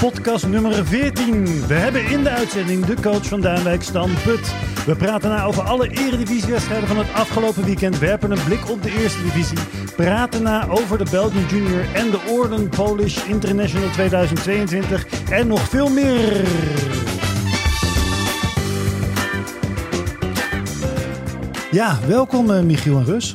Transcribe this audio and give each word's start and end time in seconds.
Podcast 0.00 0.46
nummer 0.46 0.86
14. 0.86 1.66
We 1.66 1.74
hebben 1.74 2.04
in 2.04 2.22
de 2.22 2.30
uitzending 2.30 2.84
de 2.84 2.94
coach 3.02 3.26
van 3.26 3.40
Duinwijk, 3.40 3.82
Stan 3.82 4.10
Put. 4.24 4.54
We 4.86 4.96
praten 4.96 5.30
na 5.30 5.44
over 5.44 5.62
alle 5.62 5.88
eredivisiewedstrijden 5.88 6.88
van 6.88 6.98
het 6.98 7.12
afgelopen 7.12 7.64
weekend. 7.64 7.98
Werpen 7.98 8.30
een 8.30 8.44
blik 8.44 8.70
op 8.70 8.82
de 8.82 8.98
eerste 9.00 9.22
divisie. 9.22 9.58
Praten 9.96 10.42
na 10.42 10.68
over 10.68 10.98
de 10.98 11.06
Belgian 11.10 11.46
Junior 11.48 11.84
en 11.94 12.10
de 12.10 12.20
Orden 12.28 12.68
Polish 12.68 13.24
International 13.24 13.90
2022. 13.90 15.06
En 15.30 15.46
nog 15.46 15.60
veel 15.60 15.88
meer. 15.88 16.48
Ja, 21.70 21.98
welkom 22.06 22.50
uh, 22.50 22.60
Michiel 22.60 22.98
en 22.98 23.04
Rus. 23.04 23.34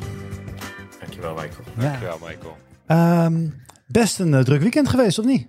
Dankjewel 1.00 1.34
Michael. 1.34 1.64
Dankjewel, 1.76 2.20
Michael. 2.22 2.58
Ehm, 2.86 3.48
best 4.00 4.20
een 4.20 4.32
uh, 4.34 4.40
druk 4.40 4.62
weekend 4.62 4.90
geweest, 4.90 5.20
of 5.20 5.26
niet? 5.26 5.48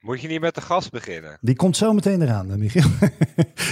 Moet 0.00 0.20
je 0.20 0.28
niet 0.28 0.40
met 0.40 0.54
de 0.54 0.60
gast 0.60 0.90
beginnen? 0.90 1.38
Die 1.40 1.56
komt 1.56 1.76
zo 1.76 1.92
meteen 1.92 2.22
eraan, 2.22 2.50
uh, 2.50 2.56
Michiel. 2.56 2.88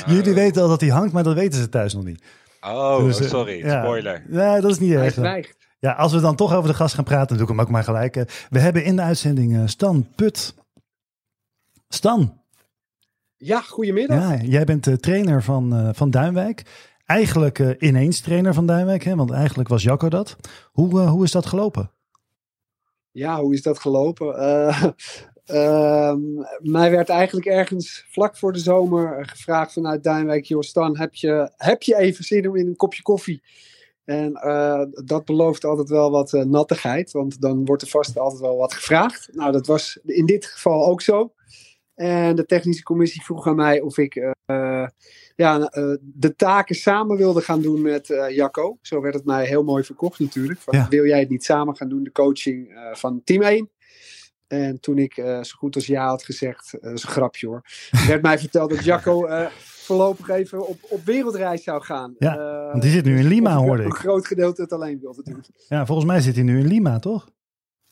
Jullie 0.14 0.34
weten 0.34 0.62
al 0.62 0.68
dat 0.68 0.80
hij 0.80 0.90
hangt, 0.90 1.12
maar 1.12 1.22
dat 1.22 1.34
weten 1.34 1.60
ze 1.60 1.68
thuis 1.68 1.94
nog 1.94 2.04
niet. 2.04 2.22
Oh, 2.60 2.98
Dus, 3.04 3.20
eh, 3.20 3.28
sorry. 3.28 3.64
ja. 3.64 3.82
Spoiler. 3.82 4.24
Nee, 4.28 4.60
dat 4.60 4.70
is 4.70 4.78
niet 4.78 4.92
Hij 4.92 5.04
erg. 5.04 5.14
zwijgt. 5.14 5.56
Ja, 5.78 5.92
als 5.92 6.12
we 6.12 6.20
dan 6.20 6.36
toch 6.36 6.54
over 6.54 6.70
de 6.70 6.76
gast 6.76 6.94
gaan 6.94 7.04
praten, 7.04 7.26
dan 7.28 7.36
doe 7.36 7.46
ik 7.46 7.52
hem 7.52 7.60
ook 7.60 7.70
maar 7.70 7.84
gelijk. 7.84 8.16
Eh, 8.16 8.24
We 8.50 8.58
hebben 8.58 8.84
in 8.84 8.96
de 8.96 9.02
uitzending 9.02 9.56
eh, 9.56 9.62
Stan 9.66 10.08
Put. 10.14 10.54
Stan, 11.88 12.40
Ja, 13.36 13.60
goedemiddag. 13.60 14.18
ja, 14.30 14.42
jij 14.42 14.64
bent 14.64 14.84
de 14.84 14.98
trainer 14.98 15.42
van, 15.42 15.74
eh, 15.76 15.88
van 15.92 16.10
Duinwijk. 16.10 16.62
Eigenlijk 17.06 17.58
eh, 17.58 17.70
ineens 17.78 18.20
trainer 18.20 18.54
van 18.54 18.66
Duinwijk, 18.66 19.02
hè? 19.04 19.14
want 19.16 19.30
eigenlijk 19.30 19.68
was 19.68 19.82
Jacco 19.82 20.08
dat. 20.08 20.36
Hoe, 20.72 21.00
eh, 21.00 21.10
hoe 21.10 21.24
is 21.24 21.30
dat 21.30 21.46
gelopen? 21.46 21.90
Ja, 23.12 23.40
hoe 23.40 23.54
is 23.54 23.62
dat 23.62 23.78
gelopen? 23.78 24.34
Eh, 25.50 26.08
ehm, 26.08 26.20
mij 26.58 26.90
werd 26.90 27.08
eigenlijk 27.08 27.46
ergens 27.46 28.04
vlak 28.08 28.36
voor 28.36 28.52
de 28.52 28.58
zomer 28.58 29.26
gevraagd 29.28 29.72
vanuit 29.72 30.04
Duinwijk: 30.04 30.44
Joh, 30.44 30.62
Stan, 30.62 30.98
heb 30.98 31.14
je, 31.14 31.52
heb 31.56 31.82
je 31.82 31.96
even 31.96 32.24
zin 32.24 32.48
om 32.48 32.56
in 32.56 32.66
een 32.66 32.76
kopje 32.76 33.02
koffie? 33.02 33.42
En 34.04 34.34
eh, 34.34 34.82
dat 35.04 35.24
belooft 35.24 35.64
altijd 35.64 35.88
wel 35.88 36.10
wat 36.10 36.32
eh, 36.32 36.42
nattigheid, 36.42 37.10
want 37.12 37.40
dan 37.40 37.64
wordt 37.64 37.82
er 37.82 37.88
vast 37.88 38.18
altijd 38.18 38.40
wel 38.40 38.56
wat 38.56 38.74
gevraagd. 38.74 39.28
Nou, 39.32 39.52
dat 39.52 39.66
was 39.66 39.98
in 40.04 40.26
dit 40.26 40.46
geval 40.46 40.86
ook 40.86 41.00
zo. 41.00 41.32
En 42.00 42.36
de 42.36 42.44
technische 42.46 42.82
commissie 42.82 43.22
vroeg 43.22 43.46
aan 43.46 43.56
mij 43.56 43.80
of 43.80 43.98
ik 43.98 44.14
eh, 44.44 44.86
ja, 45.36 45.60
eh, 45.60 45.94
de 46.00 46.34
taken 46.36 46.74
samen 46.74 47.16
wilde 47.16 47.40
gaan 47.40 47.62
doen 47.62 47.82
met 47.82 48.10
eh, 48.10 48.36
Jacco. 48.36 48.78
Zo 48.82 49.00
werd 49.00 49.14
het 49.14 49.24
mij 49.24 49.46
heel 49.46 49.64
mooi 49.64 49.84
verkocht 49.84 50.18
natuurlijk. 50.18 50.60
Van, 50.60 50.78
Ja. 50.78 50.88
Wil 50.88 51.04
jij 51.04 51.18
het 51.18 51.28
niet 51.28 51.44
samen 51.44 51.76
gaan 51.76 51.88
doen, 51.88 52.02
de 52.02 52.12
coaching 52.12 52.80
van 52.92 53.20
team 53.24 53.42
1? 53.42 53.70
En 54.46 54.80
toen 54.80 54.98
ik 54.98 55.14
zo 55.14 55.56
goed 55.56 55.74
als 55.74 55.86
ja 55.86 56.06
had 56.06 56.22
gezegd, 56.24 56.70
dat 56.80 56.92
is 56.92 57.02
een 57.02 57.08
grapje 57.08 57.46
hoor, 57.46 57.62
werd 58.08 58.22
mij 58.22 58.38
verteld 58.38 58.70
dat 58.70 58.84
Jacco 58.84 59.28
voorlopig 59.58 60.28
even 60.28 60.66
op, 60.66 60.78
op 60.82 61.04
wereldreis 61.04 61.62
zou 61.62 61.82
gaan. 61.82 62.14
Ja, 62.18 62.36
want 62.70 62.82
die 62.82 62.90
zit 62.90 63.04
nu 63.04 63.18
in 63.18 63.26
Lima, 63.26 63.56
hoorde 63.56 63.82
Een 63.82 63.88
ik. 63.88 63.94
groot 63.94 64.26
gedeelte 64.26 64.62
het 64.62 64.72
alleen 64.72 65.00
wilde 65.00 65.22
doen. 65.22 65.44
Ja, 65.68 65.86
volgens 65.86 66.06
mij 66.06 66.20
zit 66.20 66.34
hij 66.34 66.44
nu 66.44 66.58
in 66.58 66.66
Lima, 66.66 66.98
toch? 66.98 67.28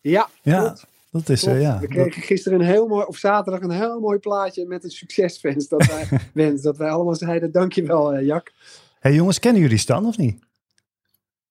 Ja, 0.00 0.28
Ja, 0.42 0.60
klopt. 0.60 0.86
Dat 1.10 1.28
is, 1.28 1.44
eh, 1.44 1.60
ja. 1.60 1.78
We 1.78 1.86
kregen 1.86 2.22
gisteren 2.22 2.60
een 2.60 2.66
heel 2.66 2.86
mooi, 2.86 3.04
of 3.04 3.16
zaterdag 3.16 3.62
een 3.62 3.70
heel 3.70 4.00
mooi 4.00 4.18
plaatje 4.18 4.66
met 4.66 4.84
een 4.84 4.90
succeswens. 4.90 5.68
Dat 5.68 5.86
wij, 5.86 6.08
wens, 6.34 6.62
dat 6.62 6.76
wij 6.76 6.90
allemaal 6.90 7.14
zeiden, 7.14 7.52
dankjewel 7.52 8.14
eh 8.14 8.26
Jack. 8.26 8.52
hey, 9.00 9.14
jongens, 9.14 9.38
kennen 9.38 9.62
jullie 9.62 9.78
Stan 9.78 10.06
of 10.06 10.16
niet? 10.16 10.46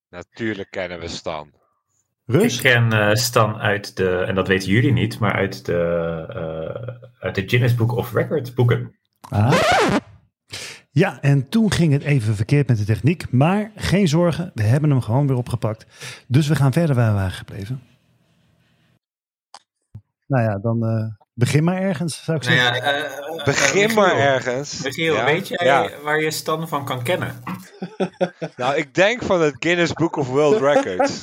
Natuurlijk 0.09 0.69
kennen 0.69 0.99
we 0.99 1.07
Stan. 1.07 1.51
Rus? 2.25 2.55
Ik 2.55 2.61
ken 2.61 2.93
eh, 2.93 3.15
Stan 3.15 3.55
uit 3.55 3.97
de, 3.97 4.23
en 4.27 4.35
dat 4.35 4.47
weten 4.47 4.69
jullie 4.69 4.91
niet, 4.91 5.19
maar 5.19 5.33
uit 5.33 5.65
de, 5.65 5.73
eh, 6.29 7.07
uit 7.19 7.35
de 7.35 7.43
Guinness 7.47 7.75
Book 7.75 7.91
of 7.91 8.13
Records 8.13 8.53
boeken. 8.53 8.95
Ah. 9.29 9.53
Ja, 10.91 11.21
en 11.21 11.49
toen 11.49 11.71
ging 11.71 11.93
het 11.93 12.03
even 12.03 12.35
verkeerd 12.35 12.67
met 12.67 12.77
de 12.77 12.83
techniek. 12.83 13.31
Maar 13.31 13.71
geen 13.75 14.07
zorgen, 14.07 14.51
we 14.53 14.63
hebben 14.63 14.89
hem 14.89 15.01
gewoon 15.01 15.27
weer 15.27 15.37
opgepakt. 15.37 15.85
Dus 16.27 16.47
we 16.47 16.55
gaan 16.55 16.73
verder 16.73 16.95
waar 16.95 17.09
we 17.09 17.17
waren 17.17 17.31
gebleven. 17.31 17.81
Nou 20.27 20.43
ja, 20.43 20.57
dan 20.59 20.85
eh, 20.85 21.25
begin 21.33 21.63
maar 21.63 21.81
ergens, 21.81 22.23
zou 22.23 22.37
ik 22.37 22.43
Nou 22.43 22.55
zeggen. 22.57 22.83
ja, 22.85 23.03
eh, 23.03 23.43
Begin 23.45 23.81
Michiel. 23.81 23.95
maar 24.01 24.15
ergens. 24.17 24.83
Michiel, 24.83 25.13
Ja? 25.13 25.25
weet 25.25 25.47
jij 25.47 25.65
Ja. 25.67 25.89
waar 26.03 26.21
je 26.21 26.31
Stan 26.31 26.67
van 26.67 26.85
kan 26.85 27.03
kennen? 27.03 27.35
Nou, 28.55 28.75
ik 28.75 28.93
denk 28.93 29.23
van 29.23 29.41
het 29.41 29.55
Guinness 29.59 29.93
Book 29.93 30.15
of 30.15 30.27
World 30.27 30.61
Records. 30.61 31.21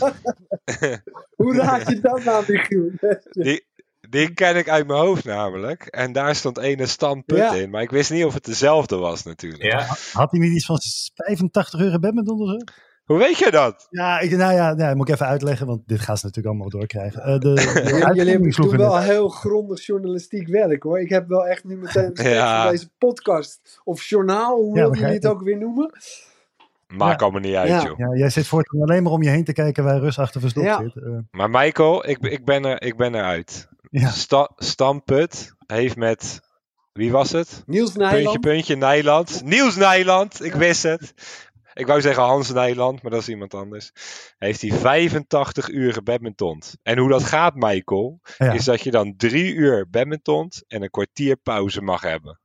Hoe 1.36 1.56
raad 1.56 1.88
je 1.88 2.00
dat 2.00 2.24
nou, 2.24 2.44
Michiel? 2.48 2.90
Die, 3.44 3.66
die 4.08 4.34
ken 4.34 4.56
ik 4.56 4.68
uit 4.68 4.86
mijn 4.86 4.98
hoofd 4.98 5.24
namelijk. 5.24 5.82
En 5.86 6.12
daar 6.12 6.34
stond 6.34 6.58
ene 6.58 6.86
Stan 6.86 7.24
Put 7.24 7.38
Ja. 7.38 7.52
in. 7.54 7.70
Maar 7.70 7.82
ik 7.82 7.90
wist 7.90 8.10
niet 8.10 8.24
of 8.24 8.34
het 8.34 8.44
dezelfde 8.44 8.96
was 8.96 9.22
natuurlijk. 9.22 9.62
Ja, 9.62 9.86
Had 10.12 10.30
hij 10.30 10.40
niet 10.40 10.52
iets 10.54 10.66
van 10.66 10.78
85 11.14 11.80
euro 11.80 11.98
badminton 11.98 12.40
of 12.40 12.48
zo? 12.48 12.56
Hoe 13.04 13.18
weet 13.18 13.38
je 13.38 13.50
dat? 13.50 13.86
Ja, 13.90 14.18
ik, 14.20 14.30
nou 14.30 14.52
ja, 14.52 14.74
ja, 14.76 14.94
moet 14.94 15.08
ik 15.08 15.14
even 15.14 15.26
uitleggen, 15.26 15.66
want 15.66 15.80
dit 15.88 16.00
gaan 16.00 16.16
ze 16.18 16.26
natuurlijk 16.26 16.54
allemaal 16.54 16.70
doorkrijgen. 16.78 17.22
Eh, 17.22 17.38
de, 17.38 17.54
de 17.54 18.10
Jullie 18.14 18.32
in 18.32 18.76
wel 18.76 18.94
het- 18.94 19.04
heel 19.04 19.28
grondig 19.28 19.86
journalistiek 19.86 20.48
werk 20.48 20.82
hoor. 20.82 21.00
Ik 21.00 21.08
heb 21.08 21.28
wel 21.28 21.46
echt 21.46 21.64
nu 21.64 21.76
meteen 21.76 22.10
Ja. 22.32 22.70
deze 22.70 22.88
podcast. 22.98 23.80
Of 23.84 24.02
journaal, 24.02 24.56
hoe 24.56 24.76
Ja, 24.76 24.88
begrijp 24.88 24.94
jullie 25.12 25.14
het 25.14 25.26
ook 25.26 25.42
weer 25.42 25.58
noemen? 25.58 25.90
Maakt 26.88 27.20
Ja. 27.20 27.26
allemaal 27.26 27.40
niet 27.40 27.54
uit, 27.54 27.68
Ja. 27.68 27.82
joh. 27.82 27.98
Ja, 27.98 28.14
jij 28.16 28.30
zit 28.30 28.46
voortaan 28.46 28.82
alleen 28.82 29.02
maar 29.02 29.12
om 29.12 29.22
je 29.22 29.30
heen 29.30 29.44
te 29.44 29.52
kijken 29.52 29.84
waar 29.84 29.98
Rus 29.98 30.18
achter 30.18 30.40
verstopt 30.40 30.66
Ja. 30.66 30.78
zit. 30.82 30.96
Eh, 30.96 31.18
Maar 31.30 31.50
Michael, 31.50 32.08
ik, 32.08 32.18
ik, 32.18 32.44
ben, 32.44 32.64
er, 32.64 32.82
ik 32.82 32.96
ben 32.96 33.14
eruit. 33.14 33.68
Ja. 33.90 34.08
Sta, 34.08 34.50
Stan 34.56 35.02
Put 35.04 35.52
heeft 35.66 35.96
met... 35.96 36.40
Wie 36.92 37.10
was 37.12 37.30
het? 37.32 37.62
Niels 37.66 37.92
Puntje, 37.92 38.12
Nijland. 38.16 38.40
puntje, 38.40 38.76
Nijland. 38.76 39.42
Niels 39.44 39.76
Nijland, 39.76 40.44
ik 40.44 40.54
wist 40.54 40.82
het. 40.82 41.14
Ik 41.74 41.86
wou 41.86 42.00
zeggen 42.00 42.22
Hans 42.22 42.52
Nijland, 42.52 43.02
maar 43.02 43.10
dat 43.10 43.20
is 43.20 43.28
iemand 43.28 43.54
anders. 43.54 43.90
Heeft 44.38 44.60
hij 44.60 44.70
85 44.72 45.68
uur 45.68 45.92
gebadmintond. 45.92 46.76
En 46.82 46.98
hoe 46.98 47.08
dat 47.08 47.22
gaat, 47.24 47.54
Michael, 47.54 48.20
Ja. 48.38 48.52
is 48.52 48.64
dat 48.64 48.80
je 48.80 48.90
dan 48.90 49.14
drie 49.16 49.54
uur 49.54 49.86
badmintond 49.90 50.62
en 50.68 50.82
een 50.82 50.90
kwartier 50.90 51.36
pauze 51.36 51.80
mag 51.80 52.02
hebben. 52.02 52.40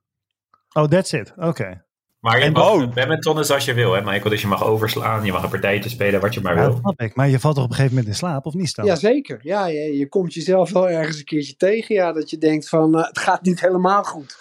Oh, 0.74 0.84
that's 0.84 1.12
it. 1.12 1.34
Oké. 1.38 1.84
maar 2.20 2.38
je 2.40 2.44
En- 2.46 2.52
mag 2.52 2.72
oh. 2.72 2.94
badmintonnen 2.94 3.48
als 3.48 3.66
je 3.66 3.74
wil, 3.74 3.94
hè 3.94 4.02
Michael? 4.02 4.30
Dus 4.30 4.42
je 4.42 4.48
mag 4.48 4.64
overslaan, 4.64 5.26
je 5.26 5.32
mag 5.32 5.44
een 5.44 5.50
partijtje 5.50 5.90
spelen, 5.90 6.22
wat 6.22 6.34
je 6.34 6.42
maar 6.42 6.56
Ja, 6.56 6.62
dat 6.62 6.72
wil. 6.72 6.80
snap 6.80 7.00
ik. 7.02 7.16
Maar 7.16 7.30
je 7.30 7.40
valt 7.40 7.56
toch 7.56 7.64
op 7.64 7.70
een 7.70 7.76
gegeven 7.76 7.96
moment 7.98 8.14
in 8.14 8.20
slaap, 8.20 8.46
of 8.46 8.54
niet? 8.54 8.76
Jazeker. 8.84 9.40
Ja, 9.42 9.66
je, 9.68 9.98
je 9.98 10.08
komt 10.08 10.34
jezelf 10.34 10.72
wel 10.72 10.90
ergens 10.90 11.18
een 11.18 11.24
keertje 11.24 11.56
tegen. 11.56 11.96
Ja, 11.96 12.12
dat 12.12 12.30
je 12.30 12.38
denkt 12.38 12.70
van 12.70 12.98
eh, 12.98 13.06
het 13.08 13.18
gaat 13.20 13.42
niet 13.42 13.60
helemaal 13.62 14.04
goed. 14.04 14.38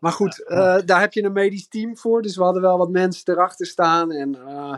Maar 0.00 0.12
goed, 0.12 0.44
eh, 0.46 0.76
daar 0.84 1.00
heb 1.00 1.12
je 1.12 1.22
een 1.22 1.32
medisch 1.32 1.68
team 1.68 1.96
voor. 1.96 2.22
Dus 2.22 2.36
we 2.36 2.42
hadden 2.42 2.62
wel 2.62 2.78
wat 2.78 2.90
mensen 2.90 3.22
erachter 3.32 3.66
staan. 3.66 4.12
En 4.12 4.34
eh, 4.46 4.74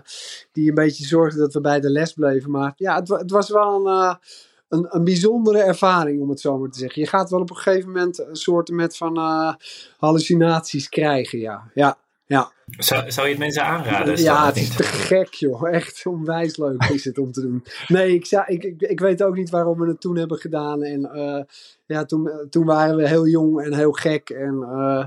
die 0.53 0.69
een 0.69 0.75
beetje 0.75 1.05
zorgden 1.05 1.41
dat 1.41 1.55
we 1.55 1.61
bij 1.61 1.81
de 1.81 1.91
les 1.91 2.13
bleven. 2.13 2.51
Maar 2.51 2.73
ja, 2.77 2.95
het, 2.95 3.09
het 3.09 3.31
was 3.31 3.51
wel 3.51 3.87
een, 3.87 3.93
eh, 3.93 4.15
een, 4.69 4.87
een 4.91 5.05
bijzondere 5.05 5.63
ervaring, 5.63 6.21
om 6.21 6.29
het 6.29 6.41
zo 6.41 6.59
maar 6.59 6.71
te 6.71 6.79
zeggen. 6.79 7.03
Je 7.03 7.09
gaat 7.09 7.31
wel 7.31 7.41
op 7.41 7.51
een 7.51 7.57
gegeven 7.57 7.91
moment 7.91 8.19
een 8.19 8.37
soort 8.37 8.71
met 8.71 8.97
van 8.97 9.17
hallucinaties 9.99 10.89
krijgen. 10.89 11.39
Ja, 11.39 11.71
ja. 11.75 11.99
Ja. 12.33 12.53
Zou, 12.79 13.11
zou 13.11 13.27
je 13.27 13.33
het 13.33 13.43
mensen 13.43 13.65
aanraden? 13.65 14.17
Ja, 14.23 14.47
het 14.47 14.57
is 14.57 14.69
niet? 14.69 14.77
te 14.77 14.83
gek, 14.83 15.35
joh. 15.35 15.69
Echt 15.69 16.07
onwijs 16.07 16.57
leuk 16.57 16.85
is 16.85 17.05
het 17.05 17.19
om 17.19 17.33
te 17.33 17.41
doen. 17.41 17.65
Nee, 17.89 18.15
ik, 18.15 18.27
zou- 18.27 18.45
ik, 18.47 18.65
ik, 18.65 18.81
ik 18.81 19.01
weet 19.01 19.23
ook 19.23 19.37
niet 19.37 19.51
waarom 19.51 19.79
we 19.79 19.87
het 19.89 20.01
toen 20.01 20.17
hebben 20.17 20.39
gedaan. 20.39 20.83
En 20.83 21.05
eh, 21.05 21.43
ja, 21.87 22.05
toen, 22.05 22.31
toen 22.51 22.65
waren 22.65 22.97
we 22.97 23.09
heel 23.09 23.27
jong 23.27 23.61
en 23.63 23.75
heel 23.75 23.93
gek. 23.93 24.31
En 24.31 24.63
eh, 24.63 25.05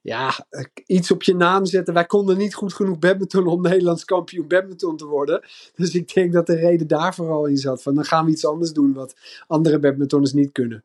ja, 0.00 0.46
iets 0.86 1.10
op 1.10 1.22
je 1.22 1.34
naam 1.36 1.64
zetten. 1.66 1.94
Wij 1.94 2.06
konden 2.06 2.38
niet 2.38 2.54
goed 2.54 2.74
genoeg 2.74 2.98
badminton 2.98 3.46
om 3.46 3.62
Nederlands 3.62 4.04
kampioen 4.04 4.48
badminton 4.48 4.96
te 4.96 5.06
worden. 5.06 5.44
Dus 5.74 5.94
ik 5.94 6.14
denk 6.14 6.32
dat 6.32 6.46
de 6.46 6.56
reden 6.56 6.86
daar 6.86 7.14
vooral 7.14 7.46
in 7.46 7.56
zat. 7.56 7.82
Van 7.82 7.94
dan 7.94 8.04
gaan 8.04 8.24
we 8.24 8.30
iets 8.30 8.46
anders 8.46 8.72
doen 8.72 8.92
wat 8.92 9.14
andere 9.46 9.78
badmintonners 9.78 10.32
niet 10.32 10.52
kunnen. 10.52 10.84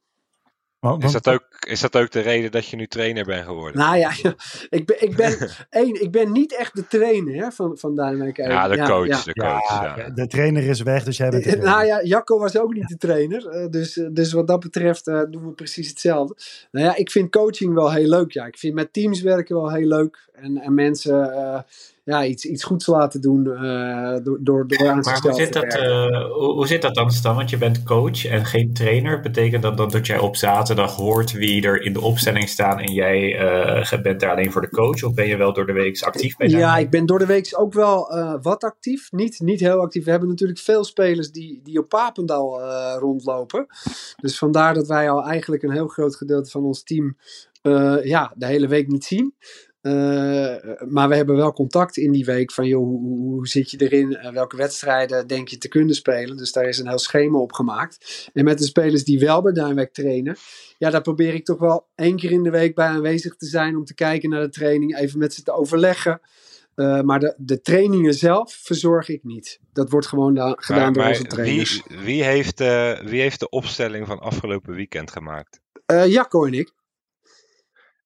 Want- 0.79 1.03
Is 1.03 1.11
dat, 1.11 1.27
ook, 1.27 1.43
is 1.67 1.79
dat 1.79 1.95
ook 1.95 2.11
de 2.11 2.19
reden 2.19 2.51
dat 2.51 2.67
je 2.67 2.75
nu 2.75 2.87
trainer 2.87 3.25
bent 3.25 3.45
geworden? 3.45 3.77
Nou 3.81 3.97
ja, 3.97 4.11
ik 4.69 4.85
ben, 4.85 5.01
ik 5.03 5.15
ben, 5.15 5.49
één, 5.69 6.01
ik 6.01 6.11
ben 6.11 6.31
niet 6.31 6.55
echt 6.57 6.75
de 6.75 6.87
trainer 6.87 7.43
hè, 7.43 7.51
van, 7.51 7.77
van 7.77 7.95
Duinwijk. 7.95 8.37
ja, 8.37 8.67
de 8.67 8.77
coach. 8.77 9.07
ja. 9.07 9.21
De 9.23 9.33
coach 9.33 9.69
ja, 9.69 9.93
ja. 9.97 10.09
de 10.09 10.27
trainer 10.27 10.63
is 10.63 10.81
weg, 10.81 11.03
dus 11.03 11.17
jij 11.17 11.29
bent 11.29 11.43
de 11.43 11.49
trainer. 11.59 11.71
Nou 11.73 11.85
ja, 11.85 12.03
Jacco 12.03 12.39
was 12.39 12.57
ook 12.57 12.73
niet 12.73 12.87
de 12.87 12.97
trainer. 12.97 13.47
eh, 13.47 13.69
dus, 13.69 13.97
eh, 13.97 14.07
dus 14.11 14.31
wat 14.31 14.47
dat 14.47 14.59
betreft 14.59 15.07
eh, 15.07 15.21
doen 15.29 15.45
we 15.45 15.51
precies 15.51 15.89
hetzelfde. 15.89 16.35
Nou 16.71 16.85
ja, 16.85 16.95
ik 16.95 17.11
vind 17.11 17.31
coaching 17.31 17.73
wel 17.73 17.91
heel 17.91 18.09
leuk. 18.09 18.31
Ja. 18.31 18.45
Ik 18.45 18.57
vind 18.57 18.73
met 18.73 18.93
teams 18.93 19.21
werken 19.21 19.55
wel 19.55 19.71
heel 19.71 19.87
leuk. 19.87 20.26
En, 20.41 20.57
en 20.57 20.73
mensen 20.73 21.33
eh, 21.33 21.59
ja, 22.03 22.25
iets, 22.25 22.45
iets 22.45 22.63
goeds 22.63 22.87
laten 22.87 23.21
doen 23.21 23.45
uh, 23.45 24.15
door, 24.23 24.37
door, 24.41 24.67
door 24.67 24.89
aan 24.89 24.99
Maar 24.99 25.19
hoe 25.21 25.33
zit, 25.33 25.53
dat, 25.53 25.75
uh, 25.75 26.31
hoe, 26.31 26.67
zit 26.67 26.81
dat 26.81 26.95
dan, 26.95 27.11
Stan? 27.11 27.35
Want 27.35 27.49
je 27.49 27.57
bent 27.57 27.83
coach 27.83 28.25
en 28.25 28.45
geen 28.45 28.73
trainer. 28.73 29.19
Betekent 29.19 29.61
dat 29.61 29.77
dan 29.77 29.89
dat 29.89 30.07
jij 30.07 30.19
op 30.19 30.35
zaterdag 30.35 30.95
hoort 30.95 31.31
wie 31.31 31.63
er 31.63 31.81
in 31.81 31.93
de 31.93 32.01
opstelling 32.01 32.49
staan 32.49 32.79
en 32.79 32.93
jij 32.93 33.37
bent 34.01 34.19
daar 34.19 34.31
alleen 34.31 34.51
voor 34.51 34.61
de 34.61 34.69
coach? 34.69 35.03
Of 35.03 35.13
ben 35.13 35.27
je 35.27 35.37
wel 35.37 35.53
door 35.53 35.65
de 35.65 35.73
week 35.73 36.01
actief 36.01 36.37
bij 36.37 36.47
Ja, 36.47 36.77
ik 36.77 36.89
ben 36.89 37.05
door 37.05 37.19
de 37.19 37.25
week 37.25 37.49
ook 37.51 37.73
wel 37.73 38.11
wat 38.41 38.63
actief. 38.63 39.11
Niet, 39.11 39.39
niet 39.39 39.59
heel 39.59 39.79
actief. 39.79 40.03
We 40.03 40.11
hebben 40.11 40.29
natuurlijk 40.29 40.59
veel 40.59 40.83
spelers 40.83 41.31
die, 41.31 41.61
die 41.63 41.79
op 41.79 41.89
Papendal 41.89 42.61
rondlopen. 42.99 43.65
Dus 44.21 44.37
vandaar 44.37 44.73
dat 44.73 44.87
wij 44.87 45.09
al 45.09 45.23
eigenlijk 45.23 45.63
een 45.63 45.71
heel 45.71 45.87
groot 45.87 46.15
gedeelte 46.15 46.49
van 46.49 46.63
ons 46.63 46.83
team 46.83 47.17
ja, 48.03 48.33
de 48.35 48.45
hele 48.45 48.67
week 48.67 48.87
niet 48.87 49.05
zien. 49.05 49.33
Uh, 49.87 50.55
maar 50.87 51.09
we 51.09 51.15
hebben 51.15 51.35
wel 51.35 51.53
contact 51.53 51.97
in 51.97 52.11
die 52.11 52.25
week 52.25 52.51
van, 52.51 52.67
joh, 52.67 52.83
hoe, 52.83 53.19
hoe 53.19 53.47
zit 53.47 53.71
je 53.71 53.77
erin? 53.77 54.11
Uh, 54.11 54.31
welke 54.31 54.57
wedstrijden 54.57 55.27
denk 55.27 55.47
je 55.47 55.57
te 55.57 55.67
kunnen 55.67 55.95
spelen? 55.95 56.37
Dus 56.37 56.51
daar 56.51 56.67
is 56.67 56.79
een 56.79 56.87
heel 56.87 56.99
schema 56.99 57.37
op 57.37 57.51
gemaakt. 57.51 58.29
En 58.33 58.43
met 58.43 58.57
de 58.57 58.65
spelers 58.65 59.03
die 59.03 59.19
wel 59.19 59.41
bij 59.41 59.53
Duinwijk 59.53 59.93
trainen, 59.93 60.35
ja, 60.77 60.89
daar 60.89 61.01
probeer 61.01 61.33
ik 61.33 61.45
toch 61.45 61.59
wel 61.59 61.87
één 61.95 62.15
keer 62.15 62.31
in 62.31 62.43
de 62.43 62.49
week 62.49 62.75
bij 62.75 62.87
aanwezig 62.87 63.35
te 63.35 63.45
zijn 63.45 63.75
om 63.75 63.85
te 63.85 63.93
kijken 63.93 64.29
naar 64.29 64.41
de 64.41 64.49
training, 64.49 64.97
even 64.97 65.19
met 65.19 65.33
ze 65.33 65.43
te 65.43 65.51
overleggen. 65.51 66.21
Uh, 66.75 67.01
maar 67.01 67.19
de, 67.19 67.33
de 67.37 67.61
trainingen 67.61 68.13
zelf 68.13 68.59
verzorg 68.63 69.09
ik 69.09 69.23
niet. 69.23 69.59
Dat 69.73 69.89
wordt 69.89 70.07
gewoon 70.07 70.33
da- 70.33 70.55
gedaan 70.57 70.81
maar, 70.81 70.93
door 70.93 71.03
maar 71.03 71.11
onze 71.11 71.23
trainers. 71.23 71.81
Wie, 71.87 71.97
wie, 71.99 72.23
heeft, 72.23 72.59
wie 73.09 73.21
heeft 73.21 73.39
de 73.39 73.49
opstelling 73.49 74.07
van 74.07 74.19
afgelopen 74.19 74.73
weekend 74.73 75.11
gemaakt? 75.11 75.59
Jacco 75.85 76.45
en 76.45 76.53
ik. 76.53 76.75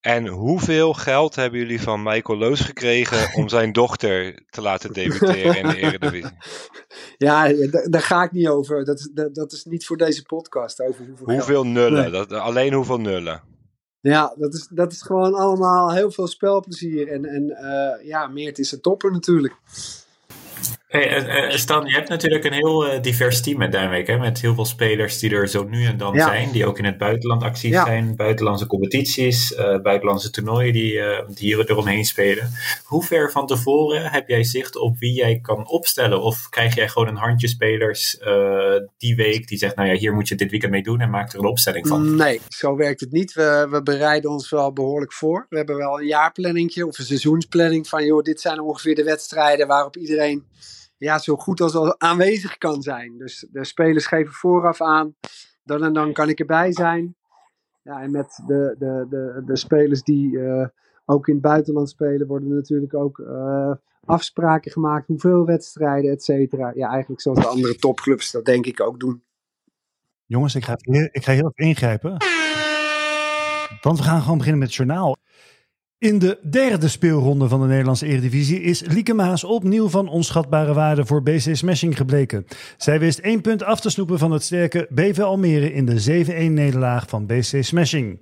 En 0.02 0.28
hoeveel 0.28 0.94
geld 0.94 1.36
hebben 1.36 1.60
jullie 1.60 1.82
van 1.82 2.04
Michael 2.04 2.38
Loos 2.38 2.60
gekregen 2.60 3.36
om 3.36 3.50
zijn 3.50 3.72
dochter 3.82 4.44
te 4.50 4.62
laten 4.62 4.94
debuteren 4.94 5.58
in 5.58 5.68
de 5.68 5.78
Eredivisie? 5.78 6.38
Ja, 7.18 7.54
daar 7.90 8.02
ga 8.02 8.24
ik 8.24 8.32
niet 8.32 8.48
over. 8.48 8.86
Dat 8.86 9.00
is, 9.00 9.10
dat, 9.14 9.36
dat 9.36 9.52
is 9.52 9.66
niet 9.66 9.86
voor 9.86 9.98
deze 9.98 10.24
podcast. 10.24 10.82
Over 10.82 11.06
hoeveel, 11.08 11.26
hoeveel 11.28 11.66
nullen? 11.66 12.02
Nee. 12.02 12.12
Dat, 12.12 12.32
alleen 12.32 12.74
hoeveel 12.74 13.00
nullen? 13.00 13.42
Ja, 14.00 14.36
dat 14.38 14.54
is, 14.54 14.68
dat 14.72 14.92
is 14.92 15.02
gewoon 15.02 15.34
allemaal 15.34 15.94
heel 15.94 16.12
veel 16.12 16.28
spelplezier. 16.28 17.08
En, 17.08 17.26
en 17.26 17.44
uh, 17.44 18.08
ja, 18.08 18.28
Meert 18.28 18.60
is 18.60 18.72
een 18.72 18.82
topper 18.82 19.12
natuurlijk. 19.12 19.56
Hey, 20.92 21.50
uh, 21.50 21.56
Stan, 21.58 21.86
je 21.86 21.94
hebt 21.94 22.10
natuurlijk 22.10 22.44
een 22.44 22.54
heel 22.54 22.94
uh, 22.94 23.02
divers 23.02 23.42
team 23.42 23.58
met 23.58 23.72
Duinwijk, 23.72 24.08
hè? 24.08 24.18
met 24.18 24.42
heel 24.42 24.54
veel 24.54 24.66
spelers 24.66 25.20
die 25.20 25.36
er 25.36 25.48
zo 25.48 25.64
nu 25.64 25.86
en 25.86 25.98
dan 25.98 26.14
ja. 26.14 26.26
zijn, 26.26 26.52
die 26.52 26.66
ook 26.66 26.78
in 26.78 26.86
het 26.86 26.98
buitenland 26.98 27.44
actief 27.44 27.72
ja. 27.72 27.86
zijn, 27.86 28.16
buitenlandse 28.16 28.68
competities, 28.68 29.52
uh, 29.52 29.82
buitenlandse 29.82 30.30
toernooien 30.30 30.74
die, 30.74 31.02
die 31.28 31.56
hier 31.56 31.70
eromheen 31.70 32.06
spelen. 32.06 32.52
Hoe 32.84 33.04
ver 33.04 33.32
van 33.32 33.48
tevoren 33.48 34.12
heb 34.12 34.28
jij 34.28 34.44
zicht 34.44 34.78
op 34.78 34.98
wie 34.98 35.14
jij 35.14 35.40
kan 35.42 35.68
opstellen? 35.68 36.22
Of 36.22 36.50
krijg 36.50 36.76
jij 36.76 36.88
gewoon 36.88 37.08
een 37.08 37.16
handje 37.16 37.48
spelers 37.48 38.18
die 38.98 39.16
week 39.16 39.48
die 39.48 39.58
zegt, 39.58 39.76
nou 39.76 39.90
ja, 39.90 39.96
hier 39.96 40.14
moet 40.14 40.28
je 40.28 40.36
dit 40.36 40.52
weekend 40.52 40.72
mee 40.72 40.84
doen 40.84 41.02
en 41.02 41.10
maak 41.10 41.34
er 41.34 41.40
een 41.40 41.46
opstelling 41.46 41.88
van? 41.88 42.16
Nee, 42.16 42.40
zo 42.48 42.76
werkt 42.76 43.00
het 43.00 43.12
niet. 43.12 43.34
We, 43.34 43.68
we 43.70 43.84
bereiden 43.84 44.30
ons 44.32 44.50
wel 44.50 44.74
behoorlijk 44.74 45.14
voor. 45.14 45.46
We 45.50 45.58
hebben 45.58 45.78
wel 45.78 46.00
een 46.00 46.08
jaarplanningje 46.08 46.88
of 46.88 47.00
een 47.00 47.06
seizoensplanning 47.06 47.88
van, 47.88 48.06
joh, 48.06 48.24
dit 48.24 48.42
zijn 48.42 48.62
ongeveer 48.62 48.96
de 48.96 49.04
wedstrijden 49.04 49.68
waarop 49.68 49.98
iedereen 49.98 50.46
ja, 51.06 51.18
zo 51.18 51.36
goed 51.36 51.62
als 51.62 51.98
aanwezig 51.98 52.58
kan 52.58 52.82
zijn. 52.82 53.18
Dus 53.18 53.48
de 53.52 53.66
spelers 53.66 54.06
geven 54.06 54.34
vooraf 54.34 54.82
aan, 54.82 55.16
dan 55.64 55.84
en 55.84 55.94
dan 55.94 56.14
kan 56.14 56.30
ik 56.30 56.40
erbij 56.40 56.74
zijn. 56.74 57.16
Ja, 57.82 58.02
en 58.02 58.12
met 58.12 58.44
de, 58.48 58.76
de, 58.80 59.06
de, 59.10 59.44
de 59.46 59.58
spelers 59.58 60.04
die 60.04 60.32
uh, 60.32 60.68
ook 61.06 61.28
in 61.28 61.34
het 61.34 61.44
buitenland 61.44 61.90
spelen, 61.90 62.28
worden 62.28 62.56
natuurlijk 62.56 62.94
ook 62.94 63.18
uh, 63.18 63.72
afspraken 64.06 64.72
gemaakt. 64.72 65.08
Hoeveel 65.08 65.46
wedstrijden, 65.46 66.12
et 66.12 66.24
cetera. 66.24 66.72
Ja, 66.76 66.90
eigenlijk 66.90 67.22
zoals 67.22 67.40
de 67.40 67.48
andere 67.48 67.76
topclubs 67.76 68.32
dat 68.32 68.46
denk 68.46 68.66
ik 68.66 68.82
ook 68.82 69.00
doen. 69.00 69.24
Jongens, 70.26 70.56
ik 70.56 70.66
ga, 70.66 70.76
ik 71.12 71.24
ga 71.24 71.32
heel 71.32 71.52
even 71.54 71.70
ingrijpen. 71.70 72.18
Want 73.82 73.98
we 73.98 74.04
gaan 74.04 74.22
gewoon 74.22 74.38
beginnen 74.38 74.60
met 74.60 74.68
het 74.68 74.78
journaal. 74.78 75.18
In 76.02 76.20
de 76.20 76.38
derde 76.42 76.88
speelronde 76.88 77.48
van 77.48 77.62
de 77.62 77.68
Nederlandse 77.68 78.06
Eredivisie 78.06 78.62
is 78.62 78.82
Lieke 78.86 79.14
Maas 79.14 79.44
opnieuw 79.44 79.90
van 79.90 80.10
onschatbare 80.10 80.74
waarde 80.74 81.06
voor 81.06 81.24
BC 81.24 81.56
Smashing 81.56 81.98
gebleken. 81.98 82.46
Zij 82.78 83.00
wist 83.00 83.20
één 83.20 83.42
punt 83.42 83.64
af 83.64 83.80
te 83.80 83.90
snoepen 83.90 84.20
van 84.20 84.32
het 84.32 84.44
sterke 84.44 84.88
BV 84.90 85.20
Almere 85.20 85.74
in 85.74 85.86
de 85.86 86.26
7-1 86.50 86.52
nederlaag 86.52 87.10
van 87.10 87.26
BC 87.26 87.64
Smashing. 87.64 88.22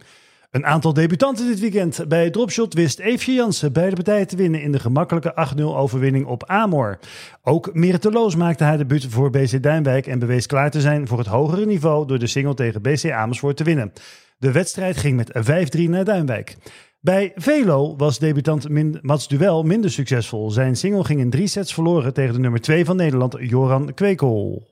Een 0.51 0.65
aantal 0.65 0.93
debutanten 0.93 1.47
dit 1.47 1.59
weekend. 1.59 2.07
Bij 2.07 2.29
Dropshot 2.29 2.73
wist 2.73 2.99
Eefje 2.99 3.33
Jansen 3.33 3.73
beide 3.73 3.95
partijen 3.95 4.27
te 4.27 4.35
winnen 4.35 4.61
in 4.61 4.71
de 4.71 4.79
gemakkelijke 4.79 5.47
8-0 5.57 5.61
overwinning 5.61 6.25
op 6.25 6.45
Amor. 6.45 6.99
Ook 7.43 7.73
Meerteloos 7.73 8.35
maakte 8.35 8.63
haar 8.63 8.77
debuut 8.77 9.05
voor 9.05 9.29
BC 9.29 9.63
Duinwijk 9.63 10.07
en 10.07 10.19
bewees 10.19 10.45
klaar 10.45 10.71
te 10.71 10.81
zijn 10.81 11.07
voor 11.07 11.17
het 11.17 11.27
hogere 11.27 11.65
niveau 11.65 12.07
door 12.07 12.19
de 12.19 12.27
single 12.27 12.53
tegen 12.53 12.81
BC 12.81 13.11
Amersfoort 13.11 13.57
te 13.57 13.63
winnen. 13.63 13.93
De 14.37 14.51
wedstrijd 14.51 14.97
ging 14.97 15.15
met 15.15 15.31
5-3 15.77 15.89
naar 15.89 16.05
Duinwijk. 16.05 16.57
Bij 17.01 17.31
Velo 17.35 17.95
was 17.95 18.19
debutant 18.19 18.69
Min 18.69 18.99
Mats 19.01 19.27
Duel 19.27 19.63
minder 19.63 19.91
succesvol. 19.91 20.51
Zijn 20.51 20.75
single 20.75 21.03
ging 21.03 21.19
in 21.19 21.29
drie 21.29 21.47
sets 21.47 21.73
verloren 21.73 22.13
tegen 22.13 22.33
de 22.33 22.39
nummer 22.39 22.61
2 22.61 22.85
van 22.85 22.95
Nederland, 22.95 23.35
Joran 23.39 23.93
Kwekel. 23.93 24.67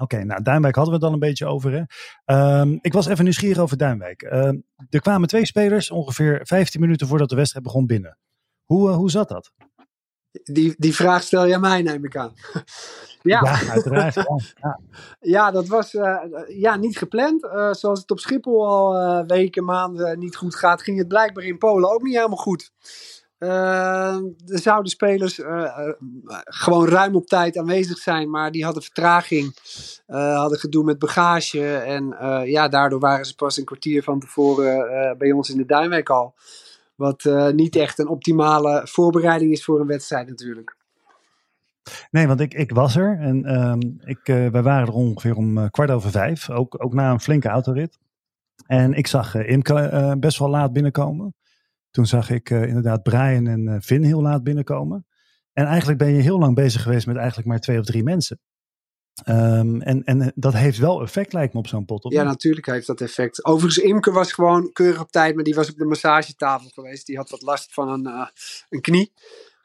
Oké, 0.00 0.24
nou 0.24 0.42
Duinwijk 0.42 0.74
hadden 0.74 0.94
we 0.94 0.98
het 1.00 1.08
al 1.08 1.14
een 1.14 1.28
beetje 1.28 1.46
over. 1.46 1.86
Hè? 2.24 2.60
Um, 2.60 2.78
ik 2.80 2.92
was 2.92 3.06
even 3.06 3.24
nieuwsgierig 3.24 3.58
over 3.58 3.76
Duinwijk. 3.76 4.22
Uh, 4.22 4.52
er 4.90 5.00
kwamen 5.00 5.28
twee 5.28 5.46
spelers 5.46 5.90
ongeveer 5.90 6.40
15 6.42 6.80
minuten 6.80 7.06
voordat 7.06 7.28
de 7.28 7.36
wedstrijd 7.36 7.64
begon 7.64 7.86
binnen. 7.86 8.18
Hoe, 8.64 8.88
uh, 8.88 8.96
hoe 8.96 9.10
zat 9.10 9.28
dat? 9.28 9.52
Die, 10.42 10.74
die 10.78 10.94
vraag 10.94 11.22
stel 11.22 11.46
je 11.46 11.58
mij, 11.58 11.82
neem 11.82 12.04
ik 12.04 12.16
aan. 12.16 12.32
ja. 13.22 13.40
ja, 13.42 13.70
uiteraard. 13.70 14.14
Ja, 14.14 14.24
ja. 14.54 14.80
ja 15.20 15.50
dat 15.50 15.66
was 15.66 15.94
uh, 15.94 16.18
ja, 16.46 16.76
niet 16.76 16.98
gepland. 16.98 17.44
Uh, 17.44 17.72
zoals 17.72 18.00
het 18.00 18.10
op 18.10 18.18
Schiphol 18.18 18.66
al 18.66 19.00
uh, 19.00 19.26
weken, 19.26 19.64
maanden 19.64 20.18
niet 20.18 20.36
goed 20.36 20.54
gaat, 20.54 20.82
ging 20.82 20.98
het 20.98 21.08
blijkbaar 21.08 21.44
in 21.44 21.58
Polen 21.58 21.92
ook 21.92 22.02
niet 22.02 22.14
helemaal 22.14 22.36
goed. 22.36 22.72
er 23.38 24.58
zouden 24.58 24.90
spelers 24.90 25.40
gewoon 26.44 26.88
ruim 26.88 27.16
op 27.16 27.26
tijd 27.26 27.56
aanwezig 27.56 27.98
zijn, 27.98 28.30
maar 28.30 28.50
die 28.50 28.64
hadden 28.64 28.82
vertraging, 28.82 29.56
hadden 30.06 30.58
gedoe 30.58 30.84
met 30.84 30.98
bagage. 30.98 31.76
En 31.76 32.16
ja, 32.46 32.68
daardoor 32.68 33.00
waren 33.00 33.24
ze 33.24 33.34
pas 33.34 33.56
een 33.56 33.64
kwartier 33.64 34.02
van 34.02 34.20
tevoren 34.20 35.18
bij 35.18 35.32
ons 35.32 35.50
in 35.50 35.56
de 35.56 35.66
Duinwijk 35.66 36.10
al. 36.10 36.34
Wat 36.94 37.24
uh, 37.24 37.50
niet 37.50 37.76
echt 37.76 37.98
een 37.98 38.08
optimale 38.08 38.82
voorbereiding 38.84 39.52
is 39.52 39.64
voor 39.64 39.80
een 39.80 39.86
wedstrijd 39.86 40.28
natuurlijk. 40.28 40.76
Nee, 42.10 42.26
want 42.26 42.40
ik, 42.40 42.54
ik 42.54 42.70
was 42.70 42.96
er 42.96 43.18
en 43.18 43.60
um, 43.60 43.96
ik, 44.00 44.28
uh, 44.28 44.48
wij 44.48 44.62
waren 44.62 44.86
er 44.86 44.92
ongeveer 44.92 45.34
om 45.36 45.58
uh, 45.58 45.66
kwart 45.70 45.90
over 45.90 46.10
vijf. 46.10 46.50
Ook, 46.50 46.84
ook 46.84 46.94
na 46.94 47.10
een 47.10 47.20
flinke 47.20 47.48
autorit. 47.48 47.98
En 48.66 48.92
ik 48.92 49.06
zag 49.06 49.34
Imke 49.34 50.16
best 50.20 50.38
wel 50.38 50.50
laat 50.50 50.72
binnenkomen. 50.72 51.34
Toen 51.90 52.06
zag 52.06 52.30
ik 52.30 52.50
inderdaad 52.50 53.02
Brian 53.02 53.46
en 53.46 53.82
Finn 53.82 54.04
heel 54.04 54.22
laat 54.22 54.42
binnenkomen. 54.42 55.06
En 55.52 55.64
eigenlijk 55.66 55.98
ben 55.98 56.12
je 56.12 56.22
heel 56.22 56.38
lang 56.38 56.54
bezig 56.54 56.82
geweest 56.82 57.06
met 57.06 57.16
eigenlijk 57.16 57.48
maar 57.48 57.60
twee 57.60 57.78
of 57.78 57.84
drie 57.84 58.02
mensen. 58.02 58.38
Um, 59.28 59.82
en, 59.82 60.04
en 60.04 60.32
dat 60.34 60.52
heeft 60.52 60.78
wel 60.78 61.02
effect, 61.02 61.32
lijkt 61.32 61.52
me, 61.52 61.58
op 61.58 61.66
zo'n 61.66 61.84
pot. 61.84 62.04
Of 62.04 62.12
ja, 62.12 62.22
natuurlijk 62.22 62.66
heeft 62.66 62.86
dat 62.86 63.00
effect. 63.00 63.44
Overigens, 63.44 63.84
Imke 63.84 64.10
was 64.12 64.32
gewoon 64.32 64.72
keurig 64.72 65.00
op 65.00 65.10
tijd, 65.10 65.34
maar 65.34 65.44
die 65.44 65.54
was 65.54 65.70
op 65.70 65.76
de 65.76 65.84
massagetafel 65.84 66.68
geweest. 66.68 67.06
Die 67.06 67.16
had 67.16 67.30
wat 67.30 67.42
last 67.42 67.74
van 67.74 67.88
een, 67.88 68.06
uh, 68.06 68.26
een 68.68 68.80
knie. 68.80 69.12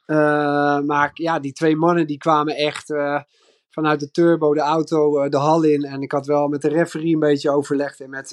Uh, 0.07 0.79
maar 0.79 1.11
ja, 1.13 1.39
die 1.39 1.53
twee 1.53 1.75
mannen 1.75 2.07
die 2.07 2.17
kwamen 2.17 2.55
echt 2.55 2.89
uh, 2.89 3.21
vanuit 3.69 3.99
de 3.99 4.11
turbo, 4.11 4.53
de 4.53 4.59
auto, 4.59 5.29
de 5.29 5.37
hal 5.37 5.63
in. 5.63 5.83
En 5.83 6.01
ik 6.01 6.11
had 6.11 6.25
wel 6.25 6.47
met 6.47 6.61
de 6.61 6.69
referee 6.69 7.13
een 7.13 7.19
beetje 7.19 7.51
overlegd. 7.51 7.99
En 7.99 8.09
met 8.09 8.29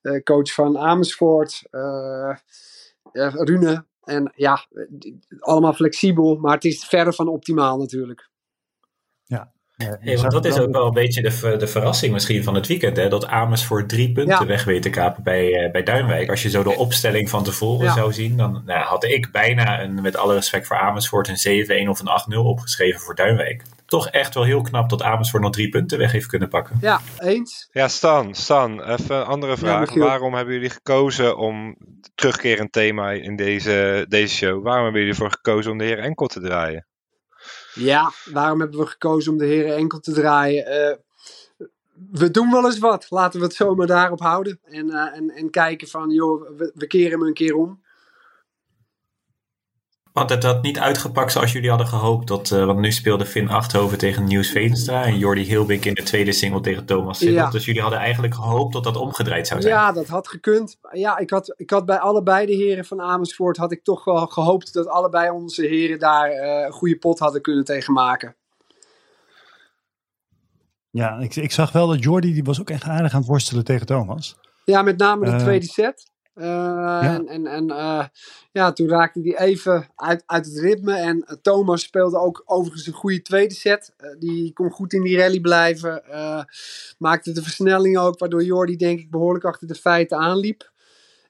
de 0.00 0.20
coach 0.24 0.52
van 0.52 0.78
Amersfoort, 0.78 1.62
Rune. 3.12 3.84
En 4.02 4.32
ja, 4.34 4.66
allemaal 5.38 5.72
flexibel, 5.72 6.36
maar 6.36 6.54
het 6.54 6.64
is 6.64 6.84
verre 6.84 7.12
van 7.12 7.28
optimaal 7.28 7.78
natuurlijk. 7.78 8.30
Hey, 9.76 10.16
want 10.16 10.32
dat 10.32 10.44
is 10.44 10.58
ook 10.58 10.72
wel 10.72 10.86
een 10.86 10.92
beetje 10.92 11.22
de, 11.22 11.56
de 11.56 11.66
verrassing 11.66 12.12
misschien 12.12 12.44
van 12.44 12.54
het 12.54 12.66
weekend. 12.66 12.96
Hè? 12.96 13.08
Dat 13.08 13.26
Amersfoort 13.26 13.88
drie 13.88 14.12
punten 14.12 14.40
ja. 14.40 14.46
weg 14.46 14.64
weet 14.64 14.82
te 14.82 14.90
kapen 14.90 15.22
bij, 15.22 15.64
uh, 15.64 15.70
bij 15.70 15.82
Duinwijk. 15.82 16.30
Als 16.30 16.42
je 16.42 16.50
zo 16.50 16.62
de 16.62 16.76
opstelling 16.76 17.30
van 17.30 17.44
tevoren 17.44 17.86
ja. 17.86 17.92
zou 17.92 18.12
zien, 18.12 18.36
dan 18.36 18.62
nou, 18.66 18.84
had 18.84 19.04
ik 19.04 19.32
bijna, 19.32 19.82
een, 19.82 20.00
met 20.02 20.16
alle 20.16 20.34
respect 20.34 20.66
voor 20.66 20.76
Amersfoort, 20.78 21.28
een 21.28 21.86
7-1 21.86 21.88
of 21.88 22.00
een 22.00 22.34
8-0 22.34 22.36
opgeschreven 22.36 23.00
voor 23.00 23.14
Duinwijk. 23.14 23.62
Toch 23.86 24.08
echt 24.08 24.34
wel 24.34 24.44
heel 24.44 24.62
knap 24.62 24.90
dat 24.90 25.02
Amersfoort 25.02 25.42
nog 25.42 25.52
drie 25.52 25.68
punten 25.68 25.98
weg 25.98 26.12
heeft 26.12 26.26
kunnen 26.26 26.48
pakken. 26.48 26.78
Ja, 26.80 27.00
eens. 27.18 27.68
Ja, 27.72 27.88
Stan, 27.88 28.34
Stan, 28.34 28.82
even 28.82 29.16
een 29.16 29.24
andere 29.24 29.56
vraag. 29.56 29.94
Waarom 29.94 30.34
hebben 30.34 30.54
jullie 30.54 30.70
gekozen 30.70 31.36
om 31.36 31.76
terugkerend 32.14 32.72
thema 32.72 33.10
in 33.10 33.36
deze, 33.36 34.06
deze 34.08 34.34
show? 34.34 34.62
Waarom 34.62 34.82
hebben 34.82 35.00
jullie 35.00 35.16
ervoor 35.16 35.30
gekozen 35.30 35.72
om 35.72 35.78
de 35.78 35.84
heer 35.84 35.98
Enkel 35.98 36.26
te 36.26 36.40
draaien? 36.40 36.86
Ja, 37.74 38.12
waarom 38.32 38.60
hebben 38.60 38.80
we 38.80 38.86
gekozen 38.86 39.32
om 39.32 39.38
de 39.38 39.46
heren 39.46 39.76
enkel 39.76 40.00
te 40.00 40.12
draaien? 40.12 40.66
Uh, 40.66 41.66
we 42.10 42.30
doen 42.30 42.50
wel 42.50 42.64
eens 42.64 42.78
wat. 42.78 43.06
Laten 43.08 43.40
we 43.40 43.46
het 43.46 43.54
zomaar 43.54 43.86
daarop 43.86 44.20
houden. 44.20 44.58
En, 44.64 44.86
uh, 44.86 45.16
en, 45.16 45.30
en 45.30 45.50
kijken 45.50 45.88
van, 45.88 46.10
joh, 46.10 46.56
we, 46.56 46.72
we, 46.74 46.86
keren 46.86 47.18
hem 47.18 47.28
een 47.28 47.34
keer 47.34 47.54
om. 47.54 47.82
Want 50.12 50.30
het 50.30 50.42
had 50.42 50.62
niet 50.62 50.78
uitgepakt 50.78 51.32
zoals 51.32 51.52
jullie 51.52 51.68
hadden 51.68 51.86
gehoopt. 51.86 52.28
Dat, 52.28 52.50
uh, 52.50 52.64
want 52.64 52.78
nu 52.78 52.92
speelde 52.92 53.26
Finn 53.26 53.48
Achthoven 53.48 53.98
tegen 53.98 54.24
Nieuws 54.24 54.50
Veenstra. 54.50 55.04
En 55.04 55.18
Jordi 55.18 55.42
Hilbink 55.42 55.84
in 55.84 55.94
de 55.94 56.02
tweede 56.02 56.32
single 56.32 56.60
tegen 56.60 56.84
Thomas 56.84 57.18
Siddel. 57.18 57.50
Dus 57.50 57.64
jullie 57.64 57.80
hadden 57.80 57.98
eigenlijk 57.98 58.34
gehoopt 58.34 58.72
dat 58.72 58.84
dat 58.84 58.96
omgedraaid 58.96 59.46
zou 59.46 59.60
zijn. 59.60 59.74
Ja, 59.74 59.92
dat 59.92 60.08
had 60.08 60.28
gekund. 60.28 60.78
Ja, 60.92 61.18
ik 61.18 61.30
had, 61.30 61.54
ik 61.56 61.70
had 61.70 61.86
bij 61.86 61.98
allebei 61.98 62.46
de 62.46 62.54
heren 62.54 62.84
van 62.84 63.00
Amersfoort... 63.00 63.56
had 63.56 63.72
ik 63.72 63.84
toch 63.84 64.04
wel 64.04 64.26
gehoopt 64.26 64.72
dat 64.72 64.86
allebei 64.86 65.30
onze 65.30 65.66
heren 65.66 65.98
daar 65.98 66.30
uh, 66.30 66.64
een 66.66 66.72
goede 66.72 66.98
pot 66.98 67.18
hadden 67.18 67.42
kunnen 67.42 67.64
tegenmaken. 67.64 68.36
Ja, 70.90 71.18
ik, 71.18 71.36
ik 71.36 71.52
zag 71.52 71.72
wel 71.72 71.86
dat 71.86 72.02
Jordi, 72.02 72.32
die 72.32 72.44
was 72.44 72.60
ook 72.60 72.70
echt 72.70 72.84
aardig 72.84 73.12
aan 73.12 73.18
het 73.18 73.28
worstelen 73.28 73.64
tegen 73.64 73.86
Thomas. 73.86 74.36
Ja, 74.64 74.82
met 74.82 74.98
name 74.98 75.24
de 75.24 75.30
uh, 75.30 75.38
tweede 75.38 75.66
set. 75.66 76.11
Uh, 76.34 76.44
ja. 76.44 77.14
En, 77.14 77.28
en, 77.28 77.46
en 77.46 77.68
uh, 77.70 78.04
ja, 78.52 78.72
toen 78.72 78.88
raakte 78.88 79.20
hij 79.20 79.38
even 79.38 79.88
uit, 79.96 80.22
uit 80.26 80.46
het 80.46 80.58
ritme. 80.58 80.94
En 80.94 81.16
uh, 81.16 81.36
Thomas 81.42 81.82
speelde 81.82 82.18
ook 82.18 82.42
overigens 82.46 82.86
een 82.86 82.92
goede 82.92 83.22
tweede 83.22 83.54
set. 83.54 83.94
die 84.18 84.52
kon 84.52 84.70
goed 84.70 84.92
in 84.92 85.02
die 85.02 85.16
rally 85.16 85.40
blijven. 85.40 86.02
maakte 86.98 87.32
de 87.32 87.42
versnelling 87.42 87.98
ook, 87.98 88.18
waardoor 88.18 88.44
Jordi 88.44 88.76
denk 88.76 89.00
ik 89.00 89.10
behoorlijk 89.10 89.44
achter 89.44 89.68
de 89.68 89.74
feiten 89.74 90.18
aanliep. 90.18 90.70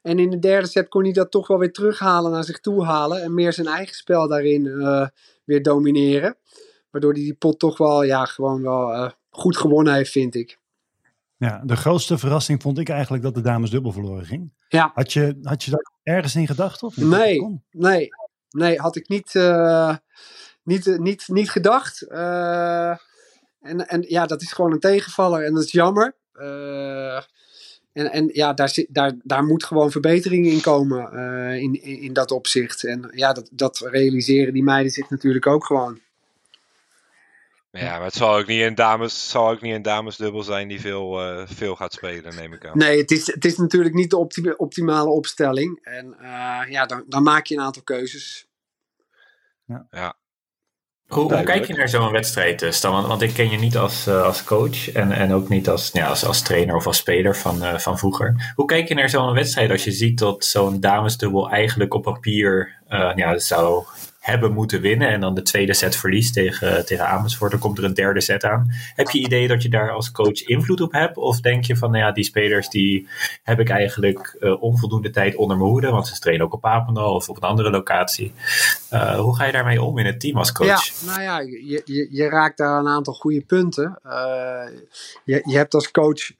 En 0.03 0.19
in 0.19 0.31
de 0.31 0.39
derde 0.39 0.67
set 0.67 0.89
kon 0.89 1.03
hij 1.03 1.13
dat 1.13 1.31
toch 1.31 1.47
wel 1.47 1.59
weer 1.59 1.73
terughalen 1.73 2.31
naar 2.33 2.45
zich 2.45 2.61
toe 2.61 2.85
halen. 2.85 3.23
En 3.23 3.35
meer 3.35 3.53
zijn 3.53 3.67
eigen 3.67 3.95
spel 3.95 4.29
daarin 4.29 4.63
weer 5.45 5.63
domineren. 5.63 6.37
Waardoor 6.91 7.13
hij 7.13 7.23
die 7.23 7.35
pot 7.35 7.59
toch 7.59 7.79
wel, 7.79 8.03
ja, 8.03 8.25
gewoon 8.25 8.63
wel 8.63 9.13
goed 9.31 9.57
gewonnen 9.57 9.95
heeft, 9.95 10.11
vind 10.11 10.35
ik. 10.35 10.61
Ja, 11.43 11.63
de 11.65 11.77
grootste 11.77 12.19
verrassing 12.19 12.63
vond 12.63 12.79
ik 12.79 12.89
eigenlijk 12.89 13.23
dat 13.23 13.35
de 13.35 13.41
dames 13.41 13.71
dubbel 13.71 13.93
verloren 13.93 14.27
ging. 14.27 14.53
Ja. 14.69 14.91
Had 14.95 15.13
je, 15.13 15.39
had 15.43 15.63
je 15.63 15.71
daar 15.71 15.93
ergens 16.03 16.35
in 16.35 16.47
gedacht? 16.47 16.83
Of 16.83 16.97
nee, 16.97 17.61
nee, 17.71 18.09
nee, 18.51 18.79
had 18.79 18.97
ik 18.97 19.09
niet, 19.09 19.35
uh, 19.35 19.97
niet, 20.63 20.99
niet, 20.99 21.29
niet 21.29 21.51
gedacht. 21.51 22.07
Uh, 22.09 22.91
en, 23.61 23.89
en 23.89 24.05
ja, 24.09 24.27
dat 24.27 24.43
is 24.43 24.53
gewoon 24.53 24.73
een 24.73 24.81
tegenvaller 24.81 25.45
en 25.45 25.55
dat 25.55 25.65
is 25.65 25.73
jammer. 25.73 26.17
Uh, 26.35 27.17
en, 27.93 28.13
en 28.13 28.29
ja, 28.33 28.53
daar, 28.53 28.69
zit, 28.69 28.87
daar, 28.91 29.13
daar 29.23 29.45
moet 29.45 29.65
gewoon 29.65 29.91
verbetering 29.91 30.47
in 30.47 30.61
komen 30.61 31.13
in, 31.61 31.83
in, 31.83 32.01
in 32.01 32.13
dat 32.13 32.31
opzicht. 32.31 32.85
En 32.85 33.11
ja, 33.15 33.33
dat, 33.33 33.49
dat 33.53 33.79
realiseren 33.79 34.53
die 34.53 34.65
meiden 34.65 34.93
zich 34.93 35.11
natuurlijk 35.11 35.47
ook 35.47 35.67
gewoon. 35.67 36.01
Ja, 37.81 37.97
maar 37.97 38.07
het 38.07 38.15
zal 38.15 38.39
ook 38.39 38.47
niet 38.47 38.63
een 38.63 38.75
dames, 38.75 39.31
zal 39.31 39.51
ook 39.51 39.61
niet 39.61 39.75
een 39.75 39.83
damesdubbel 39.83 40.43
zijn 40.43 40.69
die 40.69 40.81
veel, 40.81 41.23
uh, 41.23 41.47
veel 41.47 41.77
gaat 41.77 41.93
spelen, 41.93 42.35
neem 42.35 42.53
ik 42.53 42.67
aan. 42.67 42.79
Nee, 42.79 42.99
het 42.99 43.11
is, 43.11 43.27
het 43.27 43.45
is 43.45 43.57
natuurlijk 43.57 43.95
niet 43.95 44.11
de 44.11 44.17
opti 44.17 44.51
optimale 44.57 45.11
opstelling. 45.11 45.79
En 45.83 46.17
uh, 46.21 46.61
ja, 46.69 46.87
dan, 46.87 47.05
dan 47.07 47.23
maak 47.23 47.47
je 47.47 47.55
een 47.55 47.63
aantal 47.63 47.83
keuzes. 47.83 48.47
Ja. 49.65 49.87
ja. 49.91 50.17
Hoe, 51.07 51.35
hoe, 51.35 51.43
kijk 51.43 51.67
je 51.67 51.75
naar 51.75 51.89
zo'n 51.89 52.13
wedstrijd, 52.13 52.67
Stan? 52.71 52.93
Want, 52.93 53.07
want, 53.07 53.23
ik 53.23 53.35
ken 53.35 53.51
je 53.51 53.59
niet 53.59 53.77
als, 53.77 54.09
uh, 54.09 54.23
als 54.23 54.45
coach 54.45 54.93
en, 54.93 55.13
en 55.13 55.33
ook 55.33 55.49
niet 55.49 55.69
als, 55.69 55.91
ja, 55.93 56.09
als, 56.09 56.25
als 56.25 56.43
trainer 56.43 56.75
of 56.75 56.87
als 56.87 56.97
speler 56.97 57.37
van, 57.37 57.63
uh, 57.63 57.79
van 57.79 57.99
vroeger. 57.99 58.53
Hoe 58.55 58.67
kijk 58.67 58.89
je 58.89 58.95
naar 58.95 59.11
zo'n 59.11 59.33
wedstrijd 59.33 59.71
als 59.71 59.85
je 59.85 59.93
ziet 59.93 60.19
dat 60.19 60.45
zo'n 60.45 60.81
damesdubbel 60.81 61.51
eigenlijk 61.51 61.95
op 61.95 62.03
papier 62.03 62.81
uh, 62.89 63.13
ja, 63.15 63.39
zou 63.39 63.85
hebben 64.23 64.53
moeten 64.53 64.81
winnen 64.81 65.09
en 65.09 65.21
dan 65.21 65.35
de 65.35 65.43
tweede 65.43 65.75
set 65.75 65.97
verliest 65.97 66.33
tegen, 66.33 66.87
tegen 66.87 67.09
Amersfoort, 67.09 67.51
dan 67.51 67.61
komt 67.61 67.79
er 67.79 67.85
een 67.85 67.95
derde 67.95 68.21
set 68.21 68.45
aan. 68.45 68.71
Heb 68.95 69.11
je 69.11 69.19
idee 69.19 69.49
dat 69.49 69.63
je 69.63 69.69
daar 69.69 69.91
als 69.91 70.13
coach 70.13 70.43
invloed 70.43 70.81
op 70.81 70.93
hebt? 70.93 71.17
Of 71.17 71.41
denk 71.41 71.65
je 71.65 71.77
van, 71.77 71.91
nou 71.91 72.05
ja, 72.05 72.13
die 72.13 72.25
spelers 72.25 72.69
die 72.69 73.09
heb 73.43 73.61
ik 73.61 73.69
eigenlijk 73.69 74.37
uh, 74.41 74.63
onvoldoende 74.63 75.11
tijd 75.11 75.37
onder 75.37 75.57
mijn 75.57 75.69
hoede, 75.69 75.91
want 75.91 76.07
ze 76.07 76.19
trainen 76.19 76.47
ook 76.47 76.53
op 76.53 76.61
Papendal 76.61 77.15
of 77.15 77.29
op 77.29 77.37
een 77.37 77.49
andere 77.49 77.71
locatie. 77.71 78.33
Uh, 78.93 79.21
hoe 79.21 79.37
ga 79.37 79.45
je 79.45 79.53
daarmee 79.53 79.83
om 79.83 79.99
in 79.99 80.07
het 80.07 80.21
team 80.21 80.37
als 80.37 80.53
coach? 80.53 80.87
Ja, 80.87 81.07
nou 81.07 81.23
ja, 81.23 81.41
je, 81.41 82.09
je, 82.11 82.29
raakt 82.29 82.59
daar 82.59 82.79
een 82.79 82.89
aantal 82.89 83.15
goede 83.15 83.41
punten. 83.41 83.99
Uh, 84.07 84.13
je, 85.25 85.43
je 85.45 85.57
hebt 85.57 85.75
als 85.75 85.91
coach 85.91 86.31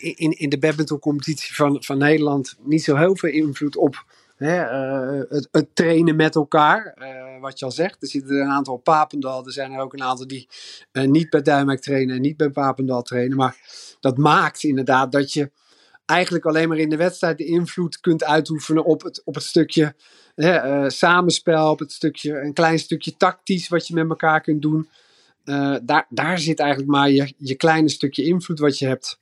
in, 0.00 0.38
in 0.38 0.48
de 0.48 0.58
badmintoncompetitie 0.58 1.54
van, 1.54 1.76
van 1.80 1.98
Nederland 1.98 2.56
niet 2.62 2.84
zo 2.84 2.96
heel 2.96 3.16
veel 3.16 3.30
invloed 3.30 3.76
op 3.76 4.04
Hè, 4.40 4.72
uh, 4.72 5.22
het, 5.28 5.48
het, 5.50 5.68
trainen 5.74 6.16
met 6.16 6.34
elkaar, 6.34 6.96
uh, 6.98 7.40
wat 7.40 7.58
je 7.58 7.64
al 7.64 7.70
zegt. 7.70 8.02
Er 8.02 8.08
zitten 8.08 8.40
een 8.40 8.48
aantal 8.48 8.76
Papendal. 8.76 9.46
Er 9.46 9.52
zijn 9.52 9.72
er 9.72 9.80
ook 9.80 9.92
een 9.92 10.02
aantal 10.02 10.26
die 10.26 10.48
uh, 10.92 11.04
niet 11.04 11.30
bij 11.30 11.42
Duimek 11.42 11.80
trainen 11.80 12.14
en 12.16 12.20
niet 12.20 12.36
bij 12.36 12.50
Papendal 12.50 13.02
trainen. 13.02 13.36
Maar 13.36 13.56
dat 14.00 14.18
maakt 14.18 14.62
inderdaad 14.62 15.12
dat 15.12 15.32
je 15.32 15.50
eigenlijk 16.06 16.44
alleen 16.44 16.68
maar 16.68 16.78
in 16.78 16.88
de 16.88 16.96
wedstrijd 16.96 17.38
de 17.38 17.44
invloed 17.44 18.00
kunt 18.00 18.24
uitoefenen 18.24 18.84
op 18.84 19.02
het, 19.02 19.22
op 19.24 19.34
het 19.34 19.44
stukje 19.44 19.94
samenspel, 20.86 21.70
op 21.70 21.78
het 21.78 21.92
stukje, 21.92 22.40
een 22.40 22.52
klein 22.52 22.78
stukje 22.78 23.16
tactisch 23.16 23.68
wat 23.68 23.86
je 23.86 23.94
met 23.94 24.08
elkaar 24.08 24.40
kunt 24.40 24.62
doen. 24.62 24.88
daar, 25.82 26.06
daar 26.08 26.38
zit 26.38 26.58
eigenlijk 26.58 26.90
maar 26.90 27.10
je, 27.10 27.32
je 27.36 27.54
kleine 27.54 27.88
stukje 27.88 28.24
invloed 28.24 28.58
wat 28.58 28.78
je 28.78 28.86
hebt. 28.86 29.19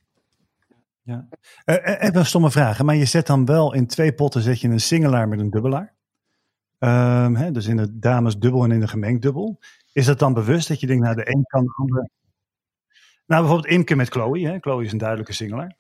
Ja. 1.09 1.29
Uh, 1.65 2.03
even 2.03 2.17
een 2.17 2.27
stomme 2.27 2.51
vraag, 2.51 2.83
maar 2.83 2.95
je 2.95 3.05
zet 3.05 3.27
dan 3.27 3.45
wel 3.45 3.75
in 3.75 3.87
twee 3.87 4.13
potten 4.13 4.43
zet 4.43 4.61
je 4.61 4.69
een 4.69 4.81
singelaar 4.81 5.29
met 5.29 5.39
een 5.39 5.51
dubbelaar. 5.51 5.95
Um, 6.79 7.37
hè, 7.37 7.51
dus 7.51 7.67
in 7.67 7.77
de 7.77 7.99
dames 7.99 8.39
dubbel 8.39 8.65
en 8.65 8.71
in 8.71 8.81
de 8.81 8.89
gemengd 8.89 9.23
dubbel. 9.23 9.59
Is 9.93 10.07
dat 10.07 10.19
dan 10.19 10.35
bewust 10.35 10.69
dat 10.69 10.81
je 10.81 10.87
denkt, 10.87 11.03
nou 11.03 11.17
de 11.17 11.29
een 11.29 11.43
kan 11.43 11.65
de 11.65 11.75
ander... 11.77 12.11
Nou, 13.27 13.43
bijvoorbeeld 13.43 13.73
Imke 13.73 13.95
met 13.95 14.09
Chloe. 14.09 14.47
Hè? 14.47 14.59
Chloe 14.59 14.85
is 14.85 14.93
een 14.93 14.99
duidelijke 14.99 15.33
singelaar. 15.33 15.77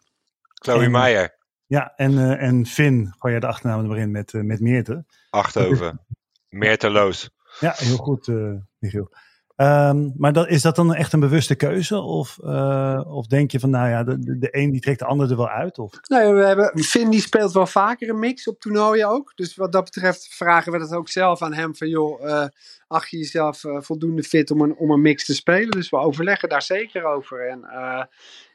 Chloe 0.54 0.84
en, 0.84 0.90
Meijer. 0.90 1.36
Ja, 1.66 1.92
en, 1.96 2.12
uh, 2.12 2.42
en 2.42 2.66
Finn, 2.66 3.14
gooi 3.18 3.34
je 3.34 3.40
de 3.40 3.46
achternaam 3.46 3.80
er 3.80 3.86
maar 3.86 3.98
in 3.98 4.10
met, 4.10 4.32
uh, 4.32 4.42
met 4.42 4.60
Meerte. 4.60 5.04
Achtoven. 5.30 6.06
Meerte 6.48 6.90
Loos. 6.90 7.30
Ja, 7.60 7.72
heel 7.76 7.96
goed, 7.96 8.26
uh, 8.26 8.54
Michiel. 8.78 9.12
Um, 9.60 10.14
maar 10.16 10.48
is 10.48 10.62
dat 10.62 10.76
dan 10.76 10.94
echt 10.94 11.12
een 11.12 11.20
bewuste 11.20 11.54
keuze? 11.54 12.00
Of, 12.00 12.38
uh, 12.44 13.00
of 13.06 13.26
denk 13.26 13.50
je 13.50 13.60
van, 13.60 13.70
nou 13.70 13.88
ja, 13.88 14.04
de, 14.04 14.38
de 14.38 14.48
een 14.50 14.70
die 14.70 14.80
trekt 14.80 14.98
de 14.98 15.04
ander 15.04 15.30
er 15.30 15.36
wel 15.36 15.48
uit? 15.48 15.78
Of? 15.78 15.92
Nee, 16.08 16.32
we 16.32 16.44
hebben, 16.44 16.78
Finn 16.84 17.10
die 17.10 17.20
speelt 17.20 17.52
wel 17.52 17.66
vaker 17.66 18.08
een 18.08 18.18
mix 18.18 18.48
op 18.48 18.60
toernooien 18.60 19.08
ook. 19.08 19.32
Dus 19.34 19.56
wat 19.56 19.72
dat 19.72 19.84
betreft 19.84 20.34
vragen 20.34 20.72
we 20.72 20.78
dat 20.78 20.92
ook 20.92 21.08
zelf 21.08 21.42
aan 21.42 21.52
hem. 21.52 21.76
Van 21.76 21.88
joh, 21.88 22.24
uh, 22.24 22.44
acht 22.86 23.10
je 23.10 23.16
jezelf 23.16 23.64
uh, 23.64 23.80
voldoende 23.80 24.22
fit 24.22 24.50
om 24.50 24.60
een, 24.60 24.76
om 24.76 24.90
een 24.90 25.02
mix 25.02 25.24
te 25.24 25.34
spelen? 25.34 25.70
Dus 25.70 25.90
we 25.90 25.96
overleggen 25.96 26.48
daar 26.48 26.62
zeker 26.62 27.04
over. 27.04 27.48
En 27.48 27.60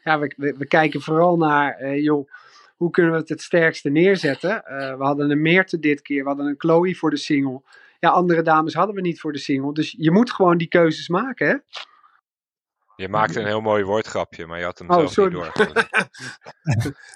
ja, 0.04 0.20
we, 0.20 0.34
we, 0.38 0.56
we, 0.58 0.66
kijken 0.66 1.02
vooral 1.02 1.38
naar, 1.38 1.98
joh, 1.98 2.30
hoe 2.76 2.90
kunnen 2.90 3.12
we 3.12 3.18
het 3.18 3.30
het 3.30 3.42
sterkste 3.42 3.90
neerzetten? 3.90 4.64
we 4.98 5.04
hadden 5.04 5.32
een 5.32 5.42
Meerte 5.42 5.80
dit 5.80 6.02
keer, 6.02 6.22
we 6.22 6.28
hadden 6.28 6.48
een 6.48 6.56
Chloe 6.58 6.96
voor 6.96 7.10
de 7.10 7.18
single. 7.18 7.62
Ja, 8.04 8.10
andere 8.10 8.42
dames 8.42 8.74
hadden 8.74 8.96
we 8.96 9.02
niet 9.02 9.20
voor 9.20 9.32
de 9.32 9.40
single. 9.40 9.74
Dus 9.74 9.96
je 9.98 10.12
moet 10.12 10.32
gewoon 10.32 10.58
die 10.58 10.68
keuzes 10.68 11.08
maken, 11.08 11.48
hè? 11.48 11.56
Je 12.96 13.10
maakte 13.10 13.40
een 13.40 13.46
heel 13.46 13.62
mooi 13.62 13.84
woordgrapje, 13.84 14.46
maar 14.46 14.60
je 14.60 14.64
had 14.64 14.80
hem 14.80 14.90
oh, 14.90 14.98
zelf 14.98 15.12
sorry. 15.12 15.34
niet 15.34 15.56
door. 15.56 15.78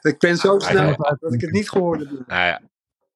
ik 0.11 0.19
ben 0.19 0.37
zo 0.37 0.59
snel 0.59 0.95
dat 1.19 1.33
ik 1.33 1.41
het 1.41 1.51
niet 1.51 1.69
gehoord 1.69 1.99
heb. 1.99 2.09
Nou 2.09 2.45
ja, 2.45 2.61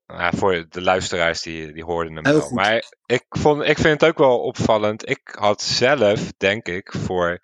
nou, 0.07 0.37
voor 0.37 0.65
de 0.69 0.81
luisteraars 0.81 1.41
die, 1.41 1.73
die 1.73 1.83
hoorden 1.83 2.15
hem 2.15 2.23
wel. 2.23 2.51
Maar 2.51 2.93
ik, 3.05 3.25
vond, 3.29 3.63
ik 3.63 3.77
vind 3.77 4.01
het 4.01 4.09
ook 4.09 4.17
wel 4.17 4.39
opvallend. 4.39 5.09
Ik 5.09 5.35
had 5.39 5.61
zelf, 5.61 6.31
denk 6.37 6.67
ik, 6.67 6.91
voor 6.91 7.39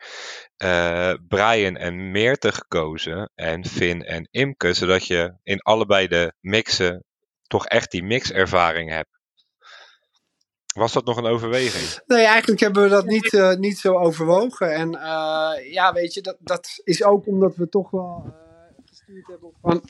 uh, 0.63 1.13
Brian 1.27 1.75
en 1.75 2.12
Meerte 2.12 2.51
gekozen. 2.51 3.31
En 3.36 3.65
Finn 3.65 4.03
en 4.03 4.27
Imke. 4.31 4.74
Zodat 4.74 5.07
je 5.07 5.38
in 5.43 5.62
allebei 5.62 6.07
de 6.07 6.34
mixen 6.39 7.05
toch 7.48 7.65
echt 7.65 7.91
die 7.91 8.03
mixervaring 8.03 8.89
hebt. 8.89 9.17
Was 10.77 10.93
dat 10.93 11.05
nog 11.05 11.17
een 11.17 11.25
overweging? 11.25 12.01
Nee, 12.07 12.25
eigenlijk 12.25 12.62
hebben 12.62 12.84
we 12.84 12.89
dat 12.89 13.05
niet, 13.05 13.34
uh, 13.34 13.55
niet 13.55 13.77
zo 13.77 13.98
overwogen. 13.98 14.74
En 14.74 14.93
uh, 14.93 15.72
ja, 15.72 15.93
weet 15.93 16.13
je, 16.13 16.22
dat, 16.22 16.36
dat 16.39 16.81
is 16.84 17.03
ook 17.03 17.27
omdat 17.27 17.55
we 17.55 17.69
toch 17.69 17.89
wel 17.89 18.24
uh, 18.25 18.34
gestuurd 18.86 19.27
hebben 19.27 19.51
van... 19.62 19.84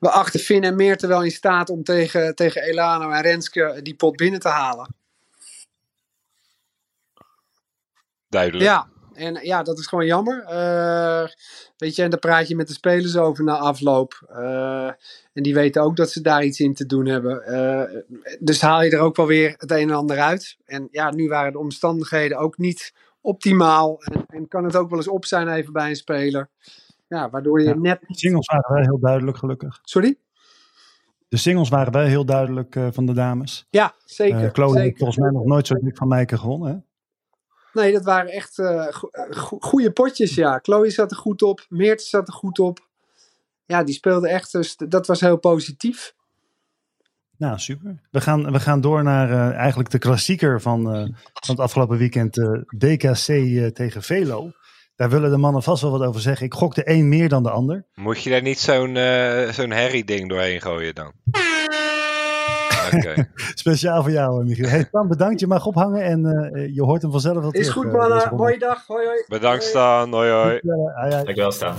We 0.00 0.10
achten 0.10 0.40
Finn 0.40 0.64
en 0.64 0.76
Meerte 0.76 1.06
wel 1.06 1.24
in 1.24 1.30
staat 1.30 1.70
om 1.70 1.84
tegen, 1.84 2.34
tegen 2.34 2.62
Elano 2.62 3.10
en 3.10 3.22
Renske 3.22 3.80
die 3.82 3.94
pot 3.94 4.16
binnen 4.16 4.40
te 4.40 4.48
halen. 4.48 4.94
Duidelijk. 8.28 8.64
Ja, 8.64 8.88
en 9.18 9.38
ja, 9.42 9.62
dat 9.62 9.78
is 9.78 9.86
gewoon 9.86 10.06
jammer. 10.06 10.44
Uh, 10.50 11.28
weet 11.76 11.94
je, 11.96 12.02
en 12.02 12.10
daar 12.10 12.18
praat 12.18 12.48
je 12.48 12.56
met 12.56 12.66
de 12.66 12.72
spelers 12.72 13.16
over 13.16 13.44
na 13.44 13.56
afloop. 13.56 14.26
Uh, 14.30 14.86
en 15.32 15.42
die 15.42 15.54
weten 15.54 15.82
ook 15.82 15.96
dat 15.96 16.10
ze 16.10 16.20
daar 16.20 16.44
iets 16.44 16.60
in 16.60 16.74
te 16.74 16.86
doen 16.86 17.06
hebben. 17.06 17.42
Uh, 17.48 18.00
dus 18.40 18.60
haal 18.60 18.82
je 18.82 18.90
er 18.90 19.00
ook 19.00 19.16
wel 19.16 19.26
weer 19.26 19.54
het 19.56 19.70
een 19.70 19.88
en 19.88 19.94
ander 19.94 20.18
uit. 20.18 20.56
En 20.64 20.88
ja, 20.90 21.10
nu 21.10 21.28
waren 21.28 21.52
de 21.52 21.58
omstandigheden 21.58 22.38
ook 22.38 22.58
niet 22.58 22.94
optimaal. 23.20 24.02
En, 24.02 24.24
en 24.26 24.48
kan 24.48 24.64
het 24.64 24.76
ook 24.76 24.88
wel 24.88 24.98
eens 24.98 25.08
op 25.08 25.24
zijn 25.24 25.48
even 25.48 25.72
bij 25.72 25.88
een 25.88 25.96
speler. 25.96 26.50
Ja, 27.08 27.30
waardoor 27.30 27.60
je 27.60 27.68
ja, 27.68 27.74
net... 27.74 28.00
De 28.06 28.18
singles 28.18 28.46
waren 28.46 28.74
wel 28.74 28.82
heel 28.82 28.98
duidelijk, 28.98 29.36
gelukkig. 29.36 29.78
Sorry? 29.82 30.18
De 31.28 31.36
singles 31.36 31.68
waren 31.68 31.92
wel 31.92 32.06
heel 32.06 32.24
duidelijk 32.24 32.76
van 32.90 33.06
de 33.06 33.12
dames. 33.12 33.66
Ja, 33.70 33.94
zeker. 34.04 34.50
Chloe 34.52 34.80
heeft 34.80 34.98
volgens 34.98 35.18
mij 35.18 35.30
nog 35.30 35.44
nooit 35.44 35.66
zo 35.66 35.74
dik 35.74 35.96
van 35.96 36.08
Meike 36.08 36.38
gewonnen, 36.38 36.70
hè? 36.70 36.87
Nee, 37.72 37.92
dat 37.92 38.04
waren 38.04 38.30
echt 38.30 38.58
uh, 38.58 38.86
goede 39.60 39.92
potjes, 39.92 40.34
ja. 40.34 40.58
Chloe 40.62 40.90
zat 40.90 41.10
er 41.10 41.16
goed 41.16 41.42
op, 41.42 41.66
Meert 41.68 42.02
zat 42.02 42.28
er 42.28 42.34
goed 42.34 42.58
op. 42.58 42.86
Ja, 43.64 43.84
die 43.84 43.94
speelde 43.94 44.28
echt, 44.28 44.52
dus 44.52 44.76
dat 44.76 45.06
was 45.06 45.20
heel 45.20 45.36
positief. 45.36 46.14
Nou, 47.38 47.58
super. 47.58 48.00
We 48.10 48.20
gaan, 48.20 48.52
we 48.52 48.60
gaan 48.60 48.80
door 48.80 49.02
naar 49.02 49.30
uh, 49.30 49.56
eigenlijk 49.56 49.90
de 49.90 49.98
klassieker 49.98 50.60
van, 50.60 50.80
uh, 50.80 51.02
van 51.32 51.54
het 51.54 51.58
afgelopen 51.58 51.98
weekend. 51.98 52.36
Uh, 52.36 52.60
DKC 52.78 53.26
tegen 53.74 54.02
Velo. 54.02 54.50
Daar 54.96 55.10
willen 55.10 55.30
de 55.30 55.36
mannen 55.36 55.62
vast 55.62 55.82
wel 55.82 55.90
wat 55.90 56.08
over 56.08 56.20
zeggen. 56.20 56.46
Ik 56.46 56.54
gok 56.54 56.74
de 56.74 56.90
een 56.90 57.08
meer 57.08 57.28
dan 57.28 57.42
de 57.42 57.50
ander. 57.50 57.86
Moet 57.94 58.22
je 58.22 58.30
daar 58.30 58.42
niet 58.42 58.58
zo'n 58.58 58.94
zo'n 59.52 59.70
herrie-ding 59.70 60.28
doorheen 60.28 60.60
gooien 60.60 60.94
dan? 60.94 61.12
Okay. 62.94 63.28
Speciaal 63.54 64.02
voor 64.02 64.12
jou, 64.12 64.44
Michiel. 64.44 64.68
Hey, 64.68 64.84
Stan, 64.88 65.08
bedankt. 65.08 65.40
Je 65.40 65.46
mag 65.46 65.66
ophangen 65.66 66.02
en 66.02 66.20
je 66.74 66.82
hoort 66.82 67.02
hem 67.02 67.10
vanzelf 67.10 67.40
wel 67.40 67.50
Is 67.50 67.68
goed, 67.68 67.92
mannen. 67.92 68.34
Mooie 68.36 68.58
dag. 68.58 68.86
Hoi, 68.86 69.06
hoi. 69.06 69.24
Bedankt, 69.28 69.64
Stan. 69.64 70.12
Hoi, 70.12 70.30
hoi. 70.30 70.60
Dankjewel, 71.10 71.52
Stan. 71.52 71.74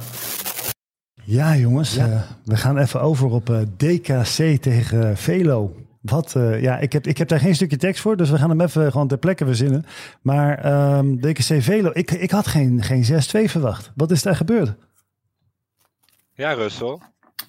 Ja, 1.29 1.55
jongens, 1.55 1.95
ja. 1.95 2.07
Uh, 2.07 2.21
we 2.45 2.57
gaan 2.57 2.77
even 2.77 3.01
over 3.01 3.29
op 3.29 3.49
uh, 3.49 3.59
DKC 3.77 4.61
tegen 4.61 5.17
Velo. 5.17 5.75
Wat, 6.01 6.33
uh, 6.37 6.61
ja, 6.61 6.77
ik 6.77 6.93
heb, 6.93 7.07
ik 7.07 7.17
heb 7.17 7.27
daar 7.27 7.39
geen 7.39 7.55
stukje 7.55 7.77
tekst 7.77 8.01
voor, 8.01 8.17
dus 8.17 8.29
we 8.29 8.37
gaan 8.37 8.49
hem 8.49 8.61
even 8.61 8.91
gewoon 8.91 9.07
ter 9.07 9.17
plekke 9.17 9.45
verzinnen. 9.45 9.85
Maar 10.21 10.71
um, 10.97 11.21
DKC 11.21 11.61
Velo, 11.61 11.89
ik, 11.93 12.11
ik 12.11 12.31
had 12.31 12.47
geen, 12.47 12.83
geen 12.83 13.03
6-2 13.47 13.49
verwacht. 13.49 13.91
Wat 13.95 14.11
is 14.11 14.23
daar 14.23 14.35
gebeurd? 14.35 14.73
Ja, 16.33 16.51
Russel. 16.51 17.01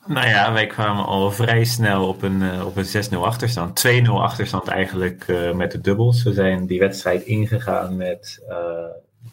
Nou 0.06 0.26
ja, 0.26 0.52
wij 0.52 0.66
kwamen 0.66 1.04
al 1.04 1.30
vrij 1.30 1.64
snel 1.64 2.08
op 2.08 2.22
een, 2.22 2.62
op 2.62 2.76
een 2.76 3.12
6-0 3.12 3.16
achterstand. 3.16 3.86
2-0 3.86 4.10
achterstand 4.10 4.68
eigenlijk 4.68 5.26
met 5.54 5.72
de 5.72 5.80
dubbels. 5.80 6.22
We 6.22 6.32
zijn 6.32 6.66
die 6.66 6.78
wedstrijd 6.78 7.22
ingegaan 7.22 7.96
met 7.96 8.42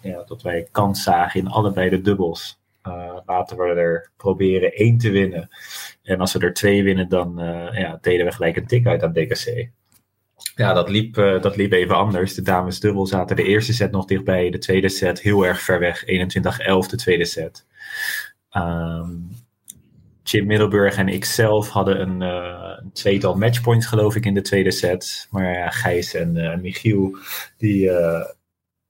ja, 0.02 0.24
dat 0.24 0.42
wij 0.42 0.68
kans 0.72 1.04
zagen 1.04 1.40
in 1.40 1.48
allebei 1.48 1.90
de 1.90 2.02
dubbels. 2.02 2.60
Uh, 2.88 3.18
laten 3.26 3.58
we 3.58 3.64
er 3.64 4.12
proberen 4.18 4.74
één 4.74 4.98
te 4.98 5.10
winnen. 5.10 5.50
En 6.04 6.20
als 6.20 6.34
we 6.34 6.40
er 6.40 6.54
twee 6.54 6.84
winnen, 6.84 7.10
dan 7.10 7.34
ja, 7.74 7.98
deden 8.02 8.26
we 8.26 8.32
gelijk 8.32 8.56
een 8.56 8.68
tik 8.68 8.88
uit 8.88 9.04
aan 9.04 9.14
DKC. 9.14 9.70
Ja, 10.56 10.74
dat 10.74 10.90
liep, 10.90 11.16
dat 11.16 11.56
liep 11.56 11.72
even 11.72 11.96
anders. 11.96 12.34
De 12.34 12.42
dames 12.42 12.80
dubbel 12.80 13.06
zaten 13.06 13.36
de 13.36 13.44
eerste 13.44 13.74
set 13.74 13.92
nog 13.92 14.06
dichtbij. 14.06 14.50
De 14.50 14.58
tweede 14.58 14.90
set 14.90 15.22
heel 15.22 15.46
erg 15.46 15.62
ver 15.62 15.80
weg. 15.80 16.04
21-11 16.04 16.06
de 16.90 16.96
tweede 16.96 17.26
set. 17.26 17.66
Um, 18.52 19.30
Chip 20.27 20.46
Middelburg 20.46 20.96
en 20.96 21.07
ik 21.07 21.25
zelf 21.25 21.69
hadden 21.69 22.01
een, 22.01 22.22
een, 22.22 22.91
tweetal 22.93 23.36
matchpoints 23.36 23.86
geloof 23.86 24.15
ik 24.15 24.25
in 24.25 24.34
de 24.34 24.41
tweede 24.41 24.72
set. 24.72 25.27
Maar 25.31 25.53
ja, 25.53 25.69
Gijs 25.69 26.13
en 26.13 26.60
Michiel, 26.62 27.17
die 27.57 27.91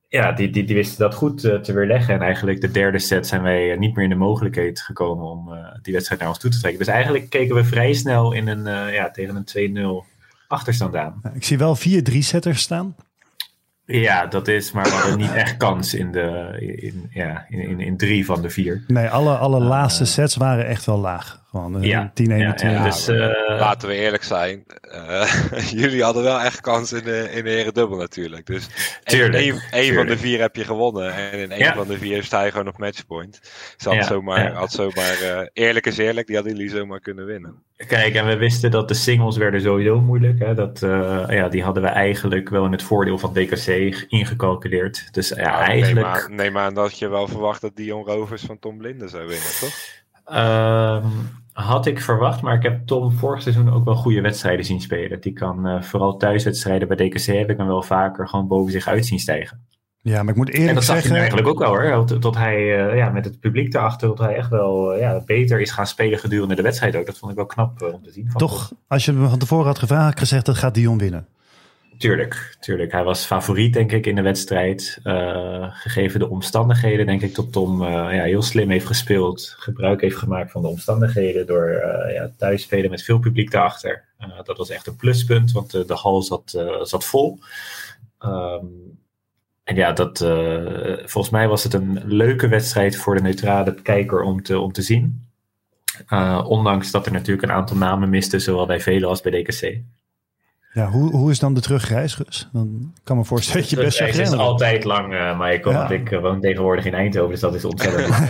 ja, 0.10 0.32
die, 0.32 0.50
die, 0.50 0.63
die 0.63 0.75
wisten 0.75 1.00
dat 1.00 1.15
goed 1.15 1.39
te 1.39 1.74
weerleggen. 1.74 2.13
En 2.13 2.22
eigenlijk 2.22 2.62
de 2.62 2.72
derde 2.72 3.00
set 3.00 3.27
zijn 3.27 3.41
wij 3.41 3.75
niet 3.75 3.96
meer 3.96 4.03
in 4.03 4.10
de 4.10 4.15
mogelijkheid 4.15 4.82
gekomen 4.82 5.25
om 5.25 5.50
die 5.82 5.94
wedstrijd 5.94 6.22
naar 6.22 6.29
ons 6.29 6.39
toe 6.39 6.51
te 6.51 6.60
trekken. 6.60 6.79
Dus 6.79 6.94
eigenlijk 6.94 7.29
keken 7.29 7.56
we 7.56 7.63
vrij 7.63 7.94
snel 7.94 8.34
in 8.34 8.48
een, 8.48 8.91
ja, 8.91 9.12
tegen 9.12 9.46
een 9.53 10.03
2-0 10.03 10.08
achterstand 10.48 10.96
aan. 10.96 11.22
Ik 11.34 11.44
zie 11.44 11.58
wel 11.58 11.75
vier 11.75 12.03
drie-setters 12.03 12.62
staan. 12.62 12.96
Ja, 13.89 14.25
dat 14.25 14.48
is, 14.48 14.72
maar 14.72 14.84
we 14.84 14.89
hadden 14.89 15.17
niet 15.17 15.34
echt 15.34 15.58
kans 15.58 15.94
in, 15.94 16.12
de, 16.12 16.56
in, 16.82 17.08
ja, 17.10 17.46
in, 17.50 17.60
in, 17.60 17.79
in 17.79 17.98
drie 17.98 18.25
van 18.25 18.41
de 18.41 18.50
vier. 18.50 18.84
Nee, 18.88 19.08
alle, 19.10 19.38
alle 19.38 19.60
laatste 19.60 20.06
sets 20.06 20.36
waren 20.36 20.65
echt 20.65 20.86
wel 20.86 21.00
laag. 21.00 21.41
Gewoon 21.50 21.82
ja, 21.82 22.12
10 22.13 22.32
1 22.32 22.39
ja, 22.39 22.56
ja, 22.58 22.84
dus, 22.84 23.10
uh, 23.10 23.18
Laten 23.48 23.88
we 23.88 23.96
eerlijk 23.96 24.24
zijn. 24.24 24.63
Uh, 24.94 25.34
jullie 25.82 26.04
hadden 26.04 26.24
wel 26.24 26.39
echt 26.39 26.62
kans 26.62 26.94
in 26.94 27.04
de, 27.04 27.30
in 27.32 27.44
de 27.44 27.50
herendubbel 27.50 27.98
natuurlijk. 27.98 28.46
Dus 28.46 28.68
tuurlijk, 29.04 29.63
één, 29.72 29.94
van 29.94 30.06
de 30.06 30.18
vier 30.18 30.39
heb 30.39 30.56
je 30.56 30.63
gewonnen. 30.63 31.13
En 31.13 31.39
in 31.39 31.51
één 31.51 31.74
van 31.74 31.88
de 31.88 31.98
vier 31.98 32.24
sta 32.24 32.44
je 32.44 32.51
gewoon 32.51 32.68
op 32.68 32.77
matchpoint. 32.77 33.39
Ze 33.77 33.89
had 33.89 34.06
zomaar, 34.06 34.51
had 34.51 34.72
zomaar 34.72 35.22
uh, 35.22 35.39
eerlijk 35.54 35.86
is 35.86 35.98
eerlijk, 35.98 36.27
die 36.27 36.36
hadden 36.36 36.56
jullie 36.56 36.70
zomaar 36.70 37.00
kunnen 37.00 37.25
winnen. 37.25 37.63
Kijk, 37.88 38.16
en 38.16 38.25
we 38.25 38.38
wisten 38.38 38.72
dat 38.72 38.88
de 38.88 38.94
singles 38.94 39.38
werden 39.38 39.62
sowieso 39.62 40.01
moeilijk. 40.01 40.39
Hè? 40.39 40.54
Dat, 40.54 40.80
ja, 41.30 41.50
die 41.50 41.63
hadden 41.63 41.84
we 41.84 41.89
eigenlijk 41.89 42.50
wel 42.50 42.66
in 42.66 42.72
het 42.72 42.84
voordeel 42.84 43.18
van 43.18 43.34
DKC 43.34 43.68
ingecalculeerd. 44.08 45.13
Dus 45.13 45.30
ja, 45.30 45.60
eigenlijk... 45.60 46.06
Neem 46.06 46.16
aan, 46.16 46.36
neem 46.36 46.58
aan 46.58 46.74
dat 46.74 47.00
je 47.00 47.08
wel 47.08 47.27
verwacht 47.27 47.62
dat 47.62 47.75
Dion 47.75 48.06
Rovers 48.06 48.44
van 48.44 48.60
Tom 48.60 48.77
Blinden 48.77 49.10
zou 49.10 49.27
winnen, 49.27 49.60
toch? 49.60 50.06
Um, 50.34 51.04
had 51.54 51.86
ik 51.86 52.02
verwacht, 52.02 52.42
maar 52.42 52.56
ik 52.56 52.64
heb 52.64 52.86
Tom 52.86 53.12
vorig 53.12 53.42
seizoen 53.42 53.74
ook 53.74 53.86
wel 53.86 53.96
goede 53.96 54.22
wedstrijden 54.22 54.66
zien 54.66 54.82
spelen. 54.82 55.22
Die 55.22 55.34
kan 55.34 55.68
uh, 55.68 55.82
vooral 55.82 56.18
thuiswedstrijden 56.18 56.88
bij 56.88 56.98
DKC 56.98 57.26
heb 57.26 57.50
ik 57.50 57.58
hem 57.58 57.68
wel 57.68 57.82
vaker 57.82 58.28
gewoon 58.28 58.48
boven 58.48 58.72
zich 58.72 58.88
uit 58.88 59.06
zien 59.06 59.20
stijgen. 59.20 59.66
Ja, 60.02 60.24
maar 60.24 60.32
ik 60.32 60.36
moet 60.36 60.50
eerlijk 60.50 60.70
en 60.70 60.76
dat 60.76 60.84
zeggen... 60.84 61.04
zag 61.04 61.14
je 61.14 61.20
eigenlijk 61.20 61.48
ook 61.48 61.60
wel 61.60 61.68
hoor. 61.70 62.06
Tot, 62.06 62.22
tot 62.22 62.36
hij 62.36 62.90
uh, 62.90 62.98
ja, 62.98 63.10
met 63.10 63.26
het 63.26 63.40
publiek 63.40 63.74
erachter, 63.74 64.08
tot 64.08 64.20
hij 64.20 64.36
echt 64.36 64.50
wel 64.50 64.94
uh, 64.94 65.00
ja, 65.00 65.22
beter 65.26 65.62
is 65.62 65.72
gaan 65.72 65.88
spelen 65.88 66.20
gedurende 66.20 66.56
de 66.56 66.62
wedstrijd 66.62 66.96
ook. 66.96 67.06
Dat 67.06 67.18
vond 67.18 67.32
ik 67.32 67.38
wel 67.38 67.46
knap 67.46 67.82
om 67.94 68.04
te 68.04 68.12
zien. 68.12 68.30
Toch, 68.36 68.72
als 68.88 69.06
je 69.06 69.12
me 69.12 69.30
van 69.30 69.40
tevoren 69.40 69.66
had 69.66 69.80
gevraagd, 69.80 70.20
gezegd 70.20 70.46
dat 70.46 70.58
gaat 70.58 70.74
Dion 70.74 70.98
winnen. 70.98 71.28
Tuurlijk, 71.98 72.58
tuurlijk. 72.60 72.92
Hij 72.92 73.04
was 73.04 73.26
favoriet, 73.26 73.74
denk 73.74 73.92
ik, 73.92 74.06
in 74.06 74.16
de 74.16 74.22
wedstrijd. 74.22 75.00
Uh, 75.04 75.68
gegeven 75.72 76.20
de 76.20 76.30
omstandigheden, 76.30 77.06
denk 77.06 77.22
ik 77.22 77.36
dat 77.36 77.52
Tom 77.52 77.82
uh, 77.82 77.88
ja, 77.88 78.24
heel 78.24 78.42
slim 78.42 78.70
heeft 78.70 78.86
gespeeld. 78.86 79.56
Gebruik 79.58 80.02
heeft 80.02 80.16
gemaakt 80.16 80.52
van 80.52 80.62
de 80.62 80.68
omstandigheden 80.68 81.46
door 81.48 81.70
uh, 81.70 82.14
ja, 82.14 82.32
thuis 82.38 82.62
spelen 82.62 82.90
met 82.90 83.04
veel 83.04 83.20
publiek 83.20 83.52
daarachter. 83.52 84.04
dat 84.44 84.58
was 84.58 84.70
echt 84.70 84.88
een 84.88 84.96
pluspunt, 84.96 85.52
want 85.52 85.72
de 85.72 85.94
hal 85.94 86.22
zat, 86.22 86.66
zat 86.82 87.06
vol. 87.06 87.40
Um, 88.26 89.00
en 89.64 89.76
ja, 89.76 89.92
dat, 89.92 90.18
volgens 91.06 91.30
mij 91.30 91.48
was 91.48 91.64
het 91.64 91.74
een 91.74 92.02
leuke 92.06 92.48
wedstrijd 92.48 92.96
voor 92.96 93.16
de 93.16 93.22
neutrale 93.22 93.74
kijker 93.82 94.22
om 94.22 94.44
te, 94.44 94.60
om 94.60 94.72
te 94.72 94.82
zien. 94.82 95.28
ondanks 96.44 96.92
dat 96.92 97.06
er 97.06 97.12
natuurlijk 97.12 97.48
een 97.48 97.56
aantal 97.58 97.78
namen 97.78 98.10
misten, 98.10 98.42
zowel 98.42 98.66
bij 98.66 98.80
Velo 98.80 99.10
als 99.10 99.22
bij 99.22 99.42
DKC. 99.44 99.82
Ja, 100.78 100.90
hoe, 100.90 101.12
hoe 101.12 101.32
is 101.32 101.40
dan 101.40 101.54
de 101.54 101.62
terugreis, 101.62 102.13
Gus? 102.13 102.50
Dan 102.54 102.94
kan 103.04 103.18
me 103.18 103.26
voorstellen 103.26 103.62
dat 103.62 103.70
je 103.70 103.76
best 103.76 104.00
Het 104.00 104.18
is 104.18 104.32
altijd 104.32 104.84
lang, 104.84 105.13
uh, 105.13 105.40
Michael. 105.40 105.72
Ja. 105.72 105.80
Want 105.80 105.92
ik 105.92 106.12
uh, 106.12 106.22
woon 106.22 106.42
tegenwoordig 106.42 106.86
in 106.86 106.94
Eindhoven, 106.94 107.32
dus 107.32 107.40
dat 107.40 107.56
is 107.56 107.66
ontzettend 107.66 108.10
lang. 108.10 108.30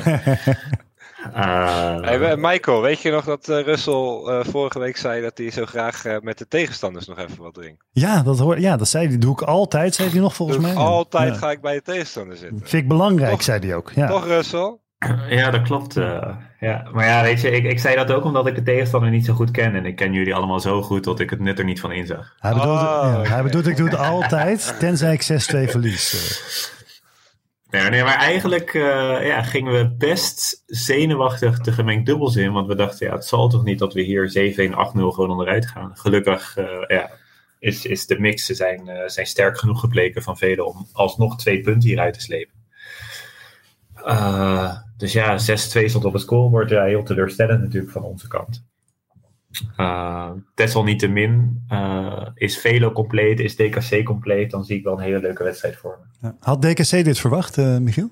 uh, 1.36 2.02
hey, 2.08 2.38
Michael, 2.38 2.82
weet 2.82 3.02
je 3.02 3.12
nog 3.12 3.26
dat 3.26 3.50
uh, 3.50 3.62
Russell 3.62 4.44
vorige 4.44 4.80
week 4.80 4.98
zei 4.98 5.22
dat 5.22 5.38
hij 5.38 5.52
zo 5.52 5.66
graag 5.66 6.04
met 6.22 6.38
de 6.38 6.48
tegenstanders 6.48 7.08
nog 7.08 7.20
even 7.20 7.44
wat 7.44 7.54
drinkt? 7.54 7.84
Ja, 7.92 8.24
dat, 8.24 8.40
hoor, 8.40 8.60
ja, 8.60 8.78
dat 8.78 8.88
zei 8.88 9.08
hij. 9.08 9.18
Doe 9.18 9.32
ik 9.32 9.42
altijd, 9.42 9.96
zei 9.96 10.10
hij 10.10 10.20
nog 10.20 10.36
volgens 10.36 10.58
doe 10.58 10.68
mij. 10.68 10.76
Altijd 10.76 11.34
ja. 11.34 11.40
ga 11.40 11.52
ik 11.52 11.62
bij 11.62 11.74
de 11.74 11.82
tegenstander 11.82 12.38
zitten. 12.38 12.60
Vind 12.60 12.84
ik 12.84 12.88
belangrijk, 12.88 13.32
Toch, 13.32 13.44
zei 13.44 13.60
hij 13.60 13.76
ook. 13.76 13.92
Ja. 13.96 14.08
Toch, 14.08 14.26
Russell? 14.26 14.78
Ja, 15.30 15.50
dat 15.50 15.62
klopt. 15.62 15.98
Uh, 15.98 16.36
ja. 16.60 16.88
Maar 16.92 17.06
ja, 17.06 17.22
weet 17.22 17.42
je, 17.42 17.52
ik, 17.52 17.64
ik 17.64 17.80
zei 17.80 17.96
dat 17.96 18.12
ook 18.12 18.24
omdat 18.24 18.48
ik 18.48 18.56
de 18.56 18.64
tegenstander 18.64 19.10
niet 19.10 19.26
zo 19.26 19.34
goed 19.34 19.52
ken. 19.52 19.76
En 19.76 19.86
ik 19.86 19.96
ken 19.96 20.14
jullie 20.14 20.36
allemaal 20.36 20.60
zo 20.60 20.82
goed 20.82 21.04
dat 21.04 21.20
ik 21.20 21.30
het 21.30 21.40
net 21.40 21.60
er 21.60 21.66
niet 21.66 21.80
van 21.80 21.92
inzag. 21.92 22.36
Hij 22.40 22.54
bedoelt, 22.54 22.80
oh, 22.80 22.84
ja, 22.84 23.22
hij 23.22 23.44
bedoelt 23.44 23.68
ik 23.68 23.78
doe 23.78 23.90
het 23.90 23.98
altijd, 23.98 24.76
tenzij 24.80 25.14
ik 25.14 25.24
6-2 25.24 25.26
verlies. 25.70 26.36
Nee, 27.70 27.90
nee, 27.90 28.04
maar 28.04 28.18
eigenlijk 28.18 28.74
uh, 28.74 29.28
ja, 29.28 29.44
gingen 29.44 29.74
we 29.74 29.96
best 29.98 30.64
zenuwachtig 30.66 31.60
de 31.60 31.72
gemengd 31.72 32.06
dubbels 32.06 32.36
in. 32.36 32.52
Want 32.52 32.68
we 32.68 32.76
dachten, 32.76 33.08
ja, 33.08 33.14
het 33.14 33.26
zal 33.26 33.50
toch 33.50 33.64
niet 33.64 33.80
dat 33.80 33.94
we 33.94 34.02
hier 34.02 34.54
7-1, 34.56 34.72
8-0 34.72 34.76
gewoon 34.94 35.30
onderuit 35.30 35.68
gaan. 35.68 35.92
Gelukkig 35.94 36.58
uh, 36.58 36.66
ja, 36.88 37.10
is, 37.60 37.86
is 37.86 38.06
de 38.06 38.20
mix 38.20 38.46
zijn, 38.46 38.90
zijn 39.06 39.26
sterk 39.26 39.58
genoeg 39.58 39.80
gebleken 39.80 40.24
van 40.24 40.38
velen 40.38 40.66
om 40.66 40.88
alsnog 40.94 41.38
twee 41.38 41.62
punten 41.62 41.90
hieruit 41.90 42.14
te 42.14 42.22
slepen. 42.22 42.56
Dus 44.98 45.14
ja, 45.14 45.38
6-2 45.38 45.40
stond 45.86 46.06
op 46.06 46.14
het 46.14 46.22
scorebord. 46.22 46.70
Ja, 46.70 46.84
heel 46.84 47.04
teleurstellend 47.04 47.62
natuurlijk 47.62 47.92
van 47.92 48.04
onze 48.04 48.28
kant. 48.28 48.66
Uh, 49.78 50.32
desalniettemin 50.56 51.66
uh, 51.72 52.28
is 52.34 52.60
Velo 52.60 52.92
compleet, 52.92 53.40
is 53.40 53.56
DKC 53.56 54.04
compleet. 54.04 54.52
Dan 54.52 54.66
zie 54.66 54.78
ik 54.78 54.84
wel 54.84 54.94
een 54.94 55.04
hele 55.04 55.20
leuke 55.20 55.44
wedstrijd 55.44 55.76
voor 55.76 56.00
me. 56.20 56.34
Had 56.40 56.62
DKC 56.62 56.90
dit 56.90 57.20
verwacht, 57.20 57.58
uh, 57.58 57.78
Michiel? 57.78 58.10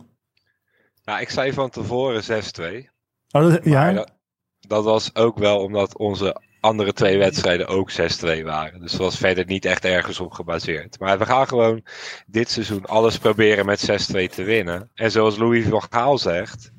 Nou, 1.03 1.21
ik 1.21 1.29
zei 1.29 1.53
van 1.53 1.69
tevoren 1.69 2.23
6-2. 2.23 2.89
Oh, 3.31 3.41
dat, 3.41 3.63
ja. 3.63 3.91
Dat, 3.91 4.11
dat, 4.59 4.83
was 4.83 5.15
ook 5.15 5.37
wel 5.37 5.59
omdat 5.59 5.97
onze 5.97 6.41
andere 6.59 6.93
twee 6.93 7.17
wedstrijden 7.17 7.67
ook 7.67 7.91
6-2 7.91 7.95
waren. 8.43 8.79
Dus 8.79 8.91
dat 8.91 9.01
was 9.01 9.17
verder 9.17 9.45
niet 9.45 9.65
echt 9.65 9.85
ergens 9.85 10.19
op 10.19 10.31
gebaseerd. 10.31 10.99
Maar 10.99 11.17
we 11.17 11.25
gaan 11.25 11.47
gewoon 11.47 11.85
dit 12.25 12.49
seizoen 12.49 12.85
alles 12.85 13.17
proberen 13.17 13.65
met 13.65 13.91
6-2 13.91 13.93
te 14.29 14.43
winnen. 14.43 14.89
En 14.93 15.11
zoals 15.11 15.37
Louis 15.37 15.65
van 15.67 15.83
Gaal 15.89 16.17
zegt, 16.17 16.71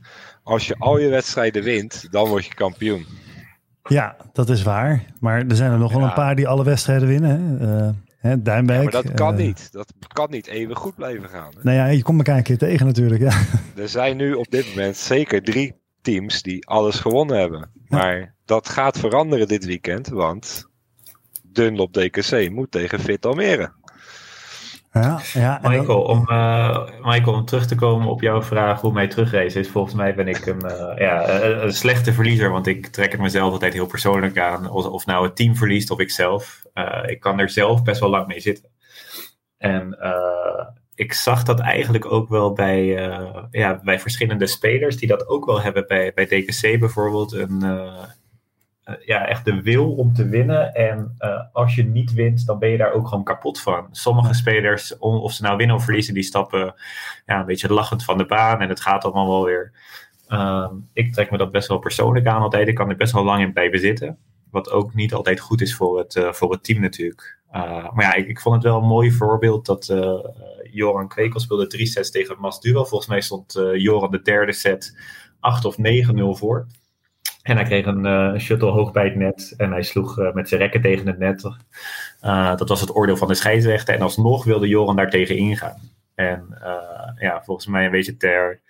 als 0.47 0.67
je 0.67 0.77
al 0.79 0.99
je 0.99 1.09
wedstrijden 1.09 1.63
wint, 1.63 2.07
dan 2.11 2.29
word 2.29 2.45
je 2.45 2.55
kampioen. 2.55 3.07
Ja, 3.83 4.17
dat 4.33 4.49
is 4.49 4.63
waar. 4.63 5.05
Maar 5.21 5.47
er 5.47 5.57
zijn 5.57 5.73
er 5.73 5.79
nog 5.79 5.93
wel 5.93 6.03
een 6.03 6.13
paar 6.13 6.37
die 6.37 6.49
alle 6.49 6.65
wedstrijden 6.65 7.09
winnen. 7.09 7.59
Hè? 7.59 7.87
Uh, 7.87 7.91
hè, 8.19 8.43
Duinbeek. 8.43 8.77
Ja, 8.77 8.83
maar 8.83 8.93
dat 8.93 9.15
kan 9.15 9.33
uh, 9.39 9.47
niet. 9.47 9.73
Dat 9.73 9.93
kan 10.13 10.31
niet 10.31 10.47
even 10.47 10.77
goed 10.77 10.95
blijven 10.95 11.29
gaan. 11.29 11.53
Hè? 11.55 11.61
Nou 11.63 11.77
ja, 11.77 11.87
je 11.87 12.03
komt 12.03 12.19
elkaar 12.19 12.37
een 12.37 12.43
keer 12.43 12.59
tegen 12.59 12.87
natuurlijk. 12.87 13.21
Ja. 13.21 13.41
Er 13.83 13.89
zijn 13.89 14.17
nu 14.17 14.33
op 14.33 14.51
dit 14.51 14.69
moment 14.69 14.97
zeker 14.97 15.43
drie 15.43 15.75
teams 16.01 16.43
die 16.43 16.67
alles 16.67 17.01
gewonnen 17.01 17.39
hebben. 17.39 17.71
Maar 17.89 18.35
dat 18.45 18.69
gaat 18.69 18.99
veranderen 18.99 19.49
dit 19.49 19.65
weekend, 19.65 20.09
want 20.09 20.69
Dunlop 21.43 21.93
DKC 21.93 22.51
moet 22.51 22.71
tegen 22.71 23.01
Fit 23.01 23.27
Almere. 23.27 23.73
Ja, 25.03 25.21
ja, 25.33 25.61
Michael, 25.63 26.03
om, 26.03 26.27
uh, 26.31 26.89
Michael, 27.03 27.37
om 27.37 27.45
terug 27.45 27.67
te 27.67 27.75
komen 27.75 28.09
op 28.09 28.21
jouw 28.21 28.43
vraag 28.43 28.81
hoe 28.81 28.93
mij 28.93 29.09
terugreizen 29.09 29.61
is. 29.61 29.69
Volgens 29.69 29.95
mij 29.95 30.15
ben 30.15 30.29
ik 30.29 30.47
een, 30.47 30.65
uh, 30.65 30.93
ja, 30.97 31.41
een, 31.43 31.73
slechte 31.73 32.13
verliezer, 32.13 32.51
want 32.51 32.67
ik 32.67 32.87
trek 32.87 33.13
het 33.13 33.21
mezelf 33.21 33.53
altijd 33.53 33.73
heel 33.73 33.87
persoonlijk 33.87 34.39
aan. 34.39 34.71
Of, 34.71 34.85
of 34.85 35.07
nou 35.07 35.25
het 35.25 35.37
team 35.37 35.57
verliest 35.57 35.91
of 35.91 35.99
ik 35.99 36.11
zelf. 36.11 36.63
Uh, 36.75 37.03
ik 37.07 37.21
kan 37.21 37.39
er 37.39 37.51
zelf 37.51 37.83
best 37.83 38.01
wel 38.01 38.11
lang 38.11 38.27
mee 38.27 38.41
zitten. 38.41 38.71
En 39.59 39.99
ik 40.95 41.13
zag 41.13 41.43
dat 41.43 41.61
eigenlijk 41.61 42.13
ook 42.13 42.29
wel 42.29 42.53
bij, 42.53 42.85
ja, 43.51 43.81
bij 43.83 44.01
verschillende 44.01 44.47
spelers 44.47 44.97
die 44.97 45.09
dat 45.09 45.29
ook 45.29 45.45
wel 45.45 45.61
hebben. 45.61 45.87
Bij, 45.87 46.13
bij 46.15 46.27
DKC 46.27 46.79
bijvoorbeeld. 46.79 47.33
Een, 47.33 47.63
eh, 47.63 48.03
ja, 49.05 49.27
echt 49.27 49.45
de 49.45 49.63
wil 49.63 49.95
om 49.95 50.13
te 50.13 50.29
winnen. 50.29 50.75
En 50.75 51.17
uh, 51.19 51.43
als 51.53 51.75
je 51.75 51.85
niet 51.85 52.13
wint, 52.13 52.47
dan 52.47 52.59
ben 52.59 52.69
je 52.69 52.77
daar 52.77 52.93
ook 52.93 53.09
gewoon 53.09 53.25
kapot 53.25 53.61
van. 53.61 53.89
Sommige 53.91 54.35
spelers, 54.35 54.99
of 54.99 55.33
ze 55.33 55.43
nou 55.43 55.57
winnen 55.57 55.77
of 55.77 55.85
verliezen, 55.85 56.15
die 56.15 56.23
stappen 56.23 56.75
ja, 57.27 57.41
een 57.41 57.47
beetje 57.47 57.73
lachend 57.73 58.05
van 58.05 58.19
de 58.19 58.27
baan. 58.27 58.61
En 58.61 58.69
het 58.69 58.81
gaat 58.81 59.05
allemaal 59.05 59.29
wel 59.29 59.45
weer. 59.45 59.73
Uh, 60.29 60.71
ik 60.93 61.13
trek 61.13 61.31
me 61.31 61.39
dat 61.39 61.53
best 61.53 61.69
wel 61.69 61.79
persoonlijk 61.79 62.27
aan 62.27 62.43
altijd. 62.43 62.69
Ik 62.69 62.75
kan 62.75 62.91
er 62.91 62.97
best 62.97 63.13
wel 63.13 63.25
lang 63.25 63.43
in 63.43 63.53
blijven 63.53 63.79
zitten. 63.79 64.19
Wat 64.51 64.71
ook 64.71 64.95
niet 64.95 65.15
altijd 65.15 65.41
goed 65.41 65.61
is 65.61 65.75
voor 65.75 65.99
het, 65.99 66.15
uh, 66.15 66.33
voor 66.33 66.51
het 66.51 66.65
team 66.65 66.81
natuurlijk. 66.81 67.39
maar 67.93 68.03
ja, 68.05 68.15
ik, 68.15 68.29
ik, 68.29 68.41
vond 68.41 68.55
het 68.55 68.65
wel 68.65 68.81
een 68.81 68.89
mooi 68.89 69.13
voorbeeld 69.13 69.67
dat 69.67 69.95
Joran 70.71 71.09
Kwekel 71.09 71.41
speelde 71.41 71.67
drie 71.67 71.87
sets 71.87 72.11
tegen 72.11 72.37
Mas 72.41 72.61
Duel. 72.61 72.87
Volgens 72.87 73.11
mij 73.11 73.21
stond 73.21 73.53
Joran 73.75 74.11
de 74.11 74.23
derde 74.23 74.53
set 74.53 74.99
8 75.41 75.65
of 75.65 75.77
9-0 75.79 75.81
voor. 76.31 76.67
En 77.47 77.57
hij 77.57 77.65
kreeg 77.65 77.87
een 77.87 78.05
uh, 78.05 78.39
shuttle 78.39 78.71
hoog 78.71 78.93
bij 78.93 79.05
het 79.05 79.15
net. 79.15 79.55
En 79.57 79.71
hij 79.71 79.83
sloeg 79.83 80.19
uh, 80.19 80.33
met 80.33 80.49
zijn 80.49 80.61
rekken 80.61 80.81
tegen 80.81 81.07
het 81.07 81.19
net. 81.19 81.45
Uh, 82.25 82.57
dat 82.57 82.69
was 82.69 82.81
het 82.81 82.97
oordeel 82.97 83.17
van 83.17 83.29
de 83.29 83.35
scheidsrechter. 83.35 83.95
En 83.95 84.01
alsnog 84.01 84.45
wilde 84.45 84.69
Joran 84.69 84.97
daar 84.97 85.11
tegen 85.11 85.37
ingaan. 85.37 85.95
En 86.15 86.59
ja, 87.19 87.43
volgens 87.45 87.67
mij 87.67 87.85
een 87.85 87.91
beetje 87.91 88.17
ter 88.17 88.61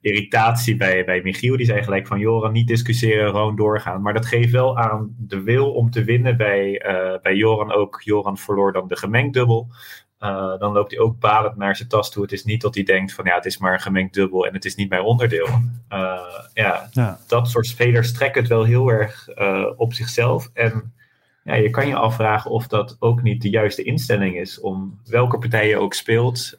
irritatie 0.00 0.76
bij, 0.76 1.04
bij 1.04 1.22
Michiel. 1.22 1.56
Die 1.56 1.66
zei 1.66 1.82
gelijk 1.82 2.06
van 2.06 2.18
Joran, 2.18 2.52
niet 2.52 2.66
discussiëren, 2.66 3.30
gewoon 3.30 3.56
doorgaan. 3.56 4.02
Maar 4.02 4.14
dat 4.14 4.26
geeft 4.26 4.50
wel 4.50 4.78
aan 4.78 5.14
de 5.18 5.42
wil 5.42 5.72
om 5.72 5.90
te 5.90 6.04
winnen 6.04 6.36
bij, 6.36 6.82
bij 7.22 7.34
Joran 7.34 7.72
ook. 7.72 8.00
Joran 8.04 8.38
verloor 8.38 8.72
dan 8.72 8.88
de 8.88 8.96
gemengd 8.96 9.34
dubbel. 9.34 9.68
Uh, 10.22 10.58
dan 10.58 10.72
loopt 10.72 10.90
hij 10.90 11.00
ook 11.00 11.18
balend 11.18 11.56
naar 11.56 11.76
zijn 11.76 11.88
tas 11.88 12.10
toe. 12.10 12.22
Het 12.22 12.32
is 12.32 12.44
niet 12.44 12.60
dat 12.60 12.74
hij 12.74 12.84
denkt 12.84 13.12
van 13.12 13.24
ja, 13.24 13.34
het 13.34 13.44
is 13.44 13.58
maar 13.58 13.72
een 13.72 13.80
gemengd 13.80 14.14
dubbel 14.14 14.46
en 14.46 14.54
het 14.54 14.64
is 14.64 14.74
niet 14.74 14.88
mijn 14.88 15.02
onderdeel. 15.02 15.46
Uh, 15.90 16.20
ja, 16.54 16.88
ja, 16.90 17.18
dat 17.26 17.48
soort 17.48 17.66
spelers 17.66 18.12
trekken 18.12 18.40
het 18.40 18.50
wel 18.50 18.64
heel 18.64 18.88
erg 18.88 19.28
uh, 19.38 19.70
op 19.76 19.92
zichzelf. 19.92 20.50
En 20.54 20.94
ja, 21.44 21.54
je 21.54 21.70
kan 21.70 21.88
je 21.88 21.94
afvragen 21.94 22.50
of 22.50 22.66
dat 22.66 22.96
ook 22.98 23.22
niet 23.22 23.42
de 23.42 23.50
juiste 23.50 23.82
instelling 23.82 24.36
is 24.36 24.60
om 24.60 25.00
welke 25.04 25.38
partij 25.38 25.68
je 25.68 25.76
ook 25.76 25.94
speelt. 25.94 26.56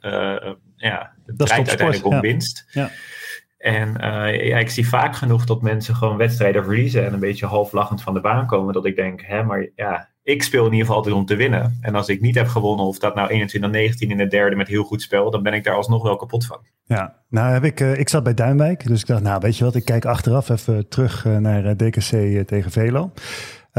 ja, 0.76 1.14
het 1.26 1.38
dat 1.38 1.48
draait 1.48 1.68
uiteindelijk 1.68 2.08
om 2.08 2.20
winst. 2.20 2.66
Ja. 2.72 2.92
En 3.58 3.94
ja, 4.48 4.58
ik 4.58 4.70
zie 4.70 4.88
vaak 4.88 5.16
genoeg 5.16 5.46
dat 5.46 5.62
mensen 5.62 5.96
gewoon 5.96 6.18
wedstrijden 6.18 6.64
verliezen 6.64 7.06
en 7.06 7.14
een 7.14 7.20
beetje 7.20 7.46
halflachend 7.46 8.02
van 8.02 8.14
de 8.14 8.22
baan 8.22 8.48
komen. 8.48 8.74
Dat 8.74 8.86
ik 8.86 8.96
denk, 8.96 9.22
hè, 9.22 9.44
maar 9.44 9.68
ja, 9.76 10.13
ik 10.24 10.44
speel 10.44 10.66
in 10.66 10.72
ieder 10.72 10.80
geval 10.80 10.96
altijd 10.96 11.16
om 11.16 11.26
te 11.26 11.36
winnen. 11.36 11.78
En 11.82 11.96
als 11.96 12.08
ik 12.08 12.22
niet 12.22 12.36
heb 12.36 12.48
gewonnen, 12.48 12.86
of 12.86 13.00
dat 13.00 13.16
nou 13.16 13.30
21-19 13.30 13.94
in 13.98 14.18
de 14.18 14.28
derde 14.28 14.56
met 14.56 14.68
heel 14.68 14.84
goed 14.84 15.02
spel, 15.02 15.32
dan 15.32 15.44
ben 15.44 15.54
ik 15.54 15.64
daar 15.64 15.76
alsnog 15.76 16.04
wel 16.04 16.16
kapot 16.16 16.46
van. 16.46 16.60
Ja, 16.86 17.16
nou 17.30 17.54
heb 17.54 17.64
ik, 17.64 17.80
uh, 17.80 18.00
ik 18.00 18.10
zat 18.10 18.24
bij 18.24 18.34
Duinwijk, 18.34 18.88
dus 18.88 19.02
ik 19.02 19.08
dacht, 19.08 19.24
nou 19.24 19.40
weet 19.40 19.58
je 19.58 19.64
wat, 19.64 19.76
ik 19.76 19.86
kijk 19.86 20.06
achteraf 20.06 20.50
even 20.50 20.88
terug 20.88 21.26
uh, 21.26 21.38
naar 21.38 21.66
uh, 21.66 21.72
DKC 21.72 22.48
tegen 22.48 22.72
Velo. 22.72 23.12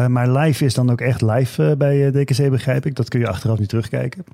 maar 0.09 0.29
live 0.29 0.65
is 0.65 0.75
dan 0.75 0.91
ook 0.91 1.01
echt 1.01 1.23
live 1.23 1.75
bij 1.79 2.11
DKC, 2.11 2.51
begrijp 2.51 2.87
ik. 2.87 2.97
Dat 2.97 3.09
kun 3.09 3.21
je 3.21 3.29
achteraf 3.29 3.59
niet 3.59 3.69
terugkijken. 3.69 4.25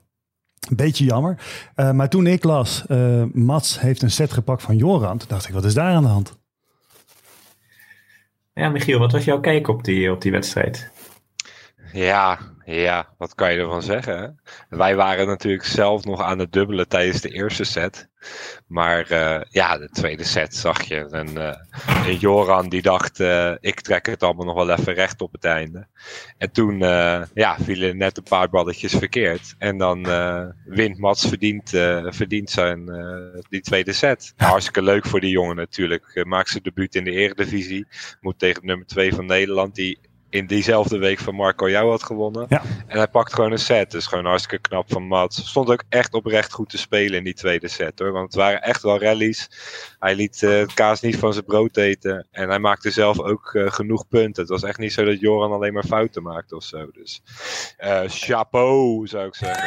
Beetje 0.74 1.04
jammer. 1.04 1.36
maar 1.92 2.08
toen 2.08 2.26
ik 2.26 2.44
las, 2.44 2.84
Mats 3.32 3.80
heeft 3.80 4.02
een 4.02 4.10
set 4.10 4.32
gepakt 4.32 4.62
van 4.62 4.76
Joran, 4.76 5.18
toen 5.18 5.28
dacht 5.28 5.48
ik, 5.48 5.54
wat 5.54 5.64
is 5.64 5.74
daar 5.74 5.94
aan 5.94 6.02
de 6.02 6.08
hand? 6.08 6.38
Ja, 8.54 8.68
Michiel, 8.68 8.98
wat 8.98 9.12
was 9.12 9.24
jouw 9.24 9.40
kijk 9.40 9.68
op 9.68 9.84
die, 9.84 10.12
op 10.12 10.22
die 10.22 10.32
wedstrijd? 10.32 10.90
Ja, 11.92 12.38
ja, 12.64 13.08
wat 13.18 13.34
kan 13.34 13.52
je 13.52 13.58
ervan 13.58 13.82
zeggen? 13.82 14.40
Wij 14.68 14.96
waren 14.96 15.26
natuurlijk 15.26 15.64
zelf 15.64 16.04
nog 16.04 16.22
aan 16.22 16.38
het 16.38 16.52
dubbelen 16.52 16.88
tijdens 16.88 17.20
de 17.20 17.28
eerste 17.28 17.64
set. 17.64 18.08
Maar 18.66 19.12
uh, 19.12 19.40
ja, 19.50 19.78
de 19.78 19.88
tweede 19.88 20.24
set 20.24 20.54
zag 20.54 20.82
je 20.82 21.06
een, 21.10 21.34
uh, 21.34 21.54
een 22.06 22.16
Joran 22.16 22.68
die 22.68 22.82
dacht, 22.82 23.20
uh, 23.20 23.54
ik 23.60 23.80
trek 23.80 24.06
het 24.06 24.22
allemaal 24.22 24.46
nog 24.46 24.54
wel 24.54 24.70
even 24.70 24.94
recht 24.94 25.20
op 25.20 25.32
het 25.32 25.44
einde. 25.44 25.86
En 26.38 26.52
toen 26.52 26.78
ja, 27.34 27.56
vielen 27.60 27.96
net 27.96 28.16
een 28.16 28.22
paar 28.22 28.48
balletjes 28.48 28.94
verkeerd. 28.94 29.54
En 29.58 29.78
dan 29.78 30.06
wint 30.64 30.98
Mats 30.98 31.28
verdient, 31.28 31.70
verdient 32.04 32.50
zijn 32.50 32.84
die 33.48 33.60
tweede 33.60 33.92
set. 33.92 34.32
hartstikke 34.36 34.82
leuk 34.82 35.06
voor 35.06 35.20
die 35.20 35.30
jongen 35.30 35.56
natuurlijk. 35.56 36.24
maakt 36.26 36.48
zijn 36.48 36.62
debuut 36.62 36.94
in 36.94 37.04
de 37.04 37.10
eredivisie. 37.10 37.86
Moet 38.20 38.38
tegen 38.38 38.66
nummer 38.66 38.86
2 38.86 39.14
van 39.14 39.26
Nederland, 39.26 39.74
die 39.74 39.98
in 40.30 40.46
diezelfde 40.46 40.98
week 40.98 41.18
van 41.18 41.34
Marco 41.34 41.70
jou 41.70 41.90
had 41.90 42.02
gewonnen. 42.02 42.46
Ja. 42.48 42.62
En 42.86 42.96
hij 42.96 43.08
pakt 43.08 43.34
gewoon 43.34 43.52
een 43.52 43.58
set. 43.58 43.90
Dus 43.90 44.06
gewoon 44.06 44.24
hartstikke 44.24 44.68
knap 44.68 44.92
van 44.92 45.02
Mats. 45.02 45.48
Stond 45.48 45.70
ook 45.70 45.82
echt 45.88 46.14
oprecht 46.14 46.52
goed 46.52 46.70
te 46.70 46.78
spelen 46.78 47.18
in 47.18 47.24
die 47.24 47.34
tweede 47.34 47.68
set 47.68 47.98
hoor. 47.98 48.12
Want 48.12 48.26
het 48.26 48.34
waren 48.34 48.62
echt 48.62 48.82
wel 48.82 49.00
rallies. 49.00 49.50
Hij 49.98 50.14
liet 50.14 50.42
uh, 50.42 50.66
kaas 50.74 51.00
niet 51.00 51.16
van 51.16 51.32
zijn 51.32 51.44
brood 51.44 51.76
eten. 51.76 52.26
En 52.30 52.48
hij 52.48 52.58
maakte 52.58 52.90
zelf 52.90 53.20
ook 53.20 53.52
uh, 53.52 53.70
genoeg 53.70 54.08
punten. 54.08 54.42
Het 54.42 54.50
was 54.50 54.62
echt 54.62 54.78
niet 54.78 54.92
zo 54.92 55.04
dat 55.04 55.20
Joran 55.20 55.52
alleen 55.52 55.72
maar 55.72 55.84
fouten 55.84 56.22
maakte 56.22 56.56
of 56.56 56.64
zo. 56.64 56.90
Dus 56.92 57.22
uh, 57.84 58.00
chapeau 58.06 59.06
zou 59.06 59.26
ik 59.26 59.34
zeggen. 59.34 59.64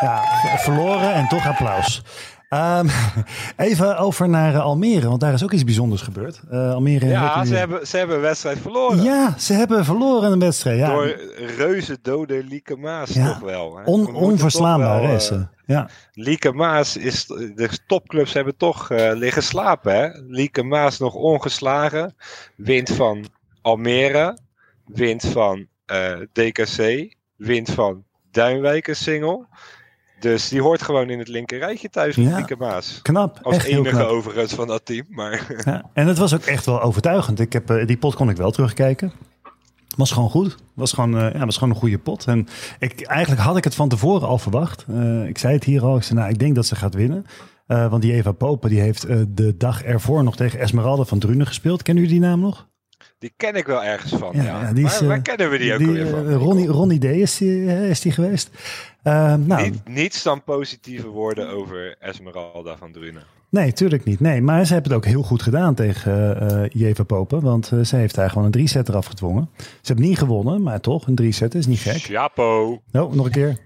Ja, 0.00 0.22
verloren 0.58 1.14
en 1.14 1.28
toch 1.28 1.46
applaus. 1.46 2.02
Um, 2.54 2.88
even 3.68 3.98
over 3.98 4.28
naar 4.28 4.54
uh, 4.54 4.64
Almere, 4.64 5.08
want 5.08 5.20
daar 5.20 5.32
is 5.32 5.44
ook 5.44 5.52
iets 5.52 5.64
bijzonders 5.64 6.02
gebeurd. 6.02 6.40
Uh, 6.52 6.72
Almere 6.72 7.06
ja, 7.06 7.44
ze, 7.44 7.54
hebben, 7.54 7.86
ze 7.86 7.96
hebben 7.96 8.16
een 8.16 8.22
wedstrijd 8.22 8.58
verloren. 8.58 9.02
Ja, 9.02 9.34
ze 9.38 9.52
hebben 9.52 9.84
verloren 9.84 10.32
een 10.32 10.38
wedstrijd. 10.38 10.78
Ja. 10.78 10.88
Door 10.88 11.20
reuze 11.56 11.98
dode 12.02 12.44
Lieke 12.44 12.76
Maas 12.76 13.10
ja. 13.10 13.26
toch 13.26 13.38
wel. 13.38 13.76
Hè? 13.76 13.84
On, 13.84 14.14
onverslaanbaar 14.14 15.02
is 15.14 15.26
ze. 15.26 15.34
Uh, 15.34 15.42
ja. 15.66 15.88
Lieke 16.12 16.52
Maas 16.52 16.96
is, 16.96 17.26
de 17.26 17.78
topclubs 17.86 18.32
hebben 18.32 18.56
toch 18.56 18.90
uh, 18.90 19.10
liggen 19.14 19.42
slapen. 19.42 19.94
Hè? 19.94 20.08
Lieke 20.26 20.62
Maas 20.62 20.98
nog 20.98 21.14
ongeslagen. 21.14 22.14
Wint 22.56 22.90
van 22.90 23.24
Almere. 23.62 24.38
Wint 24.86 25.26
van 25.26 25.66
DKC. 26.32 27.12
Wint 27.36 27.70
van 27.70 28.04
Duinwijker 28.30 28.96
single. 28.96 29.46
Dus 30.22 30.48
die 30.48 30.62
hoort 30.62 30.82
gewoon 30.82 31.10
in 31.10 31.18
het 31.18 31.28
linker 31.28 31.58
rijtje 31.58 31.88
thuis 31.88 32.16
met 32.16 32.48
ja, 32.48 32.56
Maas. 32.58 32.98
Knap. 33.02 33.38
Als 33.42 33.64
enige 33.64 34.04
overigens 34.04 34.52
van 34.52 34.66
dat 34.66 34.84
team. 34.84 35.06
Maar... 35.08 35.46
Ja, 35.64 35.90
en 35.92 36.06
het 36.06 36.18
was 36.18 36.34
ook 36.34 36.42
echt 36.42 36.66
wel 36.66 36.82
overtuigend. 36.82 37.40
Ik 37.40 37.52
heb, 37.52 37.70
uh, 37.70 37.86
die 37.86 37.96
pot 37.96 38.14
kon 38.14 38.30
ik 38.30 38.36
wel 38.36 38.50
terugkijken. 38.50 39.12
Was 39.96 40.10
gewoon 40.10 40.30
goed. 40.30 40.56
Was 40.74 40.92
gewoon, 40.92 41.16
uh, 41.16 41.32
ja, 41.32 41.44
was 41.44 41.56
gewoon 41.56 41.74
een 41.74 41.80
goede 41.80 41.98
pot. 41.98 42.26
En 42.26 42.48
ik, 42.78 43.00
eigenlijk 43.00 43.40
had 43.40 43.56
ik 43.56 43.64
het 43.64 43.74
van 43.74 43.88
tevoren 43.88 44.28
al 44.28 44.38
verwacht. 44.38 44.84
Uh, 44.90 45.26
ik 45.26 45.38
zei 45.38 45.54
het 45.54 45.64
hier 45.64 45.82
al. 45.82 45.96
Ik 45.96 46.02
zei, 46.02 46.18
nou, 46.18 46.30
ik 46.30 46.38
denk 46.38 46.54
dat 46.54 46.66
ze 46.66 46.76
gaat 46.76 46.94
winnen. 46.94 47.24
want 47.66 48.02
die 48.02 48.12
Eva 48.12 48.32
Popen 48.32 48.70
die 48.70 48.80
heeft 48.80 49.06
de 49.36 49.54
dag 49.56 49.82
ervoor 49.82 50.24
nog 50.24 50.36
tegen 50.36 50.58
Esmeralda 50.58 51.04
van 51.04 51.18
Drunen 51.18 51.46
gespeeld. 51.46 51.82
Kennen 51.82 52.04
jullie 52.04 52.20
die 52.20 52.28
naam 52.28 52.40
nog? 52.40 52.70
Die 53.22 53.32
ken 53.36 53.54
ik 53.54 53.66
wel 53.66 53.84
ergens 53.84 54.12
van. 54.12 54.30
Ja, 54.32 54.42
ja. 54.42 54.72
Die 54.72 54.84
is, 54.84 54.98
waar, 54.98 55.08
waar, 55.08 55.22
kennen 55.22 55.50
we 55.50 55.58
die 55.58 55.72
ook 55.72 55.78
weer 55.78 56.06
van? 56.06 56.32
Ronnie, 56.32 56.66
Ronnie 56.66 56.98
D 56.98 57.04
is 57.04 57.36
die, 57.36 57.88
is 57.88 58.00
die 58.00 58.12
geweest. 58.12 58.50
Uh, 59.04 59.34
nou, 59.34 59.62
Niet, 59.62 59.88
niets 59.88 60.22
dan 60.22 60.44
positieve 60.44 61.08
woorden 61.08 61.48
over 61.48 61.96
Esmeralda 61.98 62.76
van 62.76 62.92
Drunen. 62.92 63.22
Nee, 63.48 63.72
tuurlijk 63.72 64.04
niet. 64.04 64.20
Nee, 64.20 64.40
maar 64.40 64.66
ze 64.66 64.72
hebben 64.72 64.92
het 64.92 65.00
ook 65.00 65.10
heel 65.10 65.22
goed 65.22 65.42
gedaan 65.42 65.74
tegen 65.74 66.42
uh, 66.42 66.68
Jeva 66.68 67.02
Popen. 67.02 67.40
Want 67.40 67.70
uh, 67.74 67.84
ze 67.84 67.96
heeft 67.96 68.14
daar 68.14 68.28
gewoon 68.30 68.44
een 68.44 68.50
drie-set 68.50 68.88
eraf 68.88 69.06
gedwongen. 69.06 69.50
Ze 69.56 69.66
hebben 69.82 70.04
niet 70.04 70.18
gewonnen, 70.18 70.62
maar 70.62 70.80
toch, 70.80 71.06
een 71.06 71.14
drie-set 71.14 71.54
is 71.54 71.66
niet 71.66 71.80
gek. 71.80 72.02
Chapeau. 72.02 72.78
Oh, 72.92 73.12
nog 73.12 73.26
een 73.26 73.32
keer. 73.32 73.58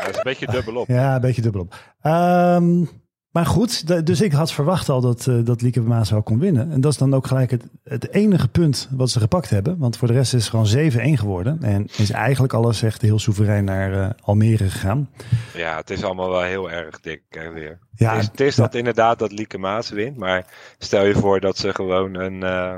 Dat 0.00 0.08
is 0.10 0.16
een 0.16 0.22
beetje 0.22 0.46
dubbelop. 0.46 0.88
Ja, 0.88 1.14
een 1.14 1.20
beetje 1.20 1.42
dubbelop. 1.42 1.74
Um, 2.02 2.88
maar 3.36 3.46
goed, 3.46 4.06
dus 4.06 4.20
ik 4.20 4.32
had 4.32 4.52
verwacht 4.52 4.88
al 4.88 5.00
dat, 5.00 5.26
uh, 5.26 5.44
dat 5.44 5.62
Lieke 5.62 5.80
Maas 5.80 6.08
zou 6.08 6.22
kon 6.22 6.38
winnen. 6.38 6.72
En 6.72 6.80
dat 6.80 6.92
is 6.92 6.98
dan 6.98 7.14
ook 7.14 7.26
gelijk 7.26 7.50
het, 7.50 7.64
het 7.84 8.12
enige 8.12 8.48
punt 8.48 8.88
wat 8.90 9.10
ze 9.10 9.20
gepakt 9.20 9.50
hebben. 9.50 9.78
Want 9.78 9.96
voor 9.96 10.08
de 10.08 10.14
rest 10.14 10.34
is 10.34 10.48
het 10.48 10.50
gewoon 10.50 11.16
7-1 11.16 11.18
geworden. 11.18 11.58
En 11.62 11.88
is 11.96 12.10
eigenlijk 12.10 12.52
alles 12.52 12.82
echt 12.82 13.02
heel 13.02 13.18
soeverein 13.18 13.64
naar 13.64 13.92
uh, 13.92 14.08
Almere 14.22 14.70
gegaan. 14.70 15.10
Ja, 15.54 15.76
het 15.76 15.90
is 15.90 16.04
allemaal 16.04 16.30
wel 16.30 16.42
heel 16.42 16.70
erg 16.70 17.00
dik 17.00 17.22
weer. 17.54 17.78
Ja, 17.96 18.12
het 18.12 18.22
is, 18.22 18.28
het 18.28 18.40
is 18.40 18.54
dat 18.54 18.74
inderdaad 18.74 19.18
dat 19.18 19.32
Lieke 19.32 19.58
Maas 19.58 19.90
wint. 19.90 20.16
Maar 20.16 20.46
stel 20.78 21.04
je 21.04 21.14
voor 21.14 21.40
dat 21.40 21.58
ze 21.58 21.74
gewoon 21.74 22.14
een, 22.14 22.42
uh, 22.42 22.76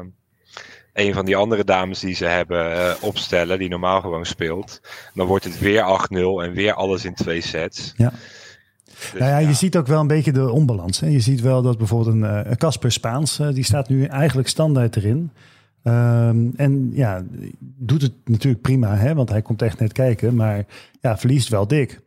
een 0.93 1.15
van 1.15 1.25
die 1.25 1.37
andere 1.37 1.65
dames 1.65 2.01
die 2.01 2.15
ze 2.15 2.25
hebben 2.25 2.97
opstellen. 3.01 3.59
Die 3.59 3.69
normaal 3.69 4.01
gewoon 4.01 4.27
speelt. 4.27 4.81
Dan 5.15 5.27
wordt 5.27 5.45
het 5.45 5.59
weer 5.59 6.09
8-0 6.13 6.17
en 6.17 6.53
weer 6.53 6.73
alles 6.73 7.05
in 7.05 7.15
twee 7.15 7.41
sets. 7.41 7.95
Ja. 7.97 8.13
Dus, 9.01 9.21
nou 9.21 9.31
ja, 9.31 9.39
je 9.39 9.55
ziet 9.55 9.77
ook 9.77 9.87
wel 9.87 10.01
een 10.01 10.07
beetje 10.07 10.33
de 10.33 10.51
onbalans. 10.51 11.01
Hè. 11.01 11.07
Je 11.07 11.21
ziet 11.21 11.41
wel 11.41 11.63
dat 11.63 11.79
bijvoorbeeld 11.79 12.23
een 12.23 12.57
Casper 12.57 12.89
uh, 12.89 12.95
Spaans, 12.95 13.41
uh, 13.41 13.49
die 13.53 13.65
staat 13.65 13.89
nu 13.89 14.05
eigenlijk 14.05 14.49
standaard 14.49 14.97
erin. 14.97 15.31
Ehm, 15.83 16.47
en 16.57 16.91
ja, 16.93 17.23
doet 17.61 18.03
het 18.03 18.13
natuurlijk 18.25 18.63
prima, 18.63 18.97
hè, 18.97 19.15
want 19.15 19.29
hij 19.29 19.43
komt 19.43 19.63
echt 19.63 19.79
net 19.79 19.93
kijken. 19.93 20.35
Maar 20.35 20.65
ja, 21.01 21.19
verliest 21.19 21.49
wel 21.49 21.67
dik. 21.67 22.01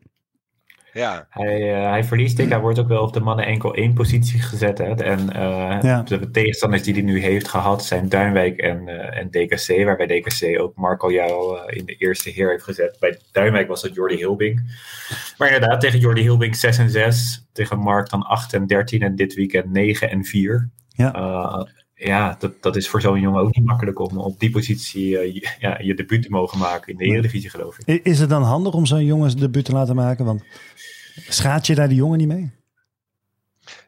Ja. 0.93 1.27
Hij, 1.29 1.81
uh, 1.81 1.89
hij 1.89 2.03
verliest 2.03 2.37
dik. 2.37 2.49
Hij 2.49 2.59
wordt 2.59 2.79
ook 2.79 2.87
wel 2.87 3.01
op 3.01 3.13
de 3.13 3.19
mannen 3.19 3.45
enkel 3.45 3.75
één 3.75 3.93
positie 3.93 4.41
gezet. 4.41 4.77
Hè. 4.77 4.95
En 4.95 5.19
uh, 5.35 6.05
de 6.05 6.31
tegenstanders 6.31 6.83
die 6.83 6.93
hij 6.93 7.03
nu 7.03 7.19
heeft 7.19 7.47
gehad 7.47 7.85
zijn 7.85 8.09
Duinwijk 8.09 8.57
en, 8.57 8.87
uh, 8.87 9.17
en 9.17 9.29
DKC. 9.29 9.85
Waarbij 9.85 10.07
DKC 10.07 10.59
ook 10.61 10.75
Marco 10.75 11.11
jou 11.11 11.59
in 11.71 11.85
de 11.85 11.95
eerste 11.95 12.29
heer 12.29 12.49
heeft 12.49 12.63
gezet. 12.63 12.97
Bij 12.99 13.19
Duinwijk 13.31 13.67
was 13.67 13.81
dat 13.81 13.93
Jordi 13.93 14.15
Hilbing. 14.15 14.77
Maar 15.37 15.51
inderdaad, 15.51 15.81
tegen 15.81 15.99
Jordi 15.99 16.21
Hilbing 16.21 16.55
6 16.55 16.77
en 16.77 16.89
6. 16.89 17.45
Tegen 17.53 17.79
Mark 17.79 18.09
dan 18.09 18.23
8 18.23 18.53
en 18.53 18.67
13. 18.67 19.01
En 19.01 19.15
dit 19.15 19.33
weekend 19.33 19.71
9 19.71 20.09
en 20.09 20.25
4. 20.25 20.69
Ja 20.87 21.11
ja, 22.03 22.35
dat, 22.39 22.61
dat 22.61 22.75
is 22.75 22.89
voor 22.89 23.01
zo'n 23.01 23.19
jongen 23.19 23.41
ook 23.41 23.55
niet 23.55 23.65
makkelijk 23.65 23.99
om 23.99 24.17
op 24.17 24.39
die 24.39 24.51
positie 24.51 25.09
uh, 25.09 25.33
je, 25.33 25.55
ja, 25.59 25.79
je 25.81 25.93
debuut 25.93 26.21
te 26.21 26.29
mogen 26.29 26.57
maken 26.57 26.91
in 26.91 26.97
de 26.97 27.03
Eredivisie, 27.03 27.49
geloof 27.49 27.77
ik. 27.79 28.03
Is 28.03 28.19
het 28.19 28.29
dan 28.29 28.43
handig 28.43 28.73
om 28.73 28.85
zo'n 28.85 29.05
jongen 29.05 29.37
debuut 29.37 29.65
te 29.65 29.71
laten 29.71 29.95
maken? 29.95 30.25
Want 30.25 30.43
schaadt 31.29 31.67
je 31.67 31.75
daar 31.75 31.87
die 31.87 31.97
jongen 31.97 32.17
niet 32.17 32.27
mee? 32.27 32.51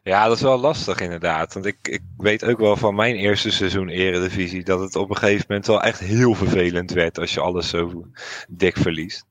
Ja, 0.02 0.26
dat 0.26 0.36
is 0.36 0.42
wel 0.42 0.58
lastig 0.58 1.00
inderdaad. 1.00 1.54
Want 1.54 1.66
ik, 1.66 1.76
ik 1.82 2.02
weet 2.16 2.44
ook 2.44 2.58
wel 2.58 2.76
van 2.76 2.94
mijn 2.94 3.14
eerste 3.14 3.50
seizoen 3.50 3.88
Eredivisie 3.88 4.64
dat 4.64 4.80
het 4.80 4.96
op 4.96 5.10
een 5.10 5.16
gegeven 5.16 5.44
moment 5.48 5.66
wel 5.66 5.82
echt 5.82 5.98
heel 5.98 6.34
vervelend 6.34 6.90
werd 6.90 7.18
als 7.18 7.34
je 7.34 7.40
alles 7.40 7.68
zo 7.68 8.06
dik 8.48 8.76
verliest. 8.76 9.26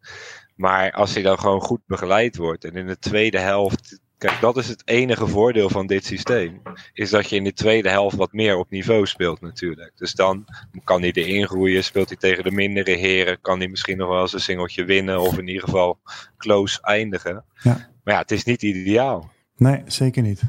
Maar 0.56 0.92
als 0.92 1.14
hij 1.14 1.24
dan 1.24 1.40
gewoon 1.40 1.62
goed 1.62 1.82
begeleid 1.86 2.36
wordt 2.36 2.66
en 2.66 2.76
in 2.76 2.88
de 2.88 3.00
tweede 3.00 3.40
helft 3.40 4.00
Kijk, 4.24 4.42
dat 4.42 4.58
is 4.58 4.68
het 4.68 4.82
enige 4.86 5.28
voordeel 5.28 5.70
van 5.70 5.88
dit 5.88 6.06
systeem. 6.06 6.62
Is 6.94 7.10
dat 7.10 7.30
je 7.30 7.36
in 7.36 7.44
de 7.44 7.54
tweede 7.54 7.90
helft 7.90 8.16
wat 8.16 8.34
meer 8.34 8.58
op 8.58 8.70
niveau 8.70 9.06
speelt 9.06 9.42
natuurlijk. 9.42 9.92
Dus 9.96 10.14
dan 10.14 10.46
kan 10.84 11.02
hij 11.02 11.12
erin 11.12 11.48
groeien, 11.48 11.84
speelt 11.84 12.08
hij 12.08 12.18
tegen 12.18 12.44
de 12.44 12.52
mindere 12.52 12.92
heren, 12.92 13.42
kan 13.42 13.60
hij 13.60 13.68
misschien 13.68 13.98
nog 13.98 14.10
wel 14.10 14.22
eens 14.22 14.34
een 14.34 14.40
singeltje 14.40 14.84
winnen 14.84 15.20
of 15.20 15.38
in 15.38 15.48
ieder 15.48 15.64
geval 15.64 16.00
close 16.38 16.82
eindigen. 16.82 17.44
Ja. 17.62 17.90
Maar 18.04 18.14
ja, 18.14 18.20
het 18.20 18.32
is 18.32 18.44
niet 18.44 18.62
ideaal. 18.62 19.32
Nee, 19.56 19.82
zeker 19.86 20.22
niet. 20.22 20.42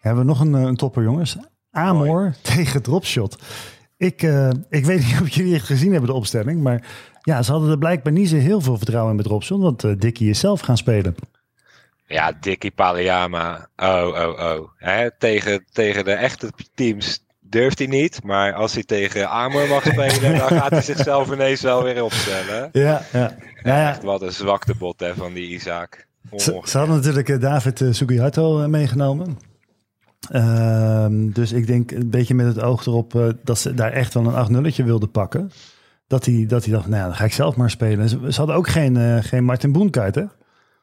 Hebben 0.00 0.22
we 0.22 0.28
nog 0.28 0.40
een, 0.40 0.54
eh, 0.54 0.62
een 0.62 0.76
topper 0.76 1.02
jongens. 1.02 1.36
Amor 1.70 2.34
tegen 2.42 2.82
Dropshot. 2.82 3.38
Ik, 3.96 4.22
uh, 4.22 4.50
ik 4.68 4.84
weet 4.84 5.06
niet 5.06 5.20
of 5.22 5.28
jullie 5.28 5.54
het 5.54 5.62
gezien 5.62 5.90
hebben, 5.90 6.10
de 6.10 6.16
opstelling. 6.16 6.62
Maar 6.62 6.86
ja, 7.20 7.42
ze 7.42 7.52
hadden 7.52 7.70
er 7.70 7.78
blijkbaar 7.78 8.12
niet 8.12 8.28
zo 8.28 8.36
heel 8.36 8.60
veel 8.60 8.76
vertrouwen 8.76 9.10
in 9.10 9.16
met 9.16 9.26
Dropshot. 9.26 9.60
Want 9.60 9.84
uh, 9.84 9.92
Dickie 9.98 10.30
is 10.30 10.38
zelf 10.38 10.60
gaan 10.60 10.76
spelen. 10.76 11.14
Ja, 12.08 12.32
Dickie 12.40 12.70
Paliyama. 12.70 13.68
Oh, 13.76 14.06
oh, 14.06 14.40
oh. 14.40 14.68
Hè, 14.76 15.10
tegen, 15.18 15.64
tegen 15.72 16.04
de 16.04 16.12
echte 16.12 16.50
teams 16.74 17.24
durft 17.40 17.78
hij 17.78 17.86
niet. 17.86 18.24
Maar 18.24 18.52
als 18.52 18.74
hij 18.74 18.84
tegen 18.84 19.28
Amor 19.28 19.68
mag 19.68 19.82
spelen, 19.92 20.38
dan 20.38 20.48
gaat 20.48 20.70
hij 20.70 20.82
zichzelf 20.82 21.32
ineens 21.32 21.60
wel 21.60 21.82
weer 21.82 22.04
opstellen. 22.04 22.68
Ja, 22.72 23.02
ja. 23.12 23.36
ja. 23.62 23.88
Echt 23.88 24.02
wat 24.02 24.22
een 24.22 24.32
zwakte 24.32 24.74
bot 24.74 25.00
hè, 25.00 25.14
van 25.14 25.32
die 25.32 25.48
Isaac. 25.48 26.06
Ze, 26.36 26.60
ze, 26.64 26.78
hadden 26.78 26.96
natuurlijk 26.96 27.28
eh, 27.28 27.40
David 27.40 27.80
uh, 27.80 27.92
Sugiharto 27.92 28.60
uh, 28.60 28.66
meegenomen. 28.66 29.38
Ehm, 30.30 31.30
dus 31.30 31.52
ik 31.52 31.66
denk 31.66 31.90
een 31.90 32.10
beetje 32.10 32.34
met 32.34 32.46
het 32.46 32.60
oog 32.60 32.86
erop 32.86 33.14
uh, 33.14 33.28
dat 33.44 33.58
ze 33.58 33.74
daar 33.74 33.92
echt 33.92 34.14
wel 34.14 34.26
een 34.26 34.34
8 34.34 34.50
nulletje 34.50 34.84
wilden 34.84 35.10
pakken. 35.10 35.50
Dat 36.06 36.24
hij, 36.24 36.44
dat 36.48 36.64
hij 36.64 36.72
dacht, 36.72 36.86
nou 36.86 37.00
ja, 37.00 37.06
dan 37.06 37.16
ga 37.16 37.24
ik 37.24 37.32
zelf 37.32 37.56
maar 37.56 37.70
spelen. 37.70 38.08
Ze, 38.08 38.18
ze 38.28 38.38
hadden 38.38 38.56
ook 38.56 38.68
geen, 38.68 39.22
geen 39.22 39.44
Martin 39.44 39.72
Boenkaart, 39.72 40.14
hè? 40.14 40.24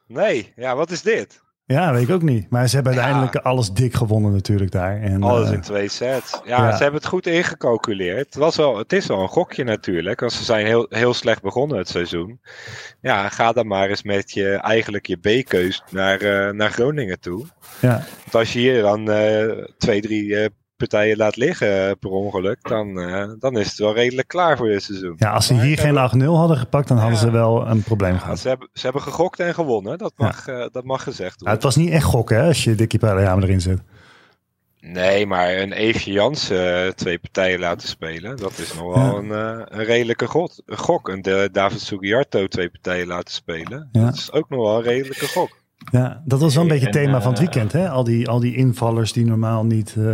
Nee, 0.06 0.52
ja, 0.56 0.76
wat 0.76 0.90
is 0.90 1.02
dit? 1.02 1.44
Ja, 1.66 1.92
weet 1.92 2.08
ik 2.08 2.14
ook 2.14 2.22
niet. 2.22 2.50
Maar 2.50 2.68
ze 2.68 2.74
hebben 2.74 2.92
uiteindelijk 2.92 3.36
alles 3.36 3.70
dik 3.70 3.94
gewonnen 3.94 4.32
natuurlijk 4.32 4.70
daar. 4.70 5.00
En, 5.00 5.22
alles 5.22 5.48
uh, 5.48 5.54
in 5.54 5.60
twee 5.60 5.88
sets. 5.88 6.40
Ja, 6.44 6.76
ze 6.76 6.82
hebben 6.82 7.00
het 7.00 7.08
goed 7.08 7.26
ingecalculeerd. 7.26 8.26
Het, 8.26 8.34
was 8.34 8.56
wel, 8.56 8.78
het 8.78 8.92
is 8.92 9.06
wel 9.06 9.20
een 9.20 9.28
gokje 9.28 9.64
natuurlijk. 9.64 10.20
Want 10.20 10.32
ze 10.32 10.44
zijn 10.44 10.66
heel, 10.66 10.86
heel 10.88 11.14
slecht 11.14 11.42
begonnen 11.42 11.78
het 11.78 11.88
seizoen. 11.88 12.40
Ja, 13.00 13.28
ga 13.28 13.52
dan 13.52 13.66
maar 13.66 13.88
eens 13.88 14.02
met 14.02 14.32
je, 14.32 14.50
eigenlijk 14.50 15.06
je 15.06 15.16
B-keus 15.16 15.82
naar, 15.90 16.22
uh, 16.22 16.50
naar 16.50 16.70
Groningen 16.70 17.20
toe. 17.20 17.46
Ja. 17.80 18.04
Want 18.22 18.34
als 18.34 18.52
je 18.52 18.58
hier 18.58 18.82
dan 18.82 19.10
uh, 19.10 19.64
twee, 19.78 20.00
drie 20.00 20.50
partijen 20.76 21.16
laat 21.16 21.36
liggen 21.36 21.88
eh, 21.88 21.92
per 22.00 22.10
ongeluk, 22.10 22.68
dan, 22.68 22.98
uh, 22.98 23.32
dan 23.38 23.58
is 23.58 23.68
het 23.68 23.78
wel 23.78 23.94
redelijk 23.94 24.28
klaar 24.28 24.56
voor 24.56 24.68
dit 24.68 24.82
seizoen. 24.82 25.14
Ja, 25.16 25.30
als 25.30 25.46
ze 25.46 25.54
hier 25.54 25.78
geen 25.78 26.24
8-0 26.24 26.24
hadden 26.24 26.56
gepakt, 26.56 26.88
dan 26.88 26.96
hadden 26.96 27.18
ze 27.18 27.30
wel 27.30 27.66
een 27.66 27.82
probleem 27.82 28.18
gehad. 28.18 28.38
Ze 28.38 28.48
hebben, 28.48 28.68
ze 28.72 28.84
hebben 28.84 29.02
gegokt 29.02 29.40
en 29.40 29.54
gewonnen, 29.54 29.98
dat 29.98 30.12
mag, 30.16 30.46
ja. 30.46 30.58
uh, 30.58 30.66
dat 30.72 30.84
mag 30.84 31.02
gezegd 31.02 31.34
worden. 31.34 31.54
Het 31.54 31.62
was 31.62 31.76
niet 31.76 31.90
echt 31.90 32.04
gokken 32.04 32.36
hè, 32.36 32.46
als 32.46 32.64
je 32.64 32.74
Dickie 32.74 32.98
Palliama 32.98 33.42
erin 33.42 33.60
zet. 33.60 33.80
Nee, 34.80 35.26
maar 35.26 35.56
een 35.56 35.72
Eefje 35.72 36.12
Jansen 36.12 36.96
twee 36.96 37.18
partijen 37.18 37.58
laten 37.58 37.88
spelen, 37.88 38.36
dat 38.36 38.58
is 38.58 38.74
nog 38.74 38.94
wel 38.94 39.18
een, 39.18 39.30
een 39.78 39.84
redelijke 39.84 40.26
god, 40.26 40.62
een 40.66 40.78
gok. 40.78 41.08
En 41.08 41.22
de 41.22 41.48
David 41.52 41.80
Sugiarto 41.80 42.46
twee 42.46 42.70
partijen 42.70 43.06
laten 43.06 43.34
spelen, 43.34 43.88
dat 43.92 44.14
is 44.14 44.32
ook 44.32 44.48
nog 44.48 44.60
wel 44.60 44.76
een 44.76 44.82
redelijke 44.82 45.28
gok. 45.28 45.64
Ja, 45.90 46.22
dat 46.24 46.40
was 46.40 46.54
wel 46.54 46.62
een 46.62 46.68
beetje 46.68 46.84
het 46.84 46.94
thema 46.94 47.20
van 47.20 47.32
het 47.32 47.40
eh, 47.40 47.44
weekend. 47.44 47.72
Hè? 47.72 47.88
Al, 47.88 48.04
die, 48.04 48.28
al 48.28 48.40
die 48.40 48.56
invallers 48.56 49.12
die 49.12 49.24
normaal 49.24 49.64
niet 49.64 49.94
uh, 49.98 50.04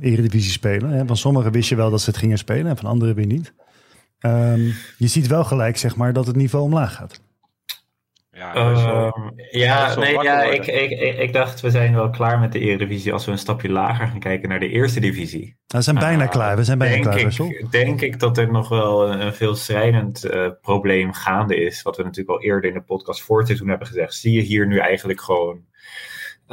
Eredivisie 0.00 0.50
spelen. 0.50 0.90
Hè? 0.90 1.06
Van 1.06 1.16
sommigen 1.16 1.52
wist 1.52 1.68
je 1.68 1.76
wel 1.76 1.90
dat 1.90 2.00
ze 2.00 2.10
het 2.10 2.18
gingen 2.18 2.38
spelen 2.38 2.66
en 2.66 2.76
van 2.76 2.90
anderen 2.90 3.14
weer 3.14 3.26
niet. 3.26 3.52
Um, 4.20 4.74
je 4.98 5.06
ziet 5.06 5.26
wel 5.26 5.44
gelijk 5.44 5.76
zeg 5.76 5.96
maar, 5.96 6.12
dat 6.12 6.26
het 6.26 6.36
niveau 6.36 6.64
omlaag 6.64 6.94
gaat. 6.94 7.20
Ja, 8.34 8.56
uh, 8.56 9.12
ja, 9.50 9.94
nee, 9.94 10.22
ja 10.22 10.42
ik, 10.42 10.66
ik, 10.66 11.18
ik, 11.18 11.32
dacht 11.32 11.60
we 11.60 11.70
zijn 11.70 11.94
wel 11.94 12.10
klaar 12.10 12.38
met 12.38 12.52
de 12.52 12.58
Eredivisie 12.58 13.12
als 13.12 13.24
we 13.24 13.32
een 13.32 13.38
stapje 13.38 13.68
lager 13.68 14.06
gaan 14.06 14.18
kijken 14.18 14.48
naar 14.48 14.60
de 14.60 14.68
Eerste 14.68 15.00
Divisie. 15.00 15.40
Nou, 15.40 15.56
we 15.66 15.80
zijn 15.80 15.98
bijna 15.98 16.24
uh, 16.24 16.30
klaar, 16.30 16.56
we 16.56 16.64
zijn 16.64 16.78
bijna 16.78 17.12
denk 17.12 17.30
klaar. 17.30 17.48
Ik, 17.48 17.70
denk 17.70 18.00
ik 18.00 18.18
dat 18.18 18.38
er 18.38 18.50
nog 18.50 18.68
wel 18.68 19.10
een, 19.10 19.20
een 19.20 19.34
veelstrijdend 19.34 20.24
uh, 20.24 20.48
probleem 20.60 21.12
gaande 21.12 21.56
is, 21.56 21.82
wat 21.82 21.96
we 21.96 22.02
natuurlijk 22.02 22.38
al 22.38 22.42
eerder 22.42 22.70
in 22.70 22.76
de 22.76 22.82
podcast 22.82 23.22
voor 23.22 23.38
het 23.38 23.46
seizoen 23.46 23.68
hebben 23.68 23.86
gezegd. 23.86 24.14
Zie 24.14 24.32
je 24.32 24.40
hier 24.40 24.66
nu 24.66 24.78
eigenlijk 24.78 25.20
gewoon 25.20 25.64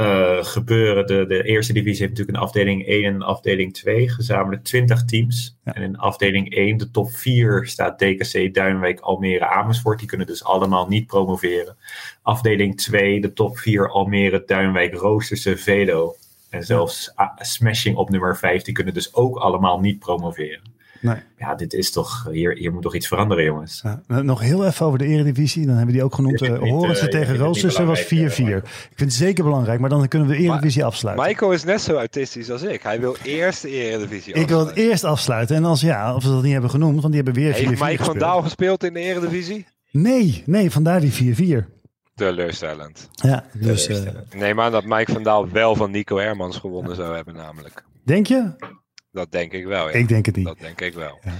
uh, 0.01 0.43
gebeuren. 0.43 1.07
De, 1.07 1.25
de 1.25 1.43
eerste 1.43 1.73
divisie 1.73 1.99
heeft 2.05 2.09
natuurlijk 2.09 2.37
een 2.37 2.43
afdeling 2.43 2.85
1 2.85 3.03
en 3.03 3.13
een 3.13 3.21
afdeling 3.21 3.73
2, 3.73 4.09
gezamenlijk 4.09 4.63
20 4.63 5.05
teams. 5.05 5.57
Ja. 5.63 5.73
En 5.73 5.81
in 5.81 5.97
afdeling 5.97 6.55
1, 6.55 6.77
de 6.77 6.91
top 6.91 7.11
4, 7.11 7.67
staat 7.67 7.99
DKC, 7.99 8.53
Duinwijk, 8.53 8.99
Almere, 8.99 9.47
Amersfoort. 9.47 9.99
Die 9.99 10.07
kunnen 10.07 10.27
dus 10.27 10.43
allemaal 10.43 10.87
niet 10.87 11.07
promoveren. 11.07 11.77
Afdeling 12.21 12.77
2, 12.77 13.21
de 13.21 13.33
top 13.33 13.57
4, 13.57 13.89
Almere, 13.89 14.43
Duinwijk, 14.45 14.93
Roosterse, 14.93 15.57
Velo. 15.57 16.15
En 16.49 16.63
zelfs 16.63 17.13
ja. 17.15 17.37
Smashing 17.39 17.95
op 17.95 18.09
nummer 18.09 18.37
5, 18.37 18.61
die 18.61 18.73
kunnen 18.73 18.93
dus 18.93 19.13
ook 19.13 19.37
allemaal 19.37 19.79
niet 19.79 19.99
promoveren. 19.99 20.70
Nee. 21.01 21.15
Ja, 21.37 21.55
dit 21.55 21.73
is 21.73 21.91
toch, 21.91 22.27
hier, 22.31 22.57
hier 22.57 22.73
moet 22.73 22.81
toch 22.81 22.95
iets 22.95 23.07
veranderen, 23.07 23.43
jongens. 23.43 23.83
Ja, 24.07 24.21
nog 24.21 24.39
heel 24.39 24.65
even 24.65 24.85
over 24.85 24.99
de 24.99 25.05
Eredivisie. 25.05 25.65
Dan 25.65 25.75
hebben 25.75 25.87
we 25.87 25.93
die 25.93 26.03
ook 26.03 26.15
genoemd. 26.15 26.41
Uh, 26.41 26.59
horen 26.59 26.95
ze 26.95 27.05
uh, 27.05 27.09
tegen 27.09 27.37
Roosters, 27.37 27.75
dat 27.75 27.87
was 27.87 28.03
4-4. 28.03 28.07
Ik 28.07 28.27
vind 28.29 28.99
het 28.99 29.13
zeker 29.13 29.43
belangrijk, 29.43 29.79
maar 29.79 29.89
dan 29.89 30.07
kunnen 30.07 30.27
we 30.27 30.35
de 30.35 30.43
Eredivisie 30.43 30.81
maar, 30.81 30.89
afsluiten. 30.89 31.25
Michael 31.25 31.51
is 31.51 31.63
net 31.63 31.81
zo 31.81 31.95
autistisch 31.95 32.51
als 32.51 32.61
ik. 32.61 32.83
Hij 32.83 32.99
wil 32.99 33.15
eerst 33.23 33.61
de 33.61 33.69
Eredivisie 33.69 34.33
Ik 34.33 34.47
wil 34.47 34.65
het 34.65 34.75
eerst 34.75 35.03
afsluiten. 35.03 35.55
En 35.55 35.65
als 35.65 35.81
ja, 35.81 36.15
of 36.15 36.23
ze 36.23 36.29
dat 36.29 36.43
niet 36.43 36.51
hebben 36.51 36.69
genoemd, 36.69 37.01
want 37.01 37.13
die 37.13 37.23
hebben 37.23 37.43
weer 37.43 37.53
4-4 37.53 37.57
Heeft 37.57 37.81
Mike 37.81 38.03
van 38.03 38.17
Daal 38.17 38.41
gespeeld 38.41 38.83
in 38.83 38.93
de 38.93 38.99
Eredivisie? 38.99 39.65
Nee, 39.91 40.43
nee, 40.45 40.71
vandaar 40.71 40.99
die 40.99 41.35
4-4. 41.63 41.79
Teleurstellend. 42.15 43.09
Ja, 43.11 43.45
dus... 43.53 43.89
Uh, 43.89 43.97
Neem 44.35 44.59
aan 44.59 44.71
dat 44.71 44.85
Mike 44.85 45.11
van 45.11 45.23
Daal 45.23 45.49
wel 45.49 45.75
van 45.75 45.91
Nico 45.91 46.17
Hermans 46.17 46.57
gewonnen 46.57 46.95
zou 46.95 47.15
hebben 47.15 47.35
namelijk. 47.35 47.83
Denk 48.03 48.27
je? 48.27 48.51
Dat 49.11 49.31
denk 49.31 49.51
ik 49.51 49.65
wel. 49.65 49.89
Ja. 49.89 49.93
Ik 49.93 50.07
denk 50.07 50.25
het 50.25 50.35
niet. 50.35 50.45
Dat 50.45 50.59
denk 50.59 50.81
ik 50.81 50.93
wel. 50.93 51.19
Ja. 51.23 51.31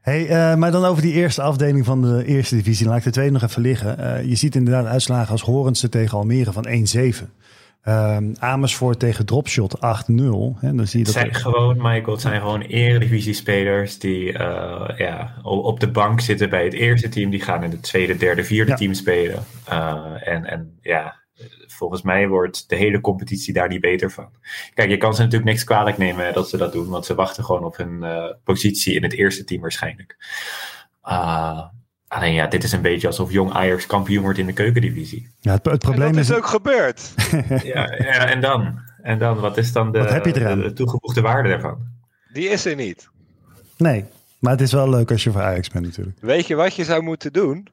Hey, 0.00 0.22
uh, 0.22 0.56
maar 0.56 0.70
dan 0.70 0.84
over 0.84 1.02
die 1.02 1.12
eerste 1.12 1.42
afdeling 1.42 1.84
van 1.84 2.02
de 2.02 2.24
eerste 2.24 2.56
divisie. 2.56 2.86
Laat 2.86 2.98
ik 2.98 3.04
de 3.04 3.10
tweede 3.10 3.32
nog 3.32 3.42
even 3.42 3.62
liggen. 3.62 4.00
Uh, 4.00 4.24
je 4.24 4.34
ziet 4.34 4.54
inderdaad 4.54 4.86
uitslagen 4.86 5.32
als 5.32 5.42
Horendse 5.42 5.88
tegen 5.88 6.18
Almere 6.18 6.52
van 6.52 6.66
1-7. 6.66 6.70
Um, 7.84 8.34
Amersfoort 8.38 8.98
tegen 8.98 9.26
Dropshot 9.26 9.76
8-0. 9.76 9.80
Dan 9.80 10.56
zie 10.60 10.70
je 10.70 10.76
het 10.76 11.04
dat 11.04 11.04
zijn 11.04 11.34
gewoon, 11.34 11.76
Michael, 11.76 12.12
het 12.12 12.20
zijn 12.20 12.40
gewoon 12.40 12.60
eredivisie-spelers 12.60 13.98
die 13.98 14.32
uh, 14.32 14.90
ja, 14.96 15.34
op 15.42 15.80
de 15.80 15.90
bank 15.90 16.20
zitten 16.20 16.50
bij 16.50 16.64
het 16.64 16.72
eerste 16.72 17.08
team. 17.08 17.30
Die 17.30 17.40
gaan 17.40 17.62
in 17.62 17.70
het 17.70 17.82
tweede, 17.82 18.16
derde, 18.16 18.44
vierde 18.44 18.70
ja. 18.70 18.76
team 18.76 18.94
spelen. 18.94 19.44
en, 20.24 20.44
en 20.44 20.78
ja, 20.80 21.21
volgens 21.66 22.02
mij 22.02 22.28
wordt 22.28 22.68
de 22.68 22.76
hele 22.76 23.00
competitie 23.00 23.52
daar 23.52 23.68
niet 23.68 23.80
beter 23.80 24.10
van. 24.10 24.28
Kijk, 24.74 24.90
je 24.90 24.96
kan 24.96 25.14
ze 25.14 25.22
natuurlijk 25.22 25.50
niks 25.50 25.64
kwalijk 25.64 25.98
nemen 25.98 26.34
dat 26.34 26.48
ze 26.48 26.56
dat 26.56 26.72
doen, 26.72 26.88
want 26.88 27.06
ze 27.06 27.14
wachten 27.14 27.44
gewoon 27.44 27.64
op 27.64 27.76
hun 27.76 27.98
uh, 28.02 28.24
positie 28.44 28.94
in 28.94 29.02
het 29.02 29.12
eerste 29.12 29.44
team 29.44 29.60
waarschijnlijk. 29.60 30.16
Uh, 31.04 31.62
alleen 32.08 32.32
ja, 32.32 32.46
dit 32.46 32.64
is 32.64 32.72
een 32.72 32.82
beetje 32.82 33.06
alsof 33.06 33.32
jong 33.32 33.52
Ajax 33.52 33.86
kampioen 33.86 34.22
wordt 34.22 34.38
in 34.38 34.46
de 34.46 34.52
keukendivisie. 34.52 35.30
Ja, 35.40 35.52
het, 35.52 35.64
het 35.64 35.78
probleem 35.78 36.08
en 36.08 36.12
dat 36.12 36.22
is... 36.22 36.30
is 36.30 36.36
ook 36.36 36.46
gebeurd. 36.46 37.14
ja, 37.74 37.92
ja, 37.98 38.28
en 38.28 38.40
dan? 38.40 38.78
En 39.02 39.18
dan, 39.18 39.40
wat 39.40 39.56
is 39.56 39.72
dan 39.72 39.92
de, 39.92 40.20
de, 40.22 40.32
de 40.32 40.72
toegevoegde 40.72 41.20
waarde 41.20 41.48
daarvan? 41.48 41.78
Die 42.32 42.48
is 42.48 42.66
er 42.66 42.74
niet. 42.74 43.08
Nee, 43.76 44.04
maar 44.38 44.52
het 44.52 44.60
is 44.60 44.72
wel 44.72 44.88
leuk 44.88 45.10
als 45.10 45.24
je 45.24 45.32
voor 45.32 45.42
Ajax 45.42 45.70
bent 45.70 45.84
natuurlijk. 45.84 46.16
Weet 46.20 46.46
je 46.46 46.54
wat 46.54 46.74
je 46.74 46.84
zou 46.84 47.02
moeten 47.02 47.32
doen? 47.32 47.68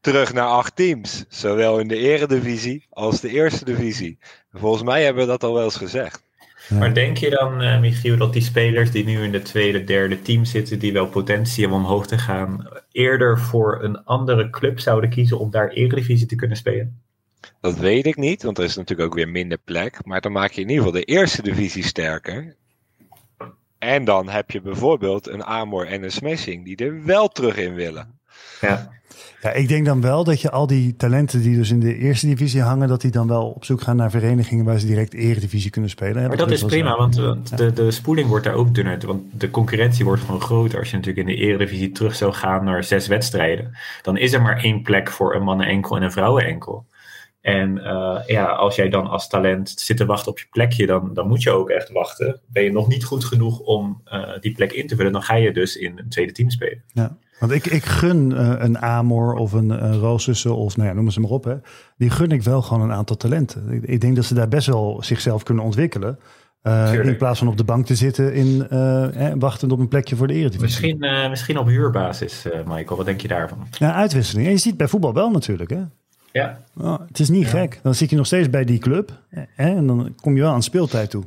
Terug 0.00 0.32
naar 0.32 0.46
acht 0.46 0.76
teams. 0.76 1.24
Zowel 1.28 1.78
in 1.78 1.88
de 1.88 1.96
eredivisie 1.96 2.86
als 2.90 3.20
de 3.20 3.28
eerste 3.28 3.64
divisie. 3.64 4.18
Volgens 4.52 4.82
mij 4.82 5.04
hebben 5.04 5.22
we 5.22 5.28
dat 5.28 5.44
al 5.44 5.54
wel 5.54 5.64
eens 5.64 5.76
gezegd. 5.76 6.26
Maar 6.68 6.94
denk 6.94 7.16
je 7.16 7.30
dan, 7.30 7.62
uh, 7.62 7.80
Michiel, 7.80 8.16
dat 8.16 8.32
die 8.32 8.42
spelers 8.42 8.90
die 8.90 9.04
nu 9.04 9.22
in 9.22 9.32
de 9.32 9.42
tweede, 9.42 9.84
derde 9.84 10.22
team 10.22 10.44
zitten, 10.44 10.78
die 10.78 10.92
wel 10.92 11.06
potentie 11.06 11.62
hebben 11.62 11.78
om 11.78 11.84
omhoog 11.84 12.06
te 12.06 12.18
gaan, 12.18 12.68
eerder 12.92 13.38
voor 13.38 13.82
een 13.82 14.04
andere 14.04 14.50
club 14.50 14.80
zouden 14.80 15.10
kiezen 15.10 15.38
om 15.38 15.50
daar 15.50 15.68
Eredivisie 15.68 16.26
te 16.26 16.34
kunnen 16.34 16.56
spelen? 16.56 17.00
Dat 17.60 17.78
weet 17.78 18.06
ik 18.06 18.16
niet, 18.16 18.42
want 18.42 18.58
er 18.58 18.64
is 18.64 18.76
natuurlijk 18.76 19.08
ook 19.08 19.14
weer 19.14 19.28
minder 19.28 19.58
plek. 19.58 20.04
Maar 20.04 20.20
dan 20.20 20.32
maak 20.32 20.50
je 20.50 20.60
in 20.60 20.68
ieder 20.68 20.84
geval 20.84 21.00
de 21.00 21.06
eerste 21.06 21.42
divisie 21.42 21.84
sterker. 21.84 22.56
En 23.78 24.04
dan 24.04 24.28
heb 24.28 24.50
je 24.50 24.60
bijvoorbeeld 24.60 25.28
een 25.28 25.44
Amor 25.44 25.86
en 25.86 26.02
een 26.02 26.12
Smashing 26.12 26.64
die 26.64 26.76
er 26.76 27.04
wel 27.04 27.28
terug 27.28 27.56
in 27.56 27.74
willen. 27.74 28.18
Ja. 28.60 28.97
Ja, 29.42 29.52
ik 29.52 29.68
denk 29.68 29.86
dan 29.86 30.00
wel 30.00 30.24
dat 30.24 30.40
je 30.40 30.50
al 30.50 30.66
die 30.66 30.96
talenten 30.96 31.42
die 31.42 31.56
dus 31.56 31.70
in 31.70 31.80
de 31.80 31.96
eerste 31.96 32.26
divisie 32.26 32.62
hangen, 32.62 32.88
dat 32.88 33.00
die 33.00 33.10
dan 33.10 33.28
wel 33.28 33.50
op 33.50 33.64
zoek 33.64 33.80
gaan 33.80 33.96
naar 33.96 34.10
verenigingen 34.10 34.64
waar 34.64 34.78
ze 34.78 34.86
direct 34.86 35.14
eredivisie 35.14 35.70
kunnen 35.70 35.90
spelen. 35.90 36.28
Maar 36.28 36.36
dat, 36.36 36.50
is 36.50 36.64
prima, 36.64 36.96
want, 36.96 37.14
de, 37.56 37.72
de 37.72 37.90
spoeling 37.90 38.28
wordt 38.28 38.44
daar 38.44 38.54
ook 38.54 38.74
dunner. 38.74 39.06
Want 39.06 39.22
de 39.40 39.50
concurrentie 39.50 40.04
wordt 40.04 40.22
gewoon 40.22 40.40
groter. 40.40 40.78
Als 40.78 40.90
je 40.90 40.96
natuurlijk 40.96 41.28
in 41.28 41.34
de 41.34 41.42
eredivisie 41.42 41.92
terug 41.92 42.14
zou 42.14 42.32
gaan 42.32 42.64
naar 42.64 42.84
zes 42.84 43.06
wedstrijden, 43.06 43.76
dan 44.02 44.16
is 44.16 44.32
er 44.32 44.42
maar 44.42 44.62
één 44.62 44.82
plek 44.82 45.10
voor 45.10 45.34
een 45.34 45.42
mannen 45.42 45.66
enkel 45.66 45.96
en 45.96 46.02
een 46.02 46.12
vrouwen 46.12 46.44
enkel. 46.44 46.86
En 47.40 47.76
uh, 47.76 48.18
ja, 48.26 48.44
als 48.44 48.76
jij 48.76 48.88
dan 48.88 49.06
als 49.06 49.28
talent 49.28 49.70
zit 49.76 49.96
te 49.96 50.06
wachten 50.06 50.30
op 50.30 50.38
je 50.38 50.46
plekje, 50.50 50.86
dan, 50.86 51.14
dan 51.14 51.28
moet 51.28 51.42
je 51.42 51.50
ook 51.50 51.68
echt 51.70 51.90
wachten. 51.90 52.40
Ben 52.46 52.62
je 52.62 52.72
nog 52.72 52.88
niet 52.88 53.04
goed 53.04 53.24
genoeg 53.24 53.58
om 53.58 54.02
uh, 54.12 54.28
die 54.40 54.52
plek 54.52 54.72
in 54.72 54.86
te 54.86 54.96
vullen, 54.96 55.12
dan 55.12 55.22
ga 55.22 55.34
je 55.34 55.52
dus 55.52 55.76
in 55.76 55.98
een 55.98 56.08
tweede 56.08 56.32
team 56.32 56.50
spelen. 56.50 56.82
Ja. 56.92 57.16
Want 57.38 57.52
ik, 57.52 57.66
ik 57.66 57.84
gun 57.84 58.30
uh, 58.30 58.52
een 58.58 58.78
Amor 58.78 59.34
of 59.34 59.52
een, 59.52 59.84
een 59.84 59.98
Roosussen 59.98 60.56
of 60.56 60.76
nou 60.76 60.88
ja, 60.88 60.94
noem 60.94 61.10
ze 61.10 61.20
maar 61.20 61.30
op. 61.30 61.44
Hè. 61.44 61.54
Die 61.96 62.10
gun 62.10 62.30
ik 62.30 62.42
wel 62.42 62.62
gewoon 62.62 62.82
een 62.82 62.96
aantal 62.96 63.16
talenten. 63.16 63.70
Ik, 63.70 63.82
ik 63.82 64.00
denk 64.00 64.16
dat 64.16 64.24
ze 64.24 64.34
daar 64.34 64.48
best 64.48 64.66
wel 64.66 64.98
zichzelf 65.02 65.42
kunnen 65.42 65.64
ontwikkelen. 65.64 66.18
Uh, 66.62 67.04
in 67.04 67.16
plaats 67.16 67.38
van 67.38 67.48
op 67.48 67.56
de 67.56 67.64
bank 67.64 67.86
te 67.86 67.94
zitten 67.94 68.34
in 68.34 68.66
uh, 68.72 69.32
wachtend 69.38 69.72
op 69.72 69.78
een 69.78 69.88
plekje 69.88 70.16
voor 70.16 70.26
de 70.26 70.34
Eredivisie. 70.34 70.96
Misschien, 70.96 71.04
uh, 71.04 71.28
misschien 71.28 71.58
op 71.58 71.66
huurbasis, 71.66 72.46
Michael. 72.66 72.96
Wat 72.96 73.06
denk 73.06 73.20
je 73.20 73.28
daarvan? 73.28 73.66
Ja, 73.70 73.94
uitwisseling. 73.94 74.46
En 74.46 74.52
je 74.52 74.58
ziet 74.58 74.76
bij 74.76 74.88
voetbal 74.88 75.14
wel 75.14 75.30
natuurlijk. 75.30 75.70
Hè? 75.70 75.82
Ja. 76.32 76.58
Oh, 76.80 76.98
het 77.06 77.20
is 77.20 77.28
niet 77.28 77.42
ja. 77.42 77.48
gek. 77.48 77.80
Dan 77.82 77.94
zit 77.94 78.10
je 78.10 78.16
nog 78.16 78.26
steeds 78.26 78.50
bij 78.50 78.64
die 78.64 78.78
club. 78.78 79.22
Hè? 79.28 79.42
En 79.56 79.86
dan 79.86 80.14
kom 80.20 80.36
je 80.36 80.42
wel 80.42 80.52
aan 80.52 80.62
speeltijd 80.62 81.10
toe. 81.10 81.24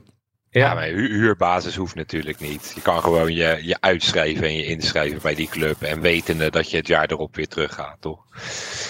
Ja, 0.53 0.73
maar 0.73 0.87
hu 0.87 1.07
huurbasis 1.07 1.75
hoeft 1.75 1.95
natuurlijk 1.95 2.39
niet. 2.39 2.71
Je 2.75 2.81
kan 2.81 3.01
gewoon 3.01 3.33
je, 3.33 3.59
je 3.63 3.77
uitschrijven 3.79 4.43
en 4.43 4.55
je 4.55 4.65
inschrijven 4.65 5.21
bij 5.21 5.35
die 5.35 5.47
club. 5.47 5.81
En 5.81 6.01
wetende 6.01 6.49
dat 6.49 6.71
je 6.71 6.77
het 6.77 6.87
jaar 6.87 7.11
erop 7.11 7.35
weer 7.35 7.47
terug 7.47 7.73
gaat, 7.73 7.97
toch? 7.99 8.25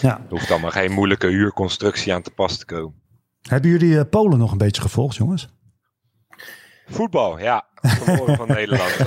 Ja. 0.01 0.17
Er 0.17 0.29
hoeft 0.29 0.51
allemaal 0.51 0.71
geen 0.71 0.91
moeilijke 0.91 1.27
huurconstructie 1.27 2.13
aan 2.13 2.21
te 2.21 2.31
pas 2.31 2.57
te 2.57 2.65
komen. 2.65 3.01
Hebben 3.41 3.69
jullie 3.69 3.93
uh, 3.93 4.01
Polen 4.09 4.37
nog 4.37 4.51
een 4.51 4.57
beetje 4.57 4.81
gevolgd, 4.81 5.15
jongens? 5.15 5.49
Voetbal, 6.85 7.39
ja. 7.39 7.65
Verloren 7.81 8.35
van 8.35 8.47
Nederland. 8.57 8.91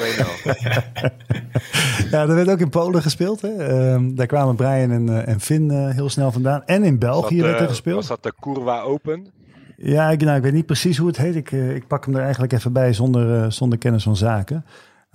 ja, 2.11 2.21
er 2.21 2.35
werd 2.35 2.49
ook 2.49 2.61
in 2.61 2.69
Polen 2.69 3.03
gespeeld. 3.03 3.41
Hè? 3.41 3.49
Um, 3.93 4.15
daar 4.15 4.27
kwamen 4.27 4.57
Brian 4.57 4.91
en, 4.91 5.07
uh, 5.07 5.29
en 5.29 5.41
Finn 5.41 5.73
uh, 5.73 5.91
heel 5.91 6.09
snel 6.09 6.33
vandaan. 6.33 6.65
En 6.65 6.85
in 6.85 6.99
België 6.99 7.43
werd 7.43 7.61
er 7.61 7.69
gespeeld. 7.69 7.97
Was 7.97 8.07
dat 8.07 8.23
de 8.23 8.35
Curva 8.41 8.81
Open? 8.81 9.33
Ja, 9.77 10.11
ik, 10.11 10.21
nou, 10.21 10.37
ik 10.37 10.43
weet 10.43 10.53
niet 10.53 10.67
precies 10.67 10.99
hoe 10.99 11.07
het 11.07 11.17
heet. 11.17 11.35
Ik, 11.35 11.53
uh, 11.53 11.75
ik 11.75 11.87
pak 11.87 12.05
hem 12.05 12.15
er 12.15 12.23
eigenlijk 12.23 12.53
even 12.53 12.73
bij 12.73 12.93
zonder, 12.93 13.53
zonder 13.53 13.79
kennis 13.79 14.03
van 14.03 14.17
zaken. 14.17 14.65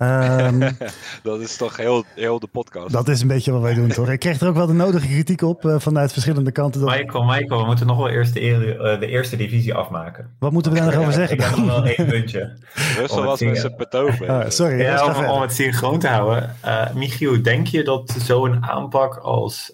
Um, 0.02 0.60
dat 1.22 1.40
is 1.40 1.56
toch 1.56 1.76
heel, 1.76 2.04
heel 2.14 2.38
de 2.38 2.46
podcast. 2.46 2.92
Dat 2.92 3.08
is 3.08 3.20
een 3.20 3.28
beetje 3.28 3.52
wat 3.52 3.60
wij 3.62 3.74
doen, 3.74 3.88
toch? 3.88 4.08
Ik 4.08 4.18
kreeg 4.18 4.40
er 4.40 4.48
ook 4.48 4.54
wel 4.54 4.66
de 4.66 4.72
nodige 4.72 5.06
kritiek 5.06 5.42
op 5.42 5.64
uh, 5.64 5.78
vanuit 5.78 6.12
verschillende 6.12 6.52
kanten. 6.52 6.80
Dat... 6.80 6.90
Michael, 6.90 7.24
Michael, 7.24 7.60
we 7.60 7.66
moeten 7.66 7.86
nog 7.86 7.96
wel 7.96 8.08
eerst 8.08 8.34
de, 8.34 8.40
uh, 8.40 9.00
de 9.00 9.06
eerste 9.06 9.36
divisie 9.36 9.74
afmaken. 9.74 10.30
Wat 10.38 10.52
moeten 10.52 10.72
we 10.72 10.78
daar 10.78 10.86
nog 10.86 10.96
over 10.96 11.12
zeggen? 11.12 11.36
Ik 11.36 11.42
heb 11.42 11.56
nog 11.56 11.66
wel 11.66 11.84
één 11.96 12.06
puntje. 12.06 12.56
Russell 12.96 13.22
was 13.22 13.40
met 13.40 13.58
zijn 13.58 13.76
betoog. 13.76 14.22
Ah, 14.22 14.48
sorry. 14.48 14.80
Ja, 14.80 15.14
om, 15.14 15.24
om, 15.24 15.40
het 15.40 15.52
synchroon 15.52 15.98
te 15.98 16.08
houden. 16.08 16.56
Uh, 16.64 16.92
Michiel, 16.94 17.42
denk 17.42 17.66
je 17.66 17.84
dat 17.84 18.14
zo'n 18.18 18.64
aanpak 18.64 19.16
als 19.16 19.72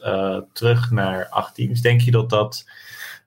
terug 0.53 0.91
naar 0.91 1.27
acht 1.31 1.55
teams, 1.55 1.81
denk 1.81 2.01
je 2.01 2.11
dat 2.11 2.31
dat 2.31 2.65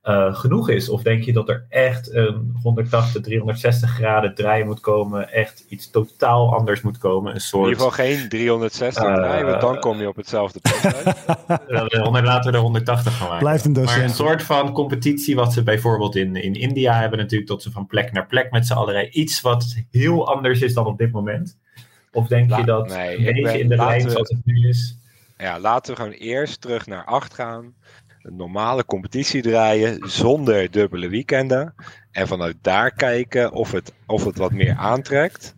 uh, 0.04 0.36
genoeg 0.36 0.70
is? 0.70 0.90
Of 0.90 1.02
denk 1.02 1.24
je 1.24 1.34
dat 1.34 1.50
er 1.50 1.66
echt 1.70 2.14
een 2.14 2.58
180, 2.64 3.22
360 3.22 3.90
graden 3.90 4.36
draai 4.36 4.64
moet 4.64 4.80
komen? 4.80 5.32
Echt 5.32 5.66
iets 5.70 5.90
totaal 5.90 6.54
anders 6.54 6.82
moet 6.82 6.98
komen? 6.98 7.34
Een 7.34 7.42
soort, 7.42 7.64
In 7.64 7.70
ieder 7.70 7.90
geval 7.90 8.06
geen 8.06 8.30
360 8.30 9.04
uh, 9.04 9.16
draai, 9.16 9.44
want 9.44 9.62
dan 9.62 9.80
kom 9.80 10.00
je 10.00 10.08
op 10.08 10.16
hetzelfde 10.16 10.60
punt 10.60 10.94
Laten 12.24 12.52
we 12.52 12.58
er 12.58 12.64
180 12.64 13.14
van 13.14 13.28
maken. 13.28 13.44
Blijft 13.44 13.66
een 13.66 13.74
docent. 13.74 13.98
Maar 13.98 14.06
een 14.06 14.14
soort 14.14 14.44
van 14.44 14.74
competitie 14.74 15.36
wat 15.36 15.54
ze 15.54 15.64
bijvoorbeeld 15.64 16.16
in, 16.16 16.36
in 16.36 16.54
India 16.54 17.00
hebben 17.00 17.20
natuurlijk. 17.20 17.50
Dat 17.50 17.62
ze 17.62 17.72
van 17.72 17.88
plek 17.88 18.12
naar 18.12 18.28
plek 18.28 18.52
met 18.52 18.68
z'n 18.68 18.74
allen 18.74 19.20
Iets 19.20 19.42
wat 19.42 19.76
heel 19.92 20.28
anders 20.28 20.62
is 20.62 20.74
dan 20.74 20.86
op 20.86 20.98
dit 20.98 21.12
moment. 21.12 21.58
Of 22.12 22.28
denk 22.28 22.50
La 22.50 22.58
je 22.58 22.66
dat 22.66 22.88
nee, 22.88 23.18
een 23.18 23.24
beetje 23.24 23.42
ben, 23.42 23.60
in 23.60 23.70
de 23.70 23.76
lijn 23.76 24.10
zoals 24.10 24.30
het 24.30 24.46
nu 24.46 24.68
is? 24.68 24.98
Ja, 25.38 25.60
laten 25.60 25.94
we 25.94 26.02
gewoon 26.02 26.18
eerst 26.18 26.62
terug 26.62 26.88
naar 26.88 27.06
8 27.06 27.34
gaan 27.34 27.74
een 28.22 28.36
normale 28.36 28.86
competitie 28.86 29.42
draaien 29.42 30.10
zonder 30.10 30.72
dubbele 30.72 31.10
weekenden. 31.10 31.76
En 32.12 32.28
vanuit 32.28 32.56
daar 32.62 32.92
kijken 32.92 33.52
of 33.52 33.72
het, 33.72 33.94
of 34.06 34.26
het 34.26 34.38
wat 34.38 34.52
meer 34.52 34.76
aantrekt. 34.76 35.56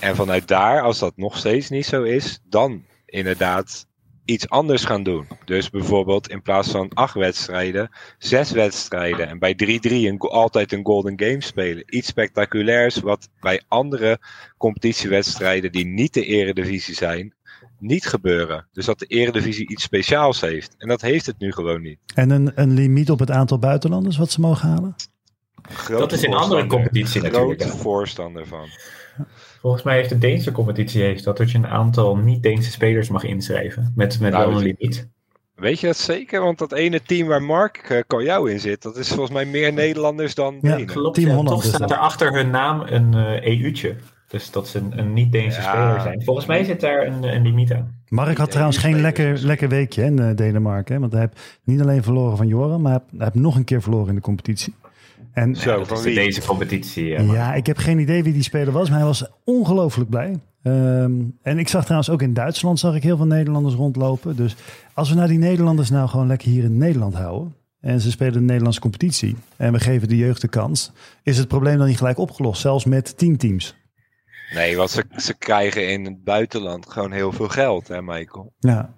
En 0.00 0.16
vanuit 0.16 0.48
daar, 0.48 0.82
als 0.82 0.98
dat 0.98 1.16
nog 1.16 1.36
steeds 1.36 1.68
niet 1.68 1.86
zo 1.86 2.02
is, 2.02 2.40
dan 2.48 2.84
inderdaad 3.06 3.86
iets 4.24 4.48
anders 4.48 4.84
gaan 4.84 5.02
doen. 5.02 5.26
Dus 5.44 5.70
bijvoorbeeld 5.70 6.28
in 6.28 6.42
plaats 6.42 6.70
van 6.70 6.88
acht 6.88 7.14
wedstrijden, 7.14 7.90
zes 8.18 8.50
wedstrijden. 8.50 9.28
En 9.28 9.38
bij 9.38 9.80
3-3 10.16 10.16
altijd 10.18 10.72
een 10.72 10.84
golden 10.84 11.20
game 11.20 11.42
spelen. 11.42 11.82
Iets 11.86 12.08
spectaculairs 12.08 13.00
wat 13.00 13.28
bij 13.40 13.62
andere 13.68 14.18
competitiewedstrijden 14.56 15.72
die 15.72 15.86
niet 15.86 16.14
de 16.14 16.24
eredivisie 16.24 16.94
zijn, 16.94 17.34
niet 17.80 18.06
gebeuren. 18.06 18.66
Dus 18.72 18.84
dat 18.84 18.98
de 18.98 19.06
Eredivisie 19.06 19.68
iets 19.68 19.82
speciaals 19.82 20.40
heeft. 20.40 20.74
En 20.78 20.88
dat 20.88 21.00
heeft 21.00 21.26
het 21.26 21.38
nu 21.38 21.52
gewoon 21.52 21.82
niet. 21.82 21.98
En 22.14 22.30
een, 22.30 22.52
een 22.54 22.74
limiet 22.74 23.10
op 23.10 23.18
het 23.18 23.30
aantal 23.30 23.58
buitenlanders 23.58 24.16
wat 24.16 24.30
ze 24.30 24.40
mogen 24.40 24.68
halen? 24.68 24.94
Grote 25.62 26.00
dat 26.00 26.12
is 26.12 26.22
in 26.22 26.34
andere 26.34 26.66
competitie 26.66 27.22
natuurlijk. 27.22 27.62
Grote 27.62 27.76
voorstander 27.76 28.46
van. 28.46 28.66
Volgens 29.60 29.82
mij 29.82 29.96
heeft 29.96 30.08
de 30.08 30.18
Deense 30.18 30.52
competitie 30.52 31.02
heeft 31.02 31.24
dat, 31.24 31.36
dat 31.36 31.50
je 31.50 31.58
een 31.58 31.66
aantal 31.66 32.16
niet-Deense 32.16 32.70
spelers 32.70 33.08
mag 33.08 33.24
inschrijven. 33.24 33.92
Met, 33.96 34.20
met 34.20 34.32
nou, 34.32 34.48
wel 34.48 34.56
een 34.56 34.62
limiet. 34.62 35.08
Weet 35.54 35.80
je 35.80 35.86
dat 35.86 35.96
zeker? 35.96 36.40
Want 36.42 36.58
dat 36.58 36.72
ene 36.72 37.02
team 37.02 37.28
waar 37.28 37.42
Mark 37.42 37.90
uh, 37.90 38.00
Kaljou 38.06 38.50
in 38.50 38.60
zit, 38.60 38.82
dat 38.82 38.96
is 38.96 39.08
volgens 39.08 39.30
mij 39.30 39.44
meer 39.44 39.72
Nederlanders 39.72 40.34
dan 40.34 40.58
ja, 40.60 40.76
Denen. 40.76 40.86
Klopt, 40.86 41.14
team 41.14 41.28
ja, 41.28 41.34
Holland 41.34 41.62
toch 41.62 41.74
staat 41.74 41.90
er 41.90 41.96
achter 41.96 42.32
hun 42.32 42.50
naam 42.50 42.80
een 42.80 43.12
uh, 43.12 43.46
EU'tje. 43.46 43.96
Dus 44.30 44.50
dat 44.50 44.68
ze 44.68 44.78
een, 44.78 44.98
een 44.98 45.12
niet-Deense 45.12 45.60
ja. 45.60 45.70
speler 45.70 46.00
zijn. 46.00 46.24
Volgens 46.24 46.46
mij 46.46 46.64
zit 46.64 46.80
daar 46.80 47.06
een, 47.06 47.22
een 47.22 47.42
limiet 47.42 47.72
aan. 47.72 47.94
Mark 48.08 48.38
had 48.38 48.50
trouwens 48.50 48.78
geen 48.78 49.00
lekker, 49.00 49.38
lekker 49.38 49.68
weekje 49.68 50.04
in 50.04 50.20
uh, 50.20 50.30
Denemarken. 50.34 50.94
Hè? 50.94 51.00
Want 51.00 51.12
hij 51.12 51.20
heeft 51.20 51.60
niet 51.64 51.80
alleen 51.80 52.02
verloren 52.02 52.36
van 52.36 52.46
Joran, 52.46 52.82
maar 52.82 52.92
hij 52.92 53.00
heeft 53.18 53.34
nog 53.34 53.56
een 53.56 53.64
keer 53.64 53.82
verloren 53.82 54.08
in 54.08 54.14
de 54.14 54.20
competitie. 54.20 54.74
En, 55.32 55.56
Zo, 55.56 55.78
ja, 55.78 55.84
van 55.84 56.02
wie? 56.02 56.14
deze 56.14 56.46
competitie. 56.46 57.06
Ja, 57.06 57.20
ja, 57.20 57.54
ik 57.54 57.66
heb 57.66 57.76
geen 57.76 57.98
idee 57.98 58.22
wie 58.22 58.32
die 58.32 58.42
speler 58.42 58.72
was, 58.72 58.88
maar 58.88 58.98
hij 58.98 59.06
was 59.06 59.30
ongelooflijk 59.44 60.10
blij. 60.10 60.38
Um, 60.62 61.38
en 61.42 61.58
ik 61.58 61.68
zag 61.68 61.82
trouwens 61.82 62.10
ook 62.10 62.22
in 62.22 62.34
Duitsland 62.34 62.78
zag 62.78 62.94
ik 62.94 63.02
heel 63.02 63.16
veel 63.16 63.26
Nederlanders 63.26 63.74
rondlopen. 63.74 64.36
Dus 64.36 64.56
als 64.94 65.08
we 65.08 65.14
nou 65.14 65.28
die 65.28 65.38
Nederlanders 65.38 65.90
nou 65.90 66.08
gewoon 66.08 66.26
lekker 66.26 66.48
hier 66.48 66.64
in 66.64 66.78
Nederland 66.78 67.14
houden. 67.14 67.54
En 67.80 68.00
ze 68.00 68.10
spelen 68.10 68.32
de 68.32 68.40
Nederlandse 68.40 68.80
competitie. 68.80 69.36
En 69.56 69.72
we 69.72 69.80
geven 69.80 70.08
de 70.08 70.16
jeugd 70.16 70.40
de 70.40 70.48
kans. 70.48 70.92
Is 71.22 71.38
het 71.38 71.48
probleem 71.48 71.78
dan 71.78 71.86
niet 71.86 71.96
gelijk 71.96 72.18
opgelost? 72.18 72.60
Zelfs 72.60 72.84
met 72.84 73.18
tien 73.18 73.36
teams. 73.36 73.76
Nee, 74.54 74.76
want 74.76 74.90
ze, 74.90 75.04
ze 75.16 75.34
krijgen 75.34 75.88
in 75.88 76.04
het 76.04 76.24
buitenland 76.24 76.90
gewoon 76.90 77.12
heel 77.12 77.32
veel 77.32 77.48
geld, 77.48 77.88
hè, 77.88 78.02
Michael? 78.02 78.52
Ja, 78.58 78.94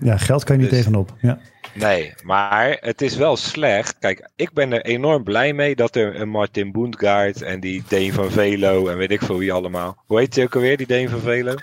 ja 0.00 0.16
geld 0.16 0.44
kan 0.44 0.56
je 0.56 0.62
niet 0.62 0.70
dus, 0.70 0.78
tegenop. 0.78 1.14
Ja. 1.20 1.38
Nee, 1.74 2.14
maar 2.24 2.76
het 2.80 3.02
is 3.02 3.16
wel 3.16 3.36
slecht. 3.36 3.98
Kijk, 3.98 4.30
ik 4.36 4.52
ben 4.52 4.72
er 4.72 4.84
enorm 4.84 5.24
blij 5.24 5.52
mee 5.52 5.76
dat 5.76 5.96
er 5.96 6.20
een 6.20 6.28
Martin 6.28 6.72
Boendgaard 6.72 7.42
en 7.42 7.60
die 7.60 7.82
Deen 7.88 8.12
van 8.12 8.30
Velo 8.30 8.88
en 8.88 8.96
weet 8.96 9.10
ik 9.10 9.22
veel 9.22 9.38
wie 9.38 9.52
allemaal. 9.52 10.02
Hoe 10.06 10.18
heet 10.18 10.34
hij 10.34 10.44
ook 10.44 10.54
alweer, 10.54 10.76
die 10.76 10.86
Deen 10.86 11.08
van 11.08 11.20
Velo? 11.20 11.54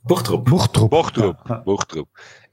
Bochtroep. 0.00 0.44
Bochtroep. 0.44 0.90
Bochtroep. 0.90 1.40
Ja. 1.44 1.62
Bochtroep. 1.62 2.08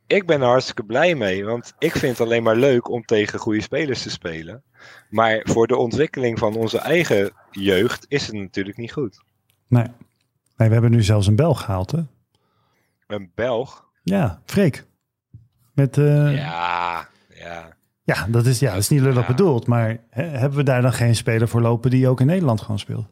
Ik 0.07 0.25
ben 0.25 0.41
er 0.41 0.47
hartstikke 0.47 0.83
blij 0.83 1.15
mee, 1.15 1.45
want 1.45 1.73
ik 1.79 1.91
vind 1.91 2.17
het 2.17 2.27
alleen 2.27 2.43
maar 2.43 2.55
leuk 2.55 2.89
om 2.89 3.05
tegen 3.05 3.39
goede 3.39 3.61
spelers 3.61 4.01
te 4.01 4.09
spelen. 4.09 4.63
Maar 5.09 5.41
voor 5.43 5.67
de 5.67 5.77
ontwikkeling 5.77 6.39
van 6.39 6.55
onze 6.55 6.77
eigen 6.77 7.31
jeugd 7.51 8.05
is 8.07 8.27
het 8.27 8.35
natuurlijk 8.35 8.77
niet 8.77 8.91
goed. 8.91 9.19
Nee. 9.69 9.87
nee, 10.57 10.67
we 10.67 10.73
hebben 10.73 10.91
nu 10.91 11.03
zelfs 11.03 11.27
een 11.27 11.35
Belg 11.35 11.61
gehaald, 11.61 11.91
hè? 11.91 12.01
Een 13.07 13.31
Belg? 13.35 13.85
Ja, 14.03 14.41
Freek. 14.45 14.85
Met, 15.73 15.97
uh... 15.97 16.35
Ja, 16.37 17.07
ja. 17.33 17.77
Ja, 18.03 18.25
dat 18.29 18.45
is, 18.45 18.59
ja, 18.59 18.71
dat 18.71 18.79
is 18.79 18.89
niet 18.89 19.01
lullig 19.01 19.21
ja. 19.21 19.27
bedoeld. 19.27 19.67
Maar 19.67 19.97
hè, 20.09 20.23
hebben 20.23 20.57
we 20.57 20.63
daar 20.63 20.81
dan 20.81 20.93
geen 20.93 21.15
speler 21.15 21.47
voor 21.47 21.61
lopen 21.61 21.89
die 21.89 22.07
ook 22.07 22.19
in 22.19 22.25
Nederland 22.25 22.61
gewoon 22.61 22.79
speelt? 22.79 23.07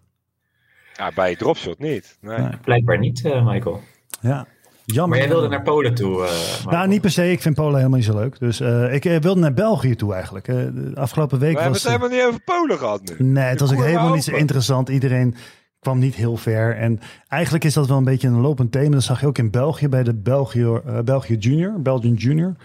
Ja, 0.94 1.12
bij 1.16 1.36
Dropshot 1.36 1.80
niet. 1.80 2.18
Nee. 2.22 2.38
nee. 2.38 2.58
Blijkbaar 2.62 2.98
niet, 2.98 3.26
uh, 3.26 3.46
Michael. 3.46 3.82
Ja. 4.22 4.48
Jammer. 4.86 5.10
Maar 5.10 5.28
jij 5.28 5.36
wilde 5.36 5.48
naar 5.48 5.62
Polen 5.62 5.96
toe? 5.96 6.24
Uh, 6.24 6.72
nou, 6.72 6.88
niet 6.88 7.02
per 7.02 7.12
se. 7.12 7.32
Ik 7.32 7.42
vind 7.42 7.56
Polen 7.56 7.76
helemaal 7.76 7.98
niet 7.98 8.08
zo 8.08 8.16
leuk. 8.16 8.40
Dus 8.40 8.62
uh, 8.62 8.94
ik 8.94 9.04
wilde 9.04 9.40
naar 9.40 9.54
België 9.54 9.96
toe 9.96 10.14
eigenlijk. 10.14 10.46
de 10.46 10.92
afgelopen 10.96 11.40
week 11.40 11.60
We 11.60 11.70
was... 11.70 11.84
hebben 11.84 12.02
het 12.02 12.12
helemaal 12.12 12.30
niet 12.30 12.46
over 12.46 12.58
Polen 12.58 12.78
gehad 12.78 13.02
nu. 13.04 13.26
Nee, 13.26 13.44
het 13.44 13.60
was 13.60 13.74
ook 13.74 13.84
helemaal 13.84 14.14
niet 14.14 14.24
zo 14.24 14.36
interessant. 14.36 14.90
Iedereen 14.90 15.36
kwam 15.80 16.00
niet 16.00 16.16
heel 16.16 16.38
ver. 16.38 16.76
En 16.76 17.00
eigenlijk 17.28 17.64
is 17.64 17.74
dat 17.74 17.88
wel 17.88 17.98
een 17.98 18.04
beetje 18.04 18.28
een 18.28 18.42
lopend 18.42 18.72
thema. 18.72 18.90
Dat 18.90 19.04
zag 19.04 19.20
je 19.20 19.28
ook 19.28 19.38
in 19.38 19.52
België 19.52 19.88
bij 19.90 20.04
de 20.04 20.14
België, 20.14 20.62
uh, 20.62 21.00
België 21.00 21.36
Junior, 21.36 21.82
Belgian 21.82 22.14
Junior. 22.14 22.56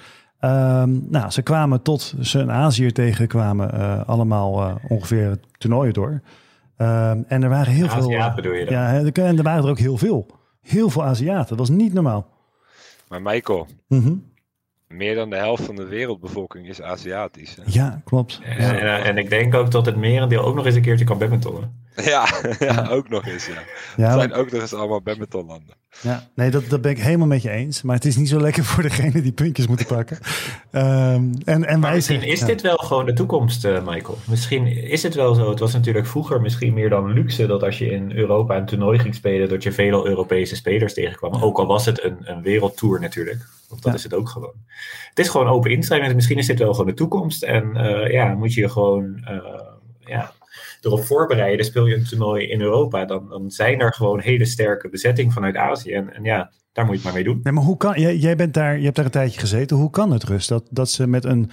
Um, 0.40 1.06
nou, 1.08 1.30
ze 1.30 1.42
kwamen 1.42 1.82
tot 1.82 2.14
ze 2.20 2.38
in 2.38 2.50
Azië 2.50 2.92
tegenkwamen, 2.92 3.74
uh, 3.74 4.08
allemaal 4.08 4.62
uh, 4.62 4.74
ongeveer 4.88 5.38
toernooien 5.58 5.92
door. 5.92 6.10
Um, 6.10 7.24
en 7.28 7.42
er 7.42 7.48
waren 7.48 7.72
heel 7.72 7.84
Aziaten 7.84 8.02
veel. 8.02 8.10
Aziaten 8.10 8.42
bedoel 8.42 8.52
je 8.52 8.64
dan? 8.64 8.74
Ja, 8.74 8.92
en 9.12 9.36
er 9.36 9.42
waren 9.42 9.64
er 9.64 9.70
ook 9.70 9.78
heel 9.78 9.96
veel. 9.96 10.26
Heel 10.60 10.90
veel 10.90 11.04
Aziaten. 11.04 11.48
Dat 11.48 11.58
was 11.58 11.76
niet 11.76 11.92
normaal. 11.92 12.26
Maar 13.08 13.22
Michael, 13.22 13.66
mm 13.88 14.02
-hmm. 14.02 14.31
Meer 14.92 15.14
dan 15.14 15.30
de 15.30 15.36
helft 15.36 15.62
van 15.62 15.76
de 15.76 15.84
wereldbevolking 15.84 16.68
is 16.68 16.82
Aziatisch. 16.82 17.56
Hè? 17.56 17.62
Ja, 17.66 18.00
klopt. 18.04 18.40
En, 18.44 18.80
en, 18.80 19.04
en, 19.04 19.18
ik 19.18 19.30
denk 19.30 19.54
ook 19.54 19.70
dat 19.70 19.86
het 19.86 19.96
merendeel 19.96 20.44
ook 20.44 20.54
nog 20.54 20.66
eens 20.66 20.74
een 20.74 20.82
keertje 20.82 21.04
kan 21.04 21.18
badmintonnen. 21.18 21.80
Ja, 21.96 22.28
ja, 22.58 22.88
ook 22.90 23.08
nog 23.08 23.26
eens. 23.26 23.46
Ja. 23.46 23.52
Ja, 23.96 24.10
het 24.10 24.20
zijn 24.20 24.32
ook 24.32 24.50
nog 24.50 24.60
eens 24.60 24.74
allemaal 24.74 25.02
badmintonlanden. 25.02 25.76
Ja, 26.00 26.28
nee, 26.34 26.50
dat, 26.50 26.68
dat 26.68 26.80
ben 26.80 26.90
ik 26.90 26.98
helemaal 26.98 27.26
met 27.26 27.42
je 27.42 27.50
eens. 27.50 27.82
Maar 27.82 27.94
het 27.94 28.04
is 28.04 28.16
niet 28.16 28.28
zo 28.28 28.40
lekker 28.40 28.64
voor 28.64 28.82
degene 28.82 29.22
die 29.22 29.32
puntjes 29.32 29.66
moeten 29.66 29.86
pakken. 29.86 30.18
um, 30.72 31.34
en, 31.44 31.64
en 31.64 31.80
wij 31.80 31.94
misschien 31.94 32.22
is 32.22 32.40
ja. 32.40 32.46
dit 32.46 32.60
wel 32.60 32.76
gewoon 32.76 33.06
de 33.06 33.12
toekomst, 33.12 33.64
uh, 33.64 33.86
Michael. 33.86 34.18
Misschien 34.26 34.66
is 34.66 35.02
het 35.02 35.14
wel 35.14 35.34
zo. 35.34 35.50
Het 35.50 35.58
was 35.58 35.72
natuurlijk 35.72 36.06
vroeger 36.06 36.40
misschien 36.40 36.74
meer 36.74 36.88
dan 36.88 37.12
luxe 37.12 37.46
dat 37.46 37.62
als 37.62 37.78
je 37.78 37.90
in 37.90 38.12
Europa 38.12 38.56
een 38.56 38.66
toernooi 38.66 38.98
ging 38.98 39.14
spelen, 39.14 39.48
dat 39.48 39.62
je 39.62 39.72
veel 39.72 40.06
Europese 40.06 40.56
spelers 40.56 40.94
tegenkwam. 40.94 41.42
Ook 41.42 41.58
al 41.58 41.66
was 41.66 41.86
het 41.86 42.04
een, 42.04 42.16
een 42.20 42.42
wereldtour 42.42 43.00
natuurlijk. 43.00 43.46
Want 43.72 43.84
dat 43.84 43.92
ja. 43.92 43.98
is 43.98 44.04
het 44.04 44.14
ook 44.14 44.28
gewoon. 44.28 44.54
Het 45.08 45.18
is 45.18 45.28
gewoon 45.28 45.48
open 45.48 45.70
inschrijving. 45.70 46.14
Misschien 46.14 46.38
is 46.38 46.46
dit 46.46 46.58
wel 46.58 46.72
gewoon 46.72 46.86
de 46.86 46.94
toekomst. 46.94 47.42
En 47.42 47.76
uh, 47.76 48.12
ja, 48.12 48.34
moet 48.34 48.54
je 48.54 48.68
gewoon 48.68 49.04
uh, 49.30 49.60
ja, 49.98 50.32
erop 50.80 51.04
voorbereiden. 51.04 51.64
Speel 51.66 51.86
je 51.86 51.94
een 51.94 52.04
toernooi 52.04 52.46
in 52.46 52.60
Europa, 52.60 53.04
dan, 53.04 53.28
dan 53.28 53.50
zijn 53.50 53.80
er 53.80 53.92
gewoon 53.92 54.20
hele 54.20 54.44
sterke 54.44 54.88
bezetting 54.88 55.32
vanuit 55.32 55.56
Azië. 55.56 55.92
En, 55.92 56.14
en 56.14 56.24
ja, 56.24 56.50
daar 56.72 56.84
moet 56.84 56.94
je 56.94 57.00
het 57.00 57.04
maar 57.04 57.22
mee 57.22 57.32
doen. 57.32 57.40
Nee, 57.42 57.52
maar 57.52 57.62
hoe 57.62 57.76
kan, 57.76 58.00
jij, 58.00 58.16
jij 58.16 58.36
bent 58.36 58.54
daar, 58.54 58.78
je 58.78 58.84
hebt 58.84 58.96
daar 58.96 59.04
een 59.04 59.10
tijdje 59.10 59.40
gezeten. 59.40 59.76
Hoe 59.76 59.90
kan 59.90 60.12
het 60.12 60.24
rust 60.24 60.48
dat, 60.48 60.64
dat 60.70 60.90
ze 60.90 61.06
met 61.06 61.24
een, 61.24 61.50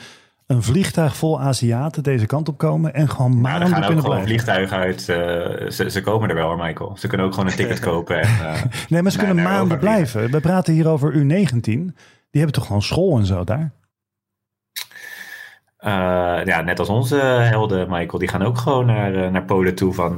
een 0.50 0.64
vliegtuig 0.64 1.16
vol 1.16 1.42
Aziaten 1.42 2.04
deze 2.04 2.26
kant 2.26 2.48
op 2.48 2.58
komen 2.58 2.94
en 2.94 3.10
gewoon 3.10 3.42
maanden 3.42 3.70
kunnen 3.70 3.86
gewoon 3.86 4.04
blijven? 4.04 4.28
vliegtuigen 4.28 4.78
uit. 4.78 5.00
Uh, 5.00 5.70
ze, 5.70 5.90
ze 5.90 6.02
komen 6.02 6.30
er 6.30 6.36
wel 6.36 6.48
hoor, 6.48 6.58
Michael. 6.58 6.98
Ze 6.98 7.08
kunnen 7.08 7.28
ook 7.28 7.34
gewoon 7.34 7.50
een 7.50 7.56
ticket 7.56 7.80
kopen. 7.80 8.22
En, 8.22 8.30
uh, 8.30 8.64
nee, 8.90 9.02
maar 9.02 9.12
ze 9.12 9.18
kunnen 9.18 9.44
maanden 9.44 9.80
blijven. 9.80 10.32
We 10.32 10.40
praten 10.40 10.74
hier 10.74 10.88
over 10.88 11.14
U19. 11.14 11.62
Die 11.62 11.92
hebben 12.32 12.52
toch 12.52 12.66
gewoon 12.66 12.82
school 12.82 13.18
en 13.18 13.26
zo 13.26 13.44
daar? 13.44 13.72
Uh, 15.80 16.46
ja, 16.46 16.62
net 16.62 16.80
als 16.80 16.90
onze 16.90 17.16
helden, 17.20 17.90
Michael, 17.90 18.20
die 18.20 18.28
gaan 18.28 18.44
ook 18.44 18.58
gewoon 18.58 18.86
naar, 18.86 19.32
naar 19.32 19.46
Polen 19.46 19.76
toe 19.76 19.94
van, 19.94 20.18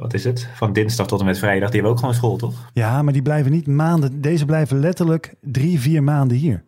wat 0.00 0.14
is 0.14 0.24
het? 0.24 0.48
Van 0.54 0.72
dinsdag 0.72 1.06
tot 1.06 1.20
en 1.20 1.26
met 1.26 1.38
vrijdag. 1.38 1.70
Die 1.70 1.74
hebben 1.74 1.90
ook 1.90 1.98
gewoon 1.98 2.14
school, 2.14 2.36
toch? 2.36 2.70
Ja, 2.72 3.02
maar 3.02 3.12
die 3.12 3.22
blijven 3.22 3.52
niet 3.52 3.66
maanden. 3.66 4.20
Deze 4.20 4.44
blijven 4.44 4.80
letterlijk 4.80 5.34
drie, 5.40 5.80
vier 5.80 6.02
maanden 6.02 6.36
hier. 6.36 6.64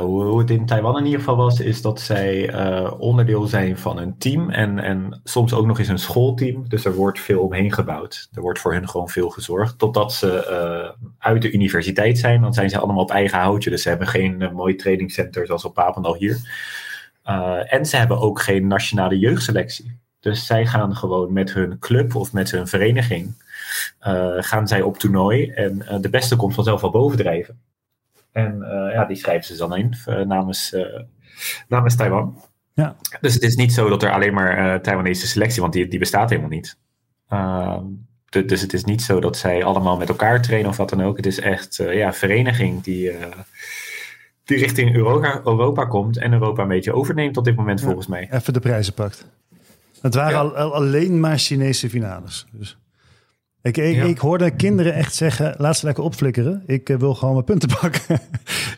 Hoe, 0.00 0.38
het 0.38 0.50
in 0.50 0.66
Taiwan 0.66 0.98
in 0.98 1.04
ieder 1.04 1.18
geval 1.18 1.36
was, 1.36 1.60
is 1.60 1.82
dat 1.82 2.00
zij 2.00 2.54
onderdeel 2.98 3.46
zijn 3.46 3.78
van 3.78 3.98
een 3.98 4.18
team 4.18 4.50
en, 4.50 4.78
en 4.78 5.20
soms 5.24 5.52
ook 5.54 5.66
nog 5.66 5.78
eens 5.78 5.88
een 5.88 5.98
schoolteam. 5.98 6.68
Dus 6.68 6.84
er 6.84 6.94
wordt 6.94 7.20
veel 7.20 7.40
omheen 7.40 7.72
gebouwd. 7.72 8.28
Er 8.32 8.42
wordt 8.42 8.58
voor 8.58 8.72
hun 8.72 8.88
gewoon 8.88 9.08
veel 9.08 9.30
gezorgd. 9.30 9.78
Totdat 9.78 10.12
ze 10.12 10.96
uit 11.18 11.42
de 11.42 11.52
universiteit 11.52 12.18
zijn, 12.18 12.40
dan 12.40 12.54
zijn 12.54 12.70
ze 12.70 12.78
allemaal 12.78 13.02
op 13.02 13.10
eigen 13.10 13.38
houtje. 13.38 13.70
Dus 13.70 13.82
ze 13.82 13.88
hebben 13.88 14.06
geen 14.06 14.50
mooi 14.52 14.74
trainingcenter 14.74 15.46
zoals 15.46 15.64
op 15.64 15.74
Papendal 15.74 16.14
hier. 16.14 16.38
En 17.64 17.86
ze 17.86 17.96
hebben 17.96 18.18
ook 18.18 18.40
geen 18.40 18.66
nationale 18.66 19.18
jeugdselectie. 19.18 19.98
Dus 20.20 20.46
zij 20.46 20.66
gaan 20.66 20.96
gewoon 20.96 21.32
met 21.32 21.52
hun 21.52 21.78
club 21.78 22.14
of 22.14 22.32
met 22.32 22.50
hun 22.50 22.66
vereniging 22.66 23.34
gaan 24.38 24.68
zij 24.68 24.82
op 24.82 24.98
toernooi. 24.98 25.50
En 25.50 26.00
de 26.00 26.10
beste 26.10 26.36
komt 26.36 26.54
vanzelf 26.54 26.80
wel 26.80 26.90
bovendrijven. 26.90 27.60
En 28.32 28.58
ja, 28.92 29.04
die 29.04 29.16
schrijven 29.16 29.44
ze 29.44 29.56
dan 29.56 29.76
in 29.76 29.94
namens, 30.26 30.76
namens 31.68 31.96
Taiwan. 31.96 32.42
Ja. 32.74 32.96
Dus 33.20 33.34
het 33.34 33.42
is 33.42 33.56
niet 33.56 33.72
zo 33.72 33.88
dat 33.88 34.02
er 34.02 34.12
alleen 34.12 34.34
maar 34.34 34.82
Taiwanese 34.82 35.26
selectie, 35.26 35.60
want 35.60 35.72
die, 35.72 35.88
die 35.88 35.98
bestaat 35.98 36.28
helemaal 36.30 36.50
niet. 36.50 36.78
Ehm, 37.28 37.84
dus 38.46 38.60
het 38.60 38.72
is 38.72 38.84
niet 38.84 39.02
zo 39.02 39.20
dat 39.20 39.36
zij 39.36 39.64
allemaal 39.64 39.96
met 39.96 40.08
elkaar 40.08 40.42
trainen 40.42 40.70
of 40.70 40.76
wat 40.76 40.90
dan 40.90 41.02
ook. 41.02 41.16
Het 41.16 41.26
is 41.26 41.40
echt 41.40 41.76
ja, 41.76 42.06
een 42.06 42.14
vereniging 42.14 42.82
die 42.82 43.12
die 44.44 44.58
richting 44.58 44.94
Europa, 44.94 45.40
Europa 45.44 45.84
komt 45.84 46.16
en 46.18 46.32
Europa 46.32 46.62
een 46.62 46.68
beetje 46.68 46.92
overneemt 46.92 47.36
op 47.36 47.44
dit 47.44 47.56
moment, 47.56 47.78
Ja. 47.80 47.84
volgens 47.86 48.06
mij. 48.06 48.28
Even 48.32 48.52
de 48.52 48.60
prijzen 48.60 48.94
pakt. 48.94 49.26
Het 50.00 50.14
waren 50.14 50.32
Ja. 50.32 50.38
al, 50.38 50.56
al- 50.56 50.74
alleen 50.74 51.20
maar 51.20 51.38
Chinese 51.38 51.88
finales. 51.90 52.46
Dus. 52.52 52.78
Ik, 53.68 53.76
ik, 53.76 53.94
Ja. 53.94 54.04
ik 54.04 54.18
hoorde 54.18 54.50
kinderen 54.50 54.94
echt 54.94 55.14
zeggen, 55.14 55.54
laat 55.58 55.76
ze 55.76 55.86
lekker 55.86 56.04
opflikkeren. 56.04 56.62
Ik 56.66 56.88
eh, 56.88 56.96
wil 56.96 57.14
gewoon 57.14 57.32
mijn 57.34 57.44
punten 57.44 57.68
pakken. 57.80 58.00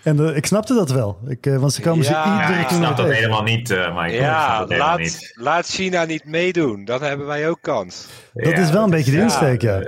en 0.02 0.28
eh, 0.28 0.36
ik 0.36 0.46
snapte 0.46 0.74
dat 0.74 0.90
wel. 0.90 1.18
Ik, 1.28 1.46
eh, 1.46 1.56
want 1.56 1.72
ze 1.72 1.80
komen 1.80 2.04
Ja, 2.04 2.04
ze 2.04 2.12
Ja, 2.12 2.40
iedere 2.40 2.60
ik 2.60 2.66
toernooi 2.68 2.84
snap 2.84 2.96
dat 2.96 3.06
tegen. 3.06 3.22
helemaal 3.22 3.42
niet, 3.42 3.70
eh 3.70 3.96
Mike. 3.96 4.12
Ik 4.16 4.18
snap 4.18 4.70
Ja, 4.70 4.76
laat, 4.78 4.98
niet. 4.98 5.32
laat 5.34 5.66
China 5.66 6.04
niet 6.04 6.24
meedoen. 6.24 6.84
Dan 6.84 7.02
hebben 7.02 7.26
wij 7.26 7.48
ook 7.48 7.58
kans. 7.60 8.06
Dat 8.32 8.52
Ja, 8.52 8.58
is 8.58 8.70
wel 8.70 8.84
een 8.84 8.90
beetje 8.90 9.10
de 9.10 9.16
ja, 9.16 9.22
insteek, 9.22 9.62
ja. 9.62 9.82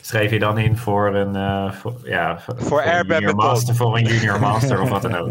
schrijf 0.00 0.30
je 0.30 0.38
dan 0.38 0.58
in 0.58 0.76
voor 0.76 1.14
een, 1.14 1.36
eh, 1.36 1.72
voor, 1.72 1.94
ja, 2.04 2.38
voor, 2.40 2.54
Voor 2.58 2.78
een 2.82 2.86
junior 2.86 3.06
Badminton. 3.06 3.36
master, 3.46 3.74
voor 3.74 3.96
een 3.98 4.04
junior 4.04 4.40
master 4.50 4.80
of 4.80 4.88
wat 4.88 5.02
dan 5.02 5.14
ook. 5.16 5.30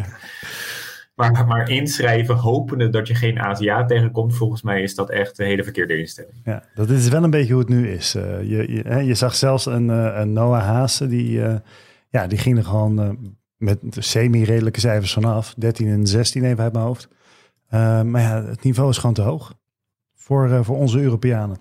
Maar, 1.16 1.46
maar 1.48 1.70
inschrijven, 1.70 2.36
hopende 2.36 2.90
dat 2.90 3.08
je 3.08 3.16
geen 3.16 3.40
Aziat 3.40 3.88
tegenkomt, 3.88 4.36
volgens 4.36 4.62
mij 4.62 4.82
is 4.82 4.96
dat 4.96 5.10
echt 5.10 5.40
een 5.40 5.46
hele 5.46 5.64
verkeerde 5.64 5.98
instelling. 5.98 6.34
Ja, 6.44 6.64
dat 6.76 6.90
is 6.90 7.08
wel 7.08 7.24
een 7.24 7.30
beetje 7.30 7.54
hoe 7.54 7.62
het 7.62 7.72
nu 7.72 7.90
is. 7.90 8.16
Eh, 8.16 8.42
je, 8.42 8.74
je, 8.74 8.82
hè, 8.88 9.00
je 9.00 9.14
zag 9.14 9.36
zelfs 9.36 9.66
een, 9.66 9.90
eh, 9.90 10.20
een 10.20 10.34
Noah 10.34 10.64
Haase, 10.64 11.08
die, 11.08 11.44
eh, 11.44 11.56
ja, 12.10 12.28
die 12.28 12.38
ging 12.38 12.58
er 12.58 12.64
gewoon 12.64 13.18
met 13.58 13.80
semi-redelijke 13.90 14.80
cijfers 14.80 15.14
vanaf. 15.14 15.54
13 15.58 15.88
en 15.88 16.08
16 16.08 16.44
even 16.44 16.64
uit 16.64 16.74
mijn 16.74 16.86
hoofd. 16.86 17.08
Eh, 17.74 18.02
maar 18.02 18.22
ja, 18.22 18.44
het 18.44 18.64
niveau 18.64 18.90
is 18.90 18.98
gewoon 18.98 19.16
te 19.16 19.22
hoog 19.22 19.54
voor, 20.16 20.52
eh, 20.52 20.64
voor 20.64 20.78
onze 20.78 21.00
Europeanen. 21.00 21.58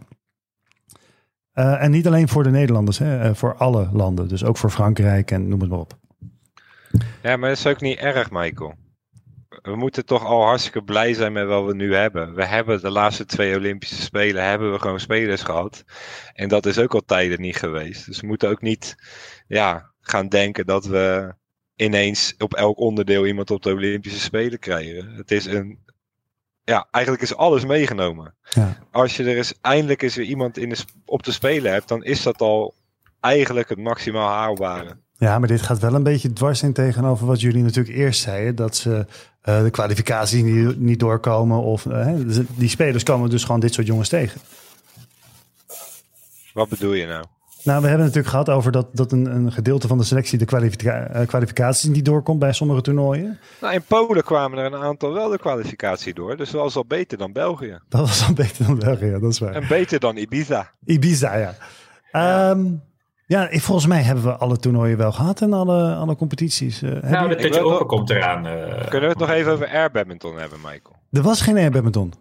Eh, 1.52 1.82
en 1.82 1.90
niet 1.90 2.06
alleen 2.06 2.28
voor 2.28 2.42
de 2.42 2.50
Nederlanders, 2.50 2.98
hè, 2.98 3.34
voor 3.34 3.54
alle 3.56 3.88
landen. 3.92 4.28
Dus 4.28 4.44
ook 4.44 4.56
voor 4.56 4.70
Frankrijk 4.70 5.30
en 5.30 5.48
noem 5.48 5.60
het 5.60 5.70
maar 5.70 5.78
op. 5.78 5.98
Ja, 7.22 7.36
maar 7.36 7.48
dat 7.48 7.58
is 7.58 7.66
ook 7.66 7.80
niet 7.80 7.98
erg, 7.98 8.30
Michael. 8.30 8.74
We 9.62 9.76
moeten 9.76 10.06
toch 10.06 10.24
al 10.24 10.42
hartstikke 10.42 10.82
blij 10.82 11.14
zijn 11.14 11.32
met 11.32 11.46
wat 11.46 11.64
we 11.64 11.74
nu 11.74 11.94
hebben. 11.94 12.34
We 12.34 12.44
hebben 12.44 12.80
de 12.80 12.90
laatste 12.90 13.24
twee 13.24 13.56
Olympische 13.56 14.02
Spelen 14.02 14.44
hebben 14.44 14.72
we 14.72 14.78
gewoon 14.78 15.00
spelers 15.00 15.42
gehad. 15.42 15.84
En 16.34 16.48
dat 16.48 16.66
is 16.66 16.78
ook 16.78 16.94
al 16.94 17.04
tijden 17.04 17.40
niet 17.40 17.56
geweest. 17.56 18.06
Dus 18.06 18.20
we 18.20 18.26
moeten 18.26 18.48
ook 18.48 18.62
niet 18.62 18.94
ja, 19.46 19.92
gaan 20.00 20.28
denken 20.28 20.66
dat 20.66 20.86
we 20.86 21.34
ineens 21.76 22.34
op 22.38 22.54
elk 22.54 22.78
onderdeel 22.78 23.26
iemand 23.26 23.50
op 23.50 23.62
de 23.62 23.70
Olympische 23.70 24.20
Spelen 24.20 24.58
krijgen. 24.58 25.14
Het 25.14 25.30
is 25.30 25.44
een. 25.44 25.78
Ja, 26.64 26.88
eigenlijk 26.90 27.24
is 27.24 27.36
alles 27.36 27.64
meegenomen. 27.64 28.34
Ja. 28.50 28.78
Als 28.90 29.16
je 29.16 29.24
er 29.24 29.36
eens 29.36 29.54
eindelijk 29.60 30.02
eens 30.02 30.14
weer 30.14 30.26
iemand 30.26 30.58
in 30.58 30.68
de, 30.68 30.84
op 31.04 31.22
te 31.22 31.32
spelen 31.32 31.72
hebt, 31.72 31.88
dan 31.88 32.04
is 32.04 32.22
dat 32.22 32.40
al 32.40 32.74
eigenlijk 33.20 33.68
het 33.68 33.78
maximaal 33.78 34.28
haalbare. 34.28 34.98
Ja, 35.22 35.38
maar 35.38 35.48
dit 35.48 35.62
gaat 35.62 35.78
wel 35.78 35.94
een 35.94 36.02
beetje 36.02 36.32
dwars 36.32 36.62
in 36.62 36.72
tegenover 36.72 37.26
wat 37.26 37.40
jullie 37.40 37.62
natuurlijk 37.62 37.96
eerst 37.96 38.20
zeiden. 38.20 38.54
Dat 38.54 38.76
ze 38.76 39.06
eh, 39.42 39.62
de 39.62 39.70
kwalificaties 39.70 40.42
niet, 40.42 40.80
niet 40.80 41.00
doorkomen. 41.00 41.62
Of 41.62 41.86
eh, 41.86 42.14
dus 42.16 42.38
die 42.54 42.68
spelers 42.68 43.02
komen 43.02 43.30
dus 43.30 43.44
gewoon 43.44 43.60
dit 43.60 43.74
soort 43.74 43.86
jongens 43.86 44.08
tegen. 44.08 44.40
Wat 46.52 46.68
bedoel 46.68 46.92
je 46.92 47.06
nou? 47.06 47.24
Nou, 47.64 47.82
we 47.82 47.88
hebben 47.88 48.06
het 48.06 48.14
natuurlijk 48.14 48.28
gehad 48.28 48.48
over 48.48 48.72
dat, 48.72 48.86
dat 48.92 49.12
een, 49.12 49.26
een 49.26 49.52
gedeelte 49.52 49.88
van 49.88 49.98
de 49.98 50.04
selectie 50.04 50.38
de 50.38 50.44
kwalifica- 50.44 51.06
eh, 51.06 51.26
kwalificaties 51.26 51.88
niet 51.90 52.04
doorkomt 52.04 52.38
bij 52.38 52.52
sommige 52.52 52.80
toernooien. 52.80 53.38
Nou, 53.60 53.74
in 53.74 53.82
Polen 53.82 54.24
kwamen 54.24 54.58
er 54.58 54.72
een 54.72 54.82
aantal 54.82 55.12
wel 55.12 55.28
de 55.28 55.38
kwalificatie 55.38 56.14
door. 56.14 56.36
Dus 56.36 56.50
dat 56.50 56.60
was 56.60 56.76
al 56.76 56.86
beter 56.86 57.18
dan 57.18 57.32
België. 57.32 57.78
Dat 57.88 58.00
was 58.00 58.26
al 58.26 58.34
beter 58.34 58.66
dan 58.66 58.78
België, 58.78 59.10
dat 59.10 59.22
is 59.32 59.38
waar. 59.38 59.54
En 59.54 59.68
beter 59.68 60.00
dan 60.00 60.16
Ibiza. 60.16 60.70
Ibiza, 60.84 61.36
ja. 61.36 61.54
Ja, 62.12 62.56
ja 63.26 63.48
ik- 63.48 63.60
volgens 63.60 63.86
mij 63.86 64.02
hebben 64.02 64.24
we 64.24 64.36
alle 64.36 64.56
toernooien 64.56 64.96
wel 64.98 65.12
gehad 65.12 65.40
en 65.40 65.52
alle, 65.52 65.94
alle 65.94 66.16
competities. 66.16 66.82
Eh, 66.82 66.90
hebben 66.90 67.10
Nou, 67.10 67.28
de 67.28 67.36
Dutch 67.36 67.58
Open 67.58 67.86
komt 67.86 68.10
eraan. 68.10 68.46
eh, 68.46 68.88
Kunnen 68.88 69.00
we 69.00 69.06
het 69.08 69.18
nog 69.18 69.30
even 69.30 69.52
over 69.52 69.68
air 69.68 69.90
badminton 69.90 70.36
hebben, 70.38 70.58
Michael? 70.60 70.96
Er 71.12 71.22
was 71.22 71.40
geen 71.40 71.56
air 71.56 71.70
badminton. 71.70 72.12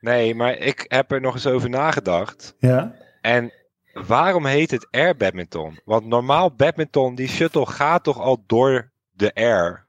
Nee, 0.00 0.34
maar 0.34 0.56
ik 0.56 0.84
heb 0.88 1.12
er 1.12 1.20
nog 1.20 1.34
eens 1.34 1.46
over 1.46 1.68
nagedacht. 1.70 2.54
Ja. 2.58 2.94
En 3.20 3.52
waarom 3.92 4.46
heet 4.46 4.70
het 4.70 4.88
air 4.90 5.16
badminton? 5.16 5.80
Want 5.84 6.06
normaal 6.06 6.54
badminton, 6.54 7.14
die 7.14 7.28
shuttle 7.28 7.66
gaat 7.66 8.04
toch 8.04 8.18
al 8.20 8.42
door 8.46 8.90
de 9.12 9.34
air. 9.34 9.86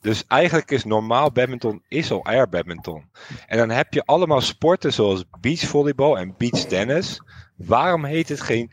Dus 0.00 0.24
eigenlijk 0.26 0.70
is 0.70 0.84
normaal 0.84 1.32
badminton 1.32 1.82
is 1.88 2.10
al 2.10 2.24
air 2.24 2.48
badminton. 2.48 3.04
En 3.46 3.58
dan 3.58 3.70
heb 3.70 3.94
je 3.94 4.02
allemaal 4.04 4.40
sporten 4.40 4.92
zoals 4.92 5.24
beachvolleybal 5.40 6.18
en 6.18 6.34
beachtennis. 6.38 7.22
Waarom 7.56 8.04
heet 8.04 8.28
het 8.28 8.40
geen 8.40 8.72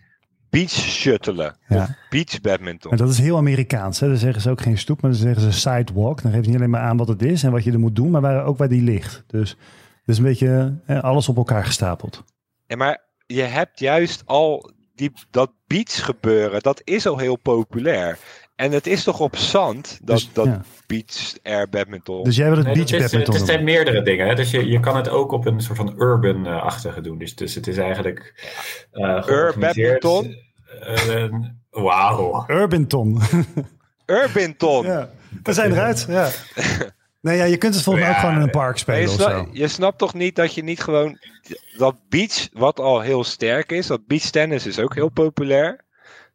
beach 0.50 0.72
shuttelen. 0.72 1.56
Ja. 1.68 1.96
beach 2.10 2.42
badminton. 2.42 2.92
En 2.92 2.98
dat 2.98 3.10
is 3.10 3.20
heel 3.20 3.38
Amerikaans. 3.38 4.00
Hè? 4.00 4.08
Dan 4.08 4.18
zeggen 4.18 4.42
ze 4.42 4.50
ook 4.50 4.62
geen 4.62 4.78
stoep, 4.78 5.02
maar 5.02 5.12
dan 5.12 5.20
zeggen 5.20 5.42
ze 5.42 5.52
sidewalk. 5.52 6.22
Dan 6.22 6.32
geven 6.32 6.44
ze 6.44 6.50
niet 6.50 6.60
alleen 6.60 6.72
maar 6.72 6.82
aan 6.82 6.98
wat 6.98 7.08
het 7.08 7.22
is 7.22 7.44
en 7.44 7.52
wat 7.52 7.64
je 7.64 7.72
er 7.72 7.80
moet 7.80 7.96
doen, 7.96 8.12
maar 8.12 8.22
waar, 8.22 8.46
ook 8.46 8.58
waar 8.58 8.70
die 8.70 8.84
ligt. 8.84 9.24
Dus, 9.28 9.58
dus 10.06 10.18
een 10.18 10.24
beetje 10.24 10.80
hè, 10.86 11.02
alles 11.02 11.30
op 11.30 11.38
elkaar 11.38 11.66
gestapeld. 11.66 12.24
Ja, 12.66 12.76
maar 12.76 13.02
je 13.26 13.42
hebt 13.42 13.80
juist 13.80 14.24
al 14.26 14.72
die, 14.96 15.12
dat 15.30 15.52
beach 15.68 16.06
gebeuren, 16.06 16.62
dat 16.62 16.82
is 16.84 17.08
al 17.08 17.18
heel 17.18 17.36
populair. 17.36 18.20
En 18.60 18.72
het 18.72 18.88
is 18.88 19.04
toch 19.04 19.20
op 19.20 19.36
zand, 19.36 20.00
dat, 20.04 20.18
dus, 20.18 20.30
dat 20.34 20.50
beach 20.88 21.34
air 21.44 21.70
badminton. 21.70 22.24
Dus 22.24 22.36
jij 22.36 22.50
wil 22.50 22.58
het 22.58 22.74
beach 22.74 22.90
het 22.90 23.02
badminton 23.02 23.36
Het 23.36 23.46
zijn 23.46 23.64
meerdere 23.64 24.02
dingen. 24.02 24.28
Hè? 24.28 24.36
Dus 24.36 24.52
je, 24.52 24.68
je 24.68 24.80
kan 24.80 24.96
het 24.96 25.10
ook 25.10 25.32
op 25.32 25.46
een 25.46 25.62
soort 25.62 25.78
van 25.78 25.94
urban-achtige 25.98 27.02
doen. 27.02 27.18
Dus, 27.18 27.36
dus 27.36 27.56
het 27.56 27.68
is 27.68 27.78
eigenlijk 27.78 28.34
uh, 28.94 29.24
Urban 29.28 29.60
badminton? 29.60 30.36
Uh, 30.84 31.34
Wauw. 31.70 32.46
Urbanton. 32.48 33.22
Urbanton. 34.06 34.86
ja, 34.86 35.10
we 35.44 35.54
zijn 35.54 35.72
eruit. 35.72 36.06
Ja. 36.10 36.30
Nee, 37.22 37.38
ja, 37.38 37.44
je 37.44 37.58
kunt 37.58 37.74
het 37.74 37.84
volgens 37.84 38.06
mij 38.06 38.14
ook 38.14 38.20
gewoon 38.20 38.36
in 38.36 38.42
een 38.42 38.50
park 38.50 38.78
spelen 38.78 39.02
je, 39.02 39.08
snap, 39.08 39.48
je 39.52 39.68
snapt 39.68 39.98
toch 39.98 40.14
niet 40.14 40.36
dat 40.36 40.54
je 40.54 40.64
niet 40.64 40.82
gewoon... 40.82 41.18
Dat 41.78 41.96
beach, 42.10 42.48
wat 42.54 42.80
al 42.80 43.02
heel 43.02 43.24
sterk 43.24 43.72
is, 43.72 43.88
dat 43.88 44.08
beach 44.08 44.30
tennis 44.30 44.66
is 44.66 44.80
ook 44.80 44.96
heel 44.96 45.10
populair 45.10 45.88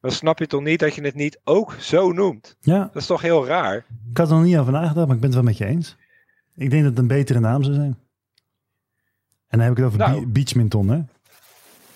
dan 0.05 0.13
snap 0.13 0.39
je 0.39 0.47
toch 0.47 0.63
niet 0.63 0.81
dat 0.81 0.95
je 0.95 1.03
het 1.03 1.15
niet 1.15 1.41
ook 1.45 1.75
zo 1.79 2.13
noemt. 2.13 2.57
Ja. 2.61 2.79
Dat 2.79 3.03
is 3.03 3.07
toch 3.07 3.23
heel 3.23 3.47
raar? 3.47 3.77
Ik 4.11 4.17
had 4.17 4.29
er 4.29 4.35
nog 4.35 4.45
niet 4.45 4.57
over 4.57 4.73
nagedacht, 4.73 5.07
maar 5.07 5.15
ik 5.15 5.21
ben 5.21 5.31
het 5.31 5.35
wel 5.35 5.43
met 5.43 5.57
je 5.57 5.65
eens. 5.65 5.97
Ik 6.57 6.71
denk 6.71 6.83
dat 6.83 6.91
het 6.91 7.01
een 7.01 7.07
betere 7.07 7.41
naam 7.41 7.63
zou 7.63 7.75
zijn. 7.75 7.99
En 9.49 9.59
dan 9.59 9.61
heb 9.61 9.71
ik 9.71 9.77
het 9.77 9.87
over 9.87 9.99
nou, 9.99 10.27
Beachminton, 10.27 10.89
hè? 10.89 11.01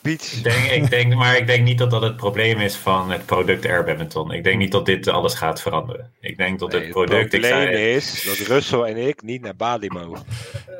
Beach. 0.00 0.36
Ik 0.36 0.42
denk, 0.42 0.64
ik 0.64 0.90
denk, 0.90 1.14
maar 1.14 1.36
ik 1.36 1.46
denk 1.46 1.64
niet 1.64 1.78
dat 1.78 1.90
dat 1.90 2.02
het 2.02 2.16
probleem 2.16 2.58
is 2.58 2.76
van 2.76 3.10
het 3.10 3.26
product 3.26 3.66
Air 3.66 3.84
Badminton. 3.84 4.32
Ik 4.32 4.44
denk 4.44 4.58
niet 4.58 4.72
dat 4.72 4.86
dit 4.86 5.08
alles 5.08 5.34
gaat 5.34 5.60
veranderen. 5.60 6.10
Ik 6.20 6.36
denk 6.36 6.58
dat 6.58 6.72
het 6.72 6.90
product... 6.90 7.32
Het 7.32 7.40
probleem 7.40 7.68
is 7.68 8.24
dat 8.24 8.46
Russell 8.46 8.80
en 8.80 9.08
ik 9.08 9.22
niet 9.22 9.42
naar 9.42 9.56
Bali 9.56 9.88
mogen. 9.88 10.24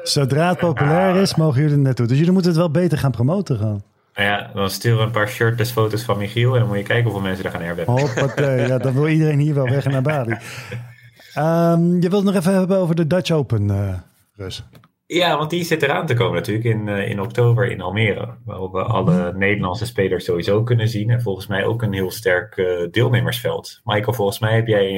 Zodra 0.03 0.49
het 0.49 0.59
populair 0.59 1.17
is, 1.17 1.35
mogen 1.35 1.61
jullie 1.61 1.77
er 1.77 1.83
naartoe. 1.83 2.07
Dus 2.07 2.17
jullie 2.19 2.33
moeten 2.33 2.51
het 2.51 2.61
wel 2.61 2.71
beter 2.71 2.99
gaan 2.99 3.11
promoten 3.11 3.59
gaan. 3.59 3.83
Nou 4.19 4.31
ja, 4.31 4.51
dan 4.55 4.71
sturen 4.71 4.99
we 4.99 5.05
een 5.05 5.11
paar 5.11 5.29
shirtless 5.29 5.73
foto's 5.73 6.03
van 6.03 6.19
Michiel 6.19 6.53
en 6.53 6.59
dan 6.59 6.69
moet 6.69 6.77
je 6.77 6.83
kijken 6.83 7.05
hoeveel 7.05 7.23
mensen 7.23 7.45
er 7.45 7.51
gaan 7.51 7.63
airbaggen. 7.63 7.99
Hoppatee, 7.99 8.67
ja, 8.67 8.79
dan 8.79 8.93
wil 8.95 9.09
iedereen 9.09 9.39
hier 9.39 9.55
wel 9.55 9.69
weg 9.69 9.85
naar 9.85 10.03
Bali. 10.03 10.37
Um, 11.39 12.03
je 12.03 12.09
wilt 12.09 12.25
nog 12.25 12.35
even 12.35 12.55
hebben 12.55 12.77
over 12.79 12.95
de 12.95 13.07
Dutch 13.07 13.31
Open, 13.31 13.69
uh, 13.69 13.95
Rus. 14.35 14.65
Ja, 15.07 15.37
want 15.37 15.51
die 15.51 15.65
zit 15.65 15.83
eraan 15.83 16.07
te 16.07 16.15
komen 16.15 16.35
natuurlijk 16.35 16.67
in, 16.67 16.87
uh, 16.87 17.09
in 17.09 17.21
oktober 17.21 17.71
in 17.71 17.81
Almere. 17.81 18.29
Waarop 18.45 18.73
we 18.73 18.83
alle 18.83 19.33
Nederlandse 19.33 19.87
spelers 19.87 20.25
sowieso 20.25 20.63
kunnen 20.63 20.89
zien. 20.89 21.11
En 21.11 21.23
volgens 21.23 21.47
mij 21.47 21.65
ook 21.65 21.83
een 21.83 21.93
heel 21.93 22.11
sterk 22.11 22.57
uh, 22.57 22.87
deelnemersveld. 22.91 23.81
Michael, 23.85 24.13
volgens 24.13 24.39
mij 24.39 24.55
heb 24.55 24.67
jij 24.67 24.93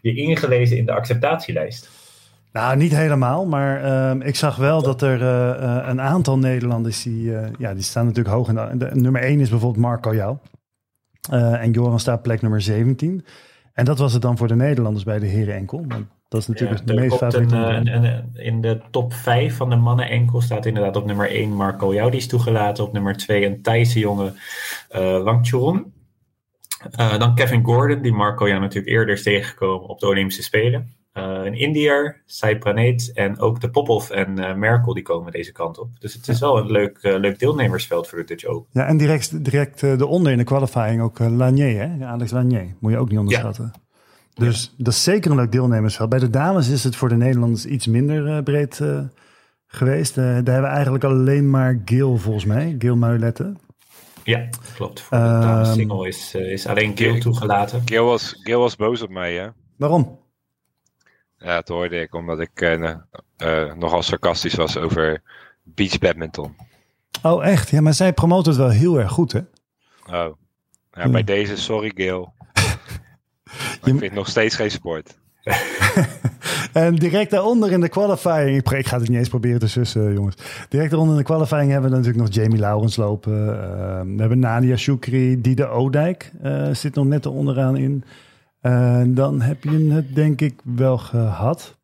je 0.00 0.14
ingelezen 0.14 0.76
in 0.76 0.86
de 0.86 0.92
acceptatielijst. 0.92 1.90
Nou, 2.52 2.76
niet 2.76 2.96
helemaal, 2.96 3.46
maar 3.46 3.84
uh, 3.84 4.26
ik 4.26 4.36
zag 4.36 4.56
wel 4.56 4.82
dat 4.82 5.02
er 5.02 5.22
uh, 5.22 5.88
een 5.88 6.00
aantal 6.00 6.38
Nederlanders 6.38 7.02
die, 7.02 7.24
uh, 7.24 7.46
ja, 7.58 7.74
die 7.74 7.82
staan 7.82 8.06
natuurlijk 8.06 8.34
hoog 8.34 8.48
in 8.48 8.54
de, 8.54 8.76
de 8.76 8.90
nummer 8.92 9.22
1 9.22 9.40
is 9.40 9.50
bijvoorbeeld 9.50 9.84
Marco 9.84 10.14
Jou. 10.14 10.36
en 11.30 11.70
Joran 11.70 12.00
staat 12.00 12.22
plek 12.22 12.42
nummer 12.42 12.60
17. 12.60 13.24
En 13.72 13.84
dat 13.84 13.98
was 13.98 14.12
het 14.12 14.22
dan 14.22 14.36
voor 14.36 14.48
de 14.48 14.54
Nederlanders 14.54 15.04
bij 15.04 15.18
de 15.18 15.26
heren 15.26 15.54
enkel. 15.54 15.84
Want 15.88 16.06
dat 16.28 16.40
is 16.40 16.46
natuurlijk 16.46 16.78
ja, 16.78 16.84
de 16.84 16.94
meest 16.94 17.16
favoriete. 17.16 18.24
in 18.34 18.60
de 18.60 18.80
top 18.90 19.12
5 19.12 19.56
van 19.56 19.70
de 19.70 19.76
mannen 19.76 20.08
enkel 20.08 20.40
staat 20.40 20.66
inderdaad 20.66 20.96
op 20.96 21.06
nummer 21.06 21.30
1 21.30 21.52
Marco 21.52 21.94
Jou. 21.94 22.10
Die 22.10 22.20
is 22.20 22.26
toegelaten. 22.26 22.84
Op 22.84 22.92
nummer 22.92 23.16
2 23.16 23.46
een 23.46 23.62
Thaise 23.62 23.98
jongen 23.98 24.34
uh, 24.96 25.22
Wang 25.22 25.46
Churon. 25.46 25.92
dan 26.96 27.34
Kevin 27.34 27.64
Gordon, 27.64 28.02
die 28.02 28.12
Marco 28.12 28.48
Jou 28.48 28.60
natuurlijk 28.60 28.92
eerder 28.92 29.14
is 29.14 29.22
tegengekomen 29.22 29.88
op 29.88 30.00
de 30.00 30.06
Olympische 30.06 30.42
Spelen 30.42 30.97
een 31.12 31.54
Indiër, 31.54 32.22
Sai 32.24 32.58
Praneet 32.58 33.12
en 33.14 33.38
ook 33.38 33.60
de 33.60 33.70
Popov 33.70 34.10
en 34.10 34.40
uh, 34.40 34.54
Merkel 34.54 34.94
die 34.94 35.02
komen 35.02 35.32
deze 35.32 35.52
kant 35.52 35.78
op. 35.78 35.88
Dus 35.98 36.14
het 36.14 36.28
is 36.28 36.40
wel 36.40 36.58
een 36.58 36.70
leuk, 36.70 36.98
uh, 37.02 37.18
leuk 37.18 37.38
deelnemersveld 37.38 38.08
voor 38.08 38.18
de 38.18 38.24
Dutch 38.24 38.44
Open. 38.44 38.68
Ja, 38.72 38.86
en 38.86 38.96
direct, 38.96 39.44
direct 39.44 39.82
eronder 39.82 40.32
in 40.32 40.38
de 40.38 40.44
qualifying 40.44 41.02
ook 41.02 41.18
Lanier, 41.18 41.78
hè? 41.78 42.06
Alex 42.06 42.30
Lanier. 42.30 42.74
Moet 42.80 42.92
je 42.92 42.98
ook 42.98 43.08
niet 43.08 43.18
onderschatten. 43.18 43.72
Dus 44.34 44.74
dat 44.76 44.92
is 44.92 45.02
zeker 45.02 45.30
een 45.30 45.36
leuk 45.36 45.52
deelnemersveld. 45.52 46.08
Bij 46.08 46.18
de 46.18 46.30
dames 46.30 46.68
is 46.68 46.84
het 46.84 46.96
voor 46.96 47.08
de 47.08 47.16
Nederlanders 47.16 47.66
iets 47.66 47.86
minder 47.86 48.42
breed 48.42 48.80
geweest. 49.66 50.14
daar 50.14 50.34
hebben 50.34 50.60
we 50.60 50.66
eigenlijk 50.66 51.04
alleen 51.04 51.50
maar 51.50 51.82
Gil 51.84 52.16
volgens 52.16 52.44
mij, 52.44 52.74
Gil 52.78 52.96
Muilette. 52.96 53.54
Ja, 54.24 54.48
klopt. 54.74 55.00
Voor 55.00 55.16
de 55.16 55.24
dames 55.24 55.68
ehm, 55.68 55.76
single 55.76 56.08
is, 56.08 56.34
is 56.34 56.66
alleen 56.66 56.96
Gil 56.96 57.18
toegelaten. 57.18 57.82
Gil 57.84 58.04
was, 58.04 58.34
Gil 58.42 58.60
was 58.60 58.76
boos 58.76 59.02
op 59.02 59.10
mij, 59.10 59.34
hè? 59.34 59.48
Waarom? 59.76 60.18
Ja, 61.38 61.54
dat 61.54 61.68
hoorde 61.68 62.00
ik 62.00 62.14
omdat 62.14 62.40
ik 62.40 62.60
uh, 62.60 62.94
uh, 63.38 63.74
nogal 63.74 64.02
sarcastisch 64.02 64.54
was 64.54 64.76
over 64.76 65.22
beach 65.62 65.98
badminton. 65.98 66.56
Oh, 67.22 67.46
echt? 67.46 67.70
Ja, 67.70 67.80
maar 67.80 67.94
zij 67.94 68.12
promoot 68.12 68.46
het 68.46 68.56
wel 68.56 68.68
heel 68.68 68.98
erg 68.98 69.10
goed, 69.10 69.32
hè? 69.32 69.40
Oh. 70.06 70.36
Ja, 70.92 71.08
bij 71.08 71.24
deze, 71.24 71.56
sorry 71.56 71.92
Gil. 71.94 72.32
je... 72.54 73.90
Ik 73.92 73.98
vind 73.98 74.12
nog 74.12 74.28
steeds 74.28 74.54
geen 74.54 74.70
sport. 74.70 75.18
en 76.72 76.94
direct 76.94 77.30
daaronder 77.30 77.72
in 77.72 77.80
de 77.80 77.88
qualifying, 77.88 78.70
ik 78.70 78.86
ga 78.86 78.98
het 78.98 79.08
niet 79.08 79.18
eens 79.18 79.28
proberen 79.28 79.58
te 79.58 79.68
sussen, 79.68 80.12
jongens. 80.12 80.36
Direct 80.68 80.90
daaronder 80.90 81.16
in 81.16 81.22
de 81.22 81.26
qualifying 81.26 81.70
hebben 81.70 81.90
we 81.90 81.96
natuurlijk 81.96 82.24
nog 82.24 82.34
Jamie 82.34 82.58
Laurens 82.58 82.96
lopen. 82.96 83.32
Uh, 83.32 84.16
we 84.16 84.20
hebben 84.20 84.38
Nadia 84.38 84.76
Shukri, 84.76 85.40
Diede 85.40 85.66
Odijk 85.66 86.32
uh, 86.42 86.74
zit 86.74 86.94
nog 86.94 87.04
net 87.04 87.24
er 87.24 87.32
onderaan 87.32 87.76
in. 87.76 88.04
Uh, 88.68 89.02
dan 89.06 89.40
heb 89.40 89.64
je 89.64 89.92
het 89.92 90.14
denk 90.14 90.40
ik 90.40 90.60
wel 90.64 90.98
gehad. 90.98 91.76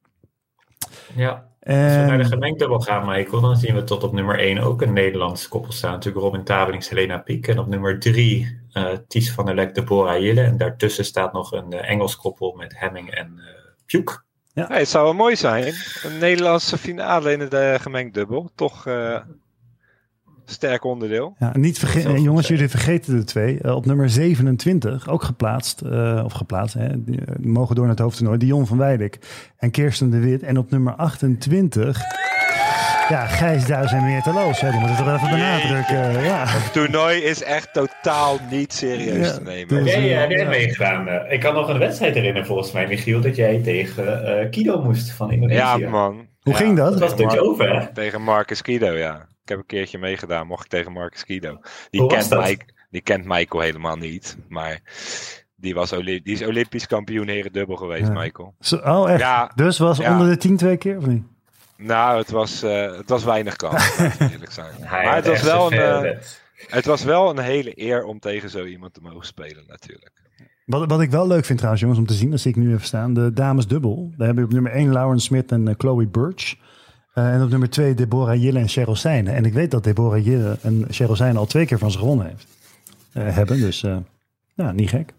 Ja. 1.15 1.53
En... 1.61 1.85
Als 1.85 1.95
we 1.95 2.07
naar 2.07 2.19
de 2.19 2.25
gemengdubbel 2.25 2.81
gaan, 2.81 3.07
Michael, 3.07 3.41
dan 3.41 3.57
zien 3.57 3.75
we 3.75 3.85
tot 3.85 4.03
op 4.03 4.13
nummer 4.13 4.39
1 4.39 4.59
ook 4.59 4.83
een 4.83 4.93
Nederlands 4.93 5.49
koppel 5.49 5.73
staan. 5.73 5.93
Natuurlijk 5.93 6.25
Robin 6.25 6.45
Tabeling, 6.45 6.89
Helena 6.89 7.19
Piek. 7.19 7.49
En 7.49 7.59
op 7.59 7.67
nummer 7.67 8.01
3 8.01 8.61
uh, 8.73 8.93
eh, 8.93 8.99
Ties 9.09 9.33
van 9.33 9.47
der 9.47 9.55
Lek, 9.55 9.75
Deborah 9.75 10.21
Jille. 10.21 10.43
En 10.43 10.57
daartussen 10.57 11.05
staat 11.05 11.33
nog 11.33 11.53
een 11.53 11.75
uh, 11.75 11.91
Engels 11.91 12.17
koppel 12.17 12.55
met 12.57 12.79
Hemming 12.79 13.11
en 13.11 13.33
uh, 13.37 13.45
Puk. 13.87 14.25
Ja. 14.53 14.67
het 14.69 14.89
zou 14.89 15.05
wel 15.05 15.15
mooi 15.15 15.37
zijn. 15.37 15.75
Een 16.03 16.19
Nederlandse 16.19 16.79
finale 16.79 17.33
in 17.33 17.39
de 17.39 17.77
gemengdubbel. 17.81 18.51
Toch 18.55 18.87
sterk 20.47 20.85
onderdeel. 20.85 21.35
Ja, 21.39 21.51
niet 21.57 21.79
vergeten, 21.79 22.23
jongens, 22.23 22.49
jullie 22.49 22.69
vergeten 22.69 23.17
de 23.17 23.25
twee. 23.25 23.59
Uh, 23.63 23.75
op 23.75 23.87
nummer 23.87 24.11
27, 24.11 25.09
ook 25.09 25.23
geplaatst, 25.23 25.83
uh, 25.87 26.21
of 26.25 26.33
geplaatst, 26.33 26.75
hè, 26.75 27.05
die, 27.05 27.21
uh, 27.21 27.23
mogen 27.41 27.75
door 27.75 27.85
naar 27.85 27.95
het 27.95 28.03
hoofdtoernooi, 28.03 28.39
Dion 28.39 28.67
van 28.67 28.79
Weidik 28.79 29.19
en 29.59 29.71
Kirsten 29.71 30.11
de 30.11 30.19
Wit. 30.19 30.43
En 30.43 30.59
op 30.59 30.71
nummer 30.71 30.95
28, 30.95 32.01
ja, 33.09 33.27
Gijs 33.27 33.67
Duis 33.67 33.93
en 33.93 34.05
Meer 34.05 34.23
Loos. 34.35 34.61
Ja, 34.61 34.71
die 34.71 34.79
moeten 34.79 34.97
toch 34.97 35.07
wel 35.07 35.15
even 35.15 35.31
benadrukken. 35.31 36.23
ja. 36.25 36.45
Het 36.47 36.73
toernooi 36.73 37.19
is 37.23 37.43
echt 37.43 37.73
totaal 37.73 38.39
niet 38.51 38.73
serieus 38.73 39.35
te 39.35 39.43
nemen. 39.43 39.69
Dus, 39.85 39.95
nee, 39.95 40.09
jij 40.09 40.27
hebt 40.29 40.49
meegedaan. 40.49 41.09
Ik 41.29 41.41
kan 41.41 41.55
nog 41.55 41.69
een 41.69 41.79
wedstrijd 41.79 42.15
herinneren 42.15 42.47
volgens 42.47 42.73
mij, 42.73 42.87
Michiel, 42.87 43.21
dat 43.21 43.37
jij 43.37 43.61
tegen 43.63 44.51
Kido 44.51 44.83
moest 44.83 45.11
van 45.11 45.33
Indonesië. 45.33 45.59
Ja, 45.59 45.89
man. 45.89 46.27
Hoe 46.43 46.55
ging 46.55 46.77
dat? 46.77 46.99
Dat 46.99 47.11
was 47.17 47.21
Mar- 47.35 47.39
over, 47.39 47.81
hè? 47.81 47.87
Tegen 47.93 48.23
Marcus 48.23 48.63
Kido, 48.63 48.93
ja. 48.93 49.27
Ik 49.45 49.51
heb 49.51 49.59
een 49.59 49.67
keertje 49.67 49.99
meegedaan, 49.99 50.47
mocht 50.47 50.65
ik 50.65 50.71
tegen 50.71 50.93
Marcus 50.93 51.23
Guido. 51.23 51.61
Die, 51.91 52.07
kent, 52.07 52.31
Mike, 52.31 52.65
die 52.91 53.01
kent 53.01 53.25
Michael 53.25 53.63
helemaal 53.63 53.97
niet, 53.97 54.37
maar 54.49 54.81
die, 55.57 55.75
was 55.75 55.91
die 55.91 56.23
is 56.23 56.43
Olympisch 56.43 56.87
kampioen 56.87 57.29
heren 57.29 57.53
dubbel 57.53 57.77
geweest, 57.77 58.11
Michael. 58.11 58.55
Zo, 58.61 58.77
oh, 58.77 59.11
echt? 59.11 59.21
Ja, 59.21 59.53
dus 59.55 59.79
was 59.79 59.99
onder 59.99 60.29
de 60.29 60.37
tien 60.37 60.57
twee 60.57 60.77
keer, 60.77 60.97
of 60.97 61.07
niet? 61.07 61.23
Nou, 61.77 62.19
het 62.19 62.31
was, 62.31 62.65
uh, 62.65 62.97
het 62.97 63.09
was 63.09 63.25
weinig 63.25 63.57
kans, 63.57 63.99
eerlijk 64.33 64.53
zijn. 64.53 64.75
maar 64.81 65.15
het 65.15 65.27
was, 65.27 65.43
wel 65.43 65.73
een, 65.73 66.05
uh, 66.05 66.11
het 66.67 66.85
was 66.85 67.05
wel 67.05 67.31
een 67.31 67.39
hele 67.39 67.73
eer 67.75 68.05
om 68.05 68.19
tegen 68.19 68.51
zo 68.51 68.65
iemand 68.65 68.95
te 68.95 69.01
mogen 69.03 69.27
spelen, 69.27 69.65
natuurlijk. 69.67 70.23
Wat, 70.67 70.89
wat 70.89 71.01
ik 71.01 71.11
wel 71.11 71.27
leuk 71.27 71.45
vind 71.45 71.59
trouwens, 71.59 71.83
jongens, 71.83 72.01
om 72.01 72.07
te 72.07 72.15
zien, 72.15 72.33
als 72.33 72.47
ik 72.47 72.57
nu 72.57 72.73
even 72.73 72.87
staan, 72.87 73.15
de 73.15 73.33
dames 73.33 73.67
dubbel. 73.67 74.13
Daar 74.17 74.27
hebben 74.27 74.45
we 74.45 74.51
op 74.51 74.55
nummer 74.55 74.73
1 74.73 74.93
Lauren 74.93 75.21
Smith 75.21 75.53
en 75.53 75.69
uh, 75.69 75.75
Chloe 75.79 76.07
Birch. 76.07 76.57
Uh, 77.15 77.35
en 77.35 77.43
op 77.43 77.49
nummer 77.51 77.71
twee 77.71 77.95
Deborah 77.95 78.43
Jille 78.43 78.59
en 78.59 78.69
Cheryl 78.69 78.97
Seijne. 78.97 79.31
En 79.31 79.45
ik 79.45 79.53
weet 79.53 79.71
dat 79.71 79.85
Deborah 79.85 80.25
Jille 80.25 80.59
en 80.63 80.87
Cheryl 80.91 81.17
Seijne 81.17 81.39
al 81.39 81.47
twee 81.47 81.67
keer 81.67 81.79
van 81.79 81.91
ze 81.91 81.99
gewonnen 81.99 82.27
heeft. 82.27 82.47
Uh, 83.15 83.35
hebben, 83.35 83.61
dus 83.61 83.83
uh, 83.83 83.97
nou, 84.55 84.75
niet 84.75 84.89
gek. 84.89 85.13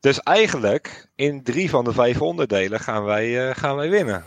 Dus 0.00 0.20
eigenlijk 0.20 1.08
in 1.14 1.42
drie 1.42 1.70
van 1.70 1.84
de 1.84 1.92
vijf 1.92 2.22
onderdelen 2.22 2.80
gaan 2.80 3.04
wij, 3.04 3.54
gaan 3.54 3.76
wij 3.76 3.90
winnen. 3.90 4.24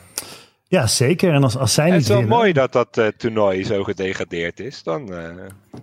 Ja, 0.68 0.88
zeker. 0.88 1.34
En 1.34 1.44
als, 1.44 1.58
als 1.58 1.74
zij 1.74 1.86
niet 1.86 1.94
Het 1.94 2.02
is 2.02 2.08
wel 2.08 2.18
winnen, 2.18 2.38
mooi 2.38 2.54
dat 2.54 2.74
dat 2.74 3.14
toernooi 3.18 3.64
zo 3.64 3.84
gedegradeerd 3.84 4.60
is. 4.60 4.84
Dan 4.84 5.06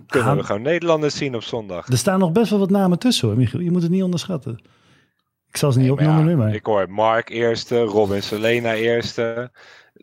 kunnen 0.07 0.37
we 0.37 0.43
gewoon 0.43 0.61
Nederlanders 0.61 1.17
zien 1.17 1.35
op 1.35 1.43
zondag. 1.43 1.87
Er 1.87 1.97
staan 1.97 2.19
nog 2.19 2.31
best 2.31 2.49
wel 2.49 2.59
wat 2.59 2.69
namen 2.69 2.99
tussen 2.99 3.27
hoor, 3.27 3.37
Michiel. 3.37 3.59
Je 3.59 3.71
moet 3.71 3.81
het 3.81 3.91
niet 3.91 4.03
onderschatten. 4.03 4.59
Ik 5.49 5.57
zal 5.57 5.71
ze 5.71 5.77
niet 5.77 5.87
nee, 5.87 5.97
opnoemen 5.97 6.23
ja, 6.23 6.29
nu, 6.29 6.35
maar... 6.35 6.53
Ik 6.53 6.65
hoor 6.65 6.89
Mark 6.89 7.29
eerste, 7.29 7.79
Robin 7.79 8.23
Selena 8.23 8.73
eerste. 8.73 9.51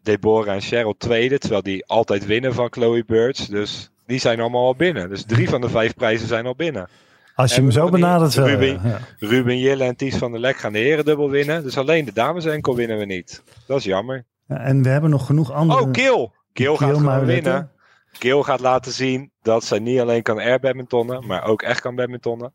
Deborah 0.02 0.54
en 0.54 0.60
Cheryl 0.60 0.94
tweede, 0.98 1.38
terwijl 1.38 1.62
die 1.62 1.86
altijd 1.86 2.26
winnen 2.26 2.54
van 2.54 2.68
Chloe 2.70 3.04
Birds. 3.04 3.46
Dus 3.46 3.90
die 4.06 4.18
zijn 4.18 4.40
allemaal 4.40 4.66
al 4.66 4.76
binnen. 4.76 5.08
Dus 5.08 5.24
drie 5.24 5.48
van 5.48 5.60
de 5.60 5.68
vijf 5.68 5.94
prijzen 5.94 6.28
zijn 6.28 6.46
al 6.46 6.54
binnen. 6.54 6.88
Als 7.34 7.54
je 7.54 7.60
hem 7.60 7.70
zo 7.70 7.88
benadert 7.88 8.34
wel. 8.34 8.46
Ruben, 8.46 8.80
ja. 8.84 8.98
Ruben 9.18 9.58
Jille 9.58 9.84
en 9.84 9.96
Ties 9.96 10.16
van 10.16 10.30
der 10.30 10.40
Lek 10.40 10.56
gaan 10.56 10.72
de 10.72 10.78
herendubbel 10.78 11.30
winnen. 11.30 11.62
Dus 11.62 11.78
alleen 11.78 12.04
de 12.04 12.12
dames 12.12 12.44
enkel 12.44 12.74
winnen 12.74 12.98
we 12.98 13.04
niet. 13.04 13.42
Dat 13.66 13.78
is 13.78 13.84
jammer. 13.84 14.24
Ja, 14.46 14.56
En 14.60 14.82
we 14.82 14.88
hebben 14.88 15.10
nog 15.10 15.26
genoeg 15.26 15.52
andere... 15.52 15.80
Oh, 15.80 15.88
Gil! 15.92 16.32
Gil 16.52 16.76
gaat 16.76 16.96
gewoon 16.96 17.24
winnen. 17.24 17.70
Gil 18.12 18.42
gaat 18.42 18.60
laten 18.60 18.92
zien 18.92 19.30
dat 19.42 19.64
zij 19.64 19.78
niet 19.78 20.00
alleen 20.00 20.22
kan 20.22 20.38
air 20.38 20.60
badmintonnen, 20.60 21.26
maar 21.26 21.44
ook 21.44 21.62
echt 21.62 21.80
kan 21.80 21.94
badmintonnen. 21.94 22.52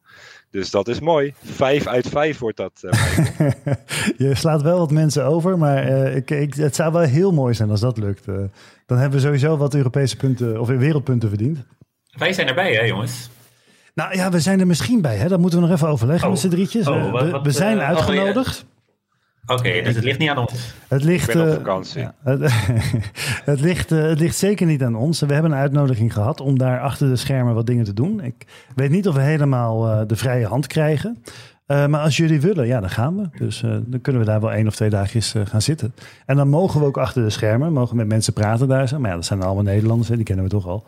Dus 0.52 0.72
dat 0.72 0.88
is 0.88 1.00
mooi. 1.00 1.34
Vijf 1.44 1.88
uit 1.88 2.08
vijf 2.08 2.40
wordt 2.40 2.58
dat. 2.58 2.72
eh, 2.82 3.52
je 4.28 4.36
slaat 4.36 4.62
wel 4.62 4.78
wat 4.78 4.92
mensen 4.92 5.26
over, 5.26 5.58
maar 5.58 5.84
eh, 5.84 6.16
ik, 6.16 6.30
ik, 6.32 6.54
het 6.54 6.76
zou 6.76 6.92
wel 6.92 7.02
heel 7.02 7.32
mooi 7.32 7.54
zijn 7.54 7.70
als 7.70 7.80
dat 7.80 7.98
lukt. 7.98 8.28
Eh, 8.28 8.36
dan 8.86 8.98
hebben 8.98 9.20
we 9.20 9.26
sowieso 9.26 9.58
wat 9.58 9.74
Europese 9.76 10.18
punten 10.18 10.60
of 10.60 10.68
wereldpunten 10.68 11.30
verdiend. 11.30 11.60
Wij 12.12 12.34
zijn 12.34 12.48
erbij, 12.48 12.74
hè, 12.74 12.82
jongens? 12.82 13.30
Nou 13.94 14.16
ja, 14.16 14.30
we 14.32 14.40
zijn 14.40 14.60
er 14.60 14.68
misschien 14.68 15.02
bij. 15.02 15.16
Hè? 15.18 15.28
Dat 15.28 15.40
moeten 15.40 15.60
we 15.62 15.66
nog 15.68 15.76
even 15.76 15.88
overleggen 15.88 16.26
Oh. 16.28 16.32
met 16.34 16.42
z'n 16.42 16.50
drietjes. 16.50 16.88
Oh, 16.88 17.04
We- 17.06 17.10
wat- 17.12 17.24
we, 17.24 17.30
wat, 17.30 17.44
we 17.46 17.52
zijn 17.52 17.80
eh, 17.80 17.88
uitgenodigd. 17.88 18.66
Oké, 19.46 19.82
dus 19.84 19.96
het 19.96 20.04
ligt 20.04 20.20
niet 20.20 20.30
aan 20.30 20.38
ons. 20.38 20.74
Het 20.88 21.04
ligt, 21.04 21.28
Ik 21.28 21.34
ben 21.34 21.44
op 21.44 21.50
eh, 21.50 21.56
vakantie. 21.56 22.02
het, 22.24 22.40
het, 23.46 23.60
ligt, 23.60 23.92
eh, 23.92 24.02
het 24.02 24.20
ligt 24.20 24.38
zeker 24.38 24.66
niet 24.66 24.84
aan 24.84 24.96
ons. 24.96 25.20
We 25.20 25.34
hebben 25.34 25.52
een 25.52 25.58
uitnodiging 25.58 26.14
gehad 26.14 26.42
om 26.42 26.58
daar 26.58 26.80
achter 26.80 27.10
de 27.10 27.16
schermen 27.16 27.54
wat 27.54 27.66
dingen 27.66 27.86
te 27.86 27.94
doen. 27.94 28.24
Ik 28.24 28.46
weet 28.76 28.90
niet 28.90 29.08
of 29.08 29.16
we 29.16 29.22
helemaal 29.22 29.88
eh, 29.88 30.08
de 30.08 30.16
vrije 30.16 30.46
hand 30.46 30.68
krijgen. 30.68 31.24
Eh, 31.72 31.88
maar 31.88 32.02
als 32.02 32.18
jullie 32.18 32.42
willen, 32.42 32.68
ja, 32.68 32.80
dan 32.80 32.90
gaan 32.90 33.18
we. 33.18 33.38
Dus 33.38 33.64
eh, 33.64 33.78
dan 33.86 34.02
kunnen 34.02 34.22
we 34.22 34.28
daar 34.28 34.42
wel 34.42 34.52
één 34.52 34.68
of 34.68 34.76
twee 34.76 34.90
dagjes 34.90 35.34
eh, 35.34 35.46
gaan 35.46 35.62
zitten. 35.62 35.94
En 36.26 36.36
dan 36.36 36.48
mogen 36.48 36.80
we 36.80 36.86
ook 36.86 36.98
achter 36.98 37.24
de 37.24 37.30
schermen, 37.30 37.74
mogen 37.74 37.96
met 37.96 38.08
mensen 38.08 38.34
praten 38.34 38.68
daar. 38.68 38.88
Zo. 38.88 39.00
Maar 39.00 39.10
ja, 39.10 39.16
dat 39.16 39.26
zijn 39.26 39.42
allemaal 39.42 39.64
Nederlanders, 39.64 40.10
hè, 40.10 40.16
die 40.16 40.26
kennen 40.26 40.46
we 40.46 40.52
toch 40.52 40.68
al. 40.68 40.86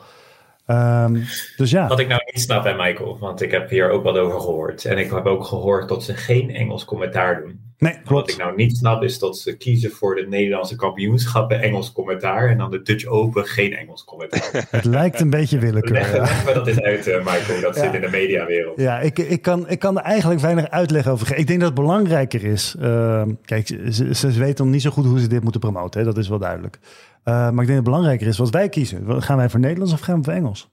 Ehm, 0.65 1.13
dus 1.57 1.71
ja, 1.71 1.87
Wat 1.87 1.99
ik 1.99 2.07
nou 2.07 2.21
niet 2.25 2.41
snap 2.41 2.63
bij 2.63 2.75
Michael, 2.75 3.17
want 3.19 3.41
ik 3.41 3.51
heb 3.51 3.69
hier 3.69 3.89
ook 3.89 4.03
wat 4.03 4.17
over 4.17 4.39
gehoord. 4.39 4.85
En 4.85 4.97
ik 4.97 5.11
heb 5.11 5.25
ook 5.25 5.43
gehoord 5.43 5.89
dat 5.89 6.03
ze 6.03 6.13
geen 6.13 6.49
Engels 6.49 6.85
commentaar 6.85 7.41
doen. 7.41 7.72
Nee, 7.83 7.97
Wat 8.05 8.29
ik 8.29 8.37
nou 8.37 8.55
niet 8.55 8.77
snap 8.77 9.03
is 9.03 9.19
dat 9.19 9.37
ze 9.37 9.57
kiezen 9.57 9.91
voor 9.91 10.15
de 10.15 10.25
Nederlandse 10.29 10.75
kampioenschappen 10.75 11.61
Engels 11.61 11.91
commentaar. 11.91 12.49
En 12.49 12.57
dan 12.57 12.71
de 12.71 12.81
Dutch 12.81 13.05
Open 13.05 13.45
geen 13.45 13.73
Engels 13.73 14.03
commentaar. 14.03 14.49
Het 14.69 14.85
lijkt 14.85 15.19
een 15.19 15.29
beetje 15.29 15.59
willekeur. 15.59 15.91
Leg, 15.93 16.15
ja. 16.15 16.43
me 16.45 16.53
dat 16.53 16.67
eens 16.67 16.81
uit, 16.81 17.07
eh, 17.07 17.17
Michael. 17.17 17.61
Dat 17.61 17.75
Ja. 17.75 17.81
zit 17.83 17.93
in 17.93 18.01
de 18.01 18.09
mediawereld. 18.09 18.79
Ja, 18.79 18.99
ik, 18.99 19.19
ik, 19.19 19.41
kan, 19.41 19.69
ik 19.69 19.79
kan 19.79 19.97
er 19.97 20.03
eigenlijk 20.03 20.41
weinig 20.41 20.69
uitleg 20.69 21.07
over 21.07 21.25
geven. 21.25 21.41
Ik 21.41 21.47
denk 21.47 21.59
dat 21.59 21.69
het 21.69 21.79
belangrijker 21.79 22.43
is. 22.43 22.75
ehm, 22.79 23.29
kijk, 23.45 23.67
ze, 23.91 24.13
ze 24.15 24.31
weten 24.31 24.63
nog 24.65 24.73
niet 24.73 24.81
zo 24.81 24.89
goed 24.89 25.05
hoe 25.05 25.19
ze 25.19 25.27
dit 25.27 25.43
moeten 25.43 25.61
promoten. 25.61 25.99
Hè? 25.99 26.05
Dat 26.05 26.17
is 26.17 26.29
wel 26.29 26.39
duidelijk. 26.39 26.79
Eh, 27.23 27.33
maar 27.33 27.49
ik 27.49 27.55
denk 27.55 27.67
dat 27.67 27.75
het 27.75 27.83
belangrijker 27.83 28.27
is 28.27 28.37
wat 28.37 28.49
wij 28.49 28.69
kiezen. 28.69 29.21
Gaan 29.23 29.37
wij 29.37 29.49
voor 29.49 29.59
Nederlands 29.59 29.93
of 29.93 29.99
gaan 29.99 30.17
we 30.17 30.23
voor 30.23 30.33
Engels? 30.33 30.71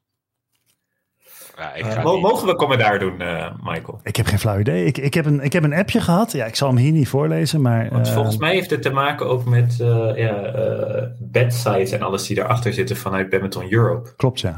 Ja, 1.60 1.74
ik 1.74 1.84
Eh, 1.84 2.04
mogen 2.04 2.46
we 2.46 2.54
commentaar 2.56 2.98
doen, 2.98 3.20
eh, 3.20 3.46
Michael? 3.62 4.00
Ik 4.02 4.16
heb 4.16 4.26
geen 4.26 4.38
flauw 4.38 4.58
idee. 4.58 4.84
Ik, 4.84 4.98
ik, 4.98 5.14
heb 5.14 5.26
een, 5.26 5.40
ik 5.40 5.52
heb 5.52 5.64
een 5.64 5.74
appje 5.74 6.00
gehad. 6.00 6.32
Ja, 6.32 6.44
ik 6.44 6.56
zal 6.56 6.68
hem 6.68 6.76
hier 6.76 6.92
niet 6.92 7.08
voorlezen. 7.08 7.60
Maar 7.60 7.88
Want 7.90 8.06
eh, 8.06 8.14
volgens 8.14 8.36
mij 8.36 8.52
heeft 8.52 8.70
het 8.70 8.82
te 8.82 8.90
maken 8.90 9.26
ook 9.28 9.44
met 9.44 9.80
eh 9.80 10.10
ja, 10.14 10.42
eh, 10.42 11.06
bedsites 11.18 11.90
en 11.92 12.02
alles 12.02 12.26
die 12.26 12.38
erachter 12.38 12.72
zitten 12.72 12.96
vanuit 12.96 13.30
Badminton 13.30 13.72
Europe. 13.72 14.10
klopt, 14.16 14.40
ja. 14.40 14.56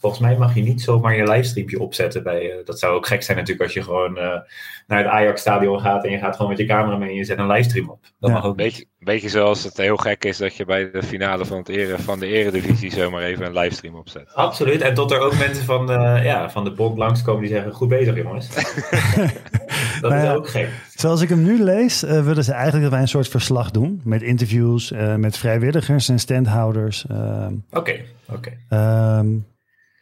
Volgens 0.00 0.20
mij 0.22 0.36
mag 0.36 0.54
je 0.54 0.62
niet 0.62 0.82
zomaar 0.82 1.16
je 1.16 1.28
livestreampje 1.28 1.80
opzetten. 1.80 2.22
Bij, 2.22 2.50
eh, 2.50 2.64
dat 2.64 2.78
zou 2.78 2.94
ook 2.94 3.06
gek 3.06 3.22
zijn 3.22 3.36
natuurlijk 3.36 3.64
als 3.64 3.74
je 3.74 3.82
gewoon 3.82 4.18
eh, 4.18 4.38
naar 4.86 4.98
het 4.98 5.06
Ajax-stadion 5.06 5.80
gaat 5.80 6.04
en 6.04 6.10
je 6.10 6.18
gaat 6.18 6.36
gewoon 6.36 6.50
met 6.50 6.58
je 6.60 6.66
camera 6.66 6.96
mee 6.96 7.08
en 7.08 7.14
je 7.14 7.24
zet 7.24 7.38
een 7.38 7.46
livestream 7.46 7.90
op. 7.90 8.02
Dat 8.20 8.30
Ja. 8.30 8.36
mag 8.36 8.44
ook 8.44 8.56
niet. 8.56 8.66
Beetje, 8.66 8.84
beetje 8.98 9.28
zoals 9.28 9.64
het 9.64 9.76
heel 9.76 9.96
gek 9.96 10.24
is 10.24 10.36
dat 10.36 10.56
je 10.56 10.64
bij 10.64 10.90
de 10.90 11.02
finale 11.02 11.44
van, 11.44 11.58
het 11.58 11.68
ere, 11.68 11.98
van 11.98 12.18
de 12.20 12.26
eredivisie 12.26 12.92
zomaar 12.92 13.22
even 13.22 13.46
een 13.46 13.52
livestream 13.58 13.94
opzet. 13.94 14.34
Absoluut. 14.34 14.80
En 14.80 14.94
tot 14.94 15.10
er 15.10 15.18
ook 15.20 15.38
mensen 15.38 15.64
van, 15.64 15.90
eh, 15.90 16.24
ja, 16.24 16.50
van 16.50 16.64
de 16.64 16.72
bond 16.72 16.98
langskomen 16.98 17.40
die 17.42 17.50
zeggen: 17.50 17.72
goed 17.72 17.88
bezig, 17.88 18.16
jongens. 18.16 18.48
dat 20.00 20.10
Nou 20.10 20.22
is 20.24 20.30
ook 20.30 20.48
gek. 20.48 20.68
Zoals 20.94 21.20
ik 21.20 21.28
hem 21.28 21.42
nu 21.42 21.62
lees, 21.62 22.02
eh, 22.02 22.24
willen 22.24 22.44
ze 22.44 22.52
eigenlijk 22.52 22.82
dat 22.82 22.92
wij 22.92 23.00
een 23.00 23.08
soort 23.08 23.28
verslag 23.28 23.70
doen. 23.70 24.00
Met 24.04 24.22
interviews, 24.22 24.92
eh, 24.92 25.14
met 25.14 25.36
vrijwilligers 25.36 26.08
en 26.08 26.18
standhouders. 26.18 27.06
ehm, 27.10 27.52
Oké, 27.72 28.00
oké. 28.28 28.50
Ehm, 28.68 29.26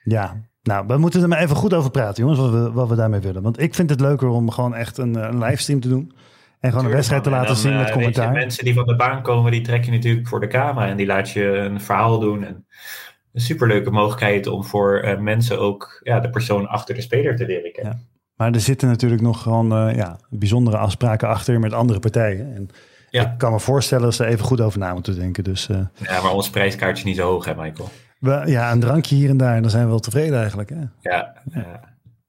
ja, 0.09 0.37
nou, 0.63 0.87
we 0.87 0.97
moeten 0.97 1.23
er 1.23 1.29
maar 1.29 1.39
even 1.39 1.57
goed 1.57 1.75
over 1.75 1.91
praten, 1.91 2.23
jongens, 2.23 2.41
wat 2.41 2.51
we, 2.51 2.73
wat 2.73 2.89
we 2.89 2.95
daarmee 2.95 3.21
willen. 3.21 3.43
Want 3.43 3.61
ik 3.61 3.75
vind 3.75 3.91
het 3.91 4.01
leuker 4.01 4.29
om 4.29 4.51
gewoon 4.51 4.75
echt 4.75 4.99
een, 4.99 5.17
eh, 5.17 5.23
een 5.31 5.39
livestream 5.39 5.81
te 5.81 5.89
doen. 5.89 6.13
En 6.61 6.71
gewoon 6.71 6.85
een 6.87 6.91
wedstrijd 6.93 7.23
te 7.23 7.29
En 7.31 7.35
laten 7.35 7.53
dan, 7.53 7.63
zien 7.63 7.73
eh, 7.73 7.79
met 7.79 7.87
je, 7.89 7.93
commentaar. 7.93 8.33
mensen 8.33 8.65
die 8.65 8.75
van 8.75 8.87
de 8.87 8.97
baan 8.97 9.23
komen, 9.23 9.53
die 9.53 9.61
trek 9.61 9.85
je 9.85 9.91
natuurlijk 9.91 10.29
voor 10.29 10.41
de 10.41 10.47
camera 10.47 10.87
en 10.87 10.97
die 10.97 11.07
laat 11.07 11.31
je 11.31 11.45
een 11.57 11.81
verhaal 11.81 12.19
doen. 12.19 12.45
En 12.45 12.67
een 13.33 13.41
superleuke 13.41 13.91
mogelijkheid 13.91 14.47
om 14.47 14.65
voor 14.65 14.99
eh, 14.99 15.19
mensen 15.19 15.59
ook 15.61 16.01
ja, 16.03 16.21
de 16.21 16.31
persoon 16.31 16.69
achter 16.69 16.95
de 16.95 17.01
speler 17.01 17.37
te 17.37 17.47
leren 17.47 17.73
kennen. 17.73 18.07
Maar 18.37 18.53
er 18.53 18.61
zitten 18.61 18.89
natuurlijk 18.89 19.23
nog 19.23 19.43
gewoon 19.43 19.73
eh, 19.89 19.97
ja, 19.97 20.19
bijzondere 20.31 20.77
afspraken 20.77 21.29
achter 21.29 21.61
met 21.61 21.73
andere 21.73 21.99
partijen. 21.99 22.55
En 22.55 22.69
Ja. 23.11 23.23
ik 23.33 23.39
kan 23.39 23.53
me 23.53 23.61
voorstellen 23.61 24.05
dat 24.05 24.15
ze 24.15 24.25
er 24.25 24.31
even 24.31 24.45
goed 24.45 24.61
over 24.61 24.79
na 24.79 24.93
moeten 24.93 25.15
denken. 25.19 25.45
Dus 25.45 25.69
eh, 25.69 25.77
Ja, 25.95 26.23
maar 26.23 26.33
ons 26.33 26.51
prijskaartje 26.51 26.97
is 27.03 27.05
niet 27.09 27.17
zo 27.17 27.31
hoog, 27.31 27.45
hè, 27.45 27.55
Michael? 27.55 27.89
We, 28.19 28.43
ja, 28.47 28.73
een 28.73 28.81
drankje 28.81 29.15
hier 29.15 29.31
en 29.31 29.37
daar, 29.37 29.55
en 29.55 29.63
dan 29.63 29.71
zijn 29.71 29.85
we 29.85 29.91
wel 29.91 29.99
tevreden 29.99 30.39
eigenlijk. 30.39 30.71
Hè? 30.71 30.81
Ja, 31.01 31.35
ja. 31.53 31.81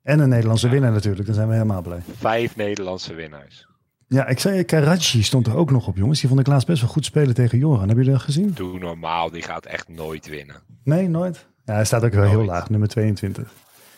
En 0.03 0.19
een 0.19 0.29
Nederlandse 0.29 0.69
winnaar 0.69 0.91
natuurlijk, 0.91 1.25
dan 1.25 1.35
zijn 1.35 1.47
we 1.47 1.53
helemaal 1.53 1.81
blij. 1.81 1.99
Vijf 2.17 2.55
Nederlandse 2.55 3.13
winnaars. 3.13 3.67
Ja, 4.07 4.27
ik 4.27 4.39
zei, 4.39 4.63
Karachi 4.63 5.23
stond 5.23 5.47
er 5.47 5.55
ook 5.55 5.71
nog 5.71 5.87
op, 5.87 5.97
jongens. 5.97 6.19
Die 6.19 6.29
vond 6.29 6.41
ik 6.41 6.47
laatst 6.47 6.67
best 6.67 6.81
wel 6.81 6.89
goed 6.89 7.05
spelen 7.05 7.33
tegen 7.33 7.57
Joran. 7.57 7.77
Hebben 7.77 7.95
jullie 7.95 8.11
dat 8.11 8.21
gezien? 8.21 8.51
Doe 8.53 8.79
normaal, 8.79 9.29
die 9.31 9.41
gaat 9.41 9.65
echt 9.65 9.87
nooit 9.87 10.27
winnen. 10.27 10.55
Nee, 10.83 11.07
nooit. 11.07 11.47
Ja, 11.65 11.73
hij 11.73 11.85
staat 11.85 12.03
ook 12.03 12.13
wel 12.13 12.29
heel 12.29 12.43
laag, 12.45 12.69
nummer 12.69 12.87
22. 12.87 13.53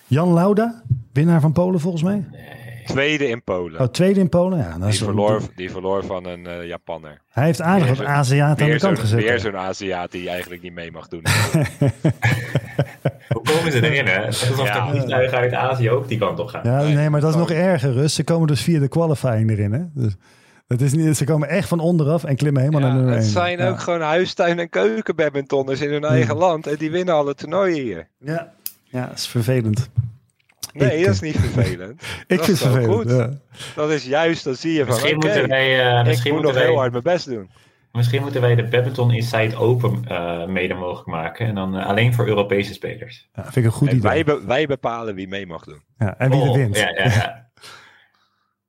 Jan 0.07 0.33
Lauda, 0.33 0.83
winnaar 1.13 1.41
van 1.41 1.51
Polen 1.51 1.79
volgens 1.79 2.03
mij. 2.03 2.25
Tweede 2.91 3.27
in 3.27 3.43
Polen. 3.43 3.81
Oh, 3.81 3.87
tweede 3.87 4.19
in 4.19 4.29
Polen. 4.29 4.57
Ja, 4.59 4.77
dat 4.77 4.87
is 4.87 4.97
die, 4.97 5.05
verloor, 5.07 5.41
die 5.55 5.71
verloor 5.71 6.05
van 6.05 6.25
een 6.25 6.45
eh, 6.47 6.67
Japanner. 6.67 7.21
Hij 7.29 7.45
heeft 7.45 7.61
aardig 7.61 7.87
wat 7.97 8.05
Aziaten 8.05 8.65
aan 8.65 8.71
de 8.71 8.79
kant 8.79 8.99
gezet. 8.99 9.19
weer 9.23 9.39
zo'n 9.39 9.57
Aziat 9.57 10.11
die 10.11 10.29
eigenlijk 10.29 10.61
niet 10.61 10.73
mee 10.73 10.91
mag 10.91 11.07
doen. 11.07 11.21
Hoe 13.33 13.41
komen 13.43 13.71
ze 13.71 13.89
erin, 13.91 14.05
hè? 14.05 14.11
Het 14.25 14.33
is 14.33 14.49
alsof 14.49 14.67
Ja. 14.67 14.85
de 14.85 14.91
vliegtuigen 14.91 15.37
uit 15.37 15.53
Azië 15.53 15.89
ook 15.89 16.07
die 16.07 16.17
kant 16.17 16.39
op 16.39 16.47
gaan. 16.47 16.61
Ja, 16.63 16.81
nee, 16.95 17.09
maar 17.09 17.19
dat 17.21 17.29
is 17.29 17.35
Oh. 17.35 17.41
nog 17.41 17.51
erger, 17.51 17.91
Rus. 17.93 18.15
Ze 18.15 18.23
komen 18.23 18.47
dus 18.47 18.61
via 18.61 18.79
de 18.79 18.87
qualifying 18.87 19.49
erin. 19.49 19.71
Hè? 19.73 19.81
Dus 19.93 20.13
het 20.67 20.81
is 20.81 20.93
niet, 20.93 21.17
ze 21.17 21.23
komen 21.25 21.49
echt 21.49 21.67
van 21.67 21.79
onderaf 21.79 22.23
en 22.23 22.35
klimmen 22.35 22.61
helemaal 22.61 22.81
Ja, 22.81 22.87
naar 22.87 22.95
nummer 22.95 23.13
het 23.15 23.23
1. 23.23 23.31
zijn 23.31 23.57
ja. 23.57 23.69
ook 23.69 23.79
gewoon 23.79 24.01
huistuin- 24.01 24.59
en 24.59 24.69
keukenbadmintonners 24.69 25.81
in 25.81 25.91
hun 25.91 26.03
eigen 26.03 26.35
land. 26.37 26.67
En 26.67 26.75
die 26.75 26.91
winnen 26.91 27.15
alle 27.15 27.35
toernooien 27.35 27.83
hier. 27.83 28.07
Ja. 28.19 28.51
ja, 28.83 29.05
dat 29.07 29.17
is 29.17 29.27
vervelend. 29.27 29.89
Nee, 30.79 30.97
Ik, 30.99 31.05
dat 31.05 31.13
is 31.13 31.19
niet 31.21 31.37
vervelend. 31.37 32.01
Ik 32.27 32.37
Dat 32.37 32.45
vind 32.45 32.57
is 32.57 32.63
het 32.63 32.71
vervelend. 32.71 32.93
goed. 32.93 33.09
Ja. 33.11 33.29
Dat 33.75 33.91
is 33.91 34.05
juist, 34.05 34.43
dan 34.43 34.55
zie 34.55 34.73
je 34.73 34.79
van, 34.79 34.87
Misschien, 34.87 35.15
oké, 35.15 35.25
moeten 35.25 35.47
wij, 35.49 35.89
eh, 35.91 35.99
ik 35.99 36.05
misschien, 36.05 36.33
moet 36.33 36.41
moeten 36.43 36.59
nog 36.59 36.61
heel 36.61 36.71
wij, 36.71 36.79
hard 36.81 36.91
mijn 36.91 37.03
best 37.15 37.29
doen. 37.29 37.49
misschien 37.91 38.21
moeten 38.21 38.41
wij 38.41 38.55
de 38.55 38.63
Badminton 38.63 39.11
Inside 39.11 39.55
Open 39.55 40.01
eh, 40.07 40.45
mede 40.45 40.73
mogelijk 40.73 41.07
maken. 41.07 41.47
En 41.47 41.55
dan 41.55 41.77
eh, 41.77 41.85
alleen 41.87 42.13
voor 42.13 42.27
Europese 42.27 42.73
spelers. 42.73 43.29
Ja, 43.33 43.43
vind 43.43 43.55
ik 43.55 43.63
een 43.65 43.71
goed 43.71 43.87
En 43.89 43.95
idee. 43.95 44.09
wij, 44.11 44.23
be- 44.23 44.45
wij 44.45 44.65
bepalen 44.65 45.15
wie 45.15 45.27
mee 45.27 45.45
mag 45.47 45.63
doen. 45.63 45.81
Ja, 45.97 46.17
en 46.17 46.29
wie 46.31 46.41
er 46.41 46.47
Oh, 46.49 46.55
wint. 46.55 46.77
Ja, 46.77 46.89
ja, 46.89 47.03
ja. 47.03 47.39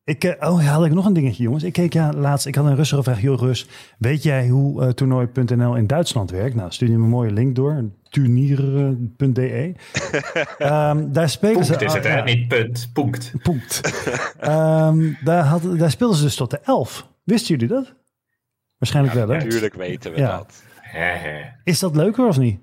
Ik, 0.04 0.24
eh, 0.24 0.50
oh, 0.52 0.62
ja, 0.62 0.68
had 0.68 0.84
ik 0.84 0.92
nog 0.92 1.06
een 1.06 1.12
dingetje, 1.12 1.42
jongens. 1.42 1.62
Ik 1.62 1.72
keek 1.72 1.92
ja, 1.92 2.12
laatst, 2.12 2.46
ik 2.46 2.54
had 2.54 2.64
een 2.66 2.76
Russer 2.76 2.96
gevraagd. 2.96 3.20
Joh, 3.20 3.40
Rus, 3.40 3.66
weet 3.98 4.22
jij 4.22 4.48
hoe 4.48 4.82
eh, 4.82 4.88
toernooi.nl 4.88 5.74
in 5.76 5.86
Duitsland 5.86 6.30
werkt? 6.30 6.54
Nou, 6.54 6.70
stuur 6.72 6.88
je 6.90 6.96
me 6.98 7.04
een 7.04 7.10
mooie 7.10 7.32
link 7.32 7.54
door. 7.56 7.90
Turnier.de. 8.08 9.72
Ehm 10.58 11.12
daar 11.12 11.28
spelen 11.28 11.64
ze... 11.64 11.76
Is 11.84 11.92
het, 11.92 12.04
hè? 12.04 12.16
ja, 12.16 12.24
Niet 12.24 12.48
punt, 12.48 12.90
punkt. 12.92 13.32
Punkt. 13.42 13.80
Ehm, 14.38 15.12
daar, 15.24 15.44
had, 15.44 15.78
daar 15.78 15.90
speelden 15.90 16.16
ze 16.16 16.22
dus 16.22 16.34
tot 16.36 16.50
de 16.50 16.60
11. 16.64 17.08
Wisten 17.24 17.54
jullie 17.58 17.74
dat? 17.74 17.94
Waarschijnlijk 18.78 19.14
wel, 19.14 19.28
hè? 19.28 19.36
Natuurlijk 19.36 19.74
weten 19.74 20.12
we 20.12 20.18
Ja. 20.18 20.36
dat. 20.36 20.62
Is 21.64 21.78
dat 21.78 21.96
leuker 21.96 22.26
of 22.26 22.38
niet? 22.38 22.60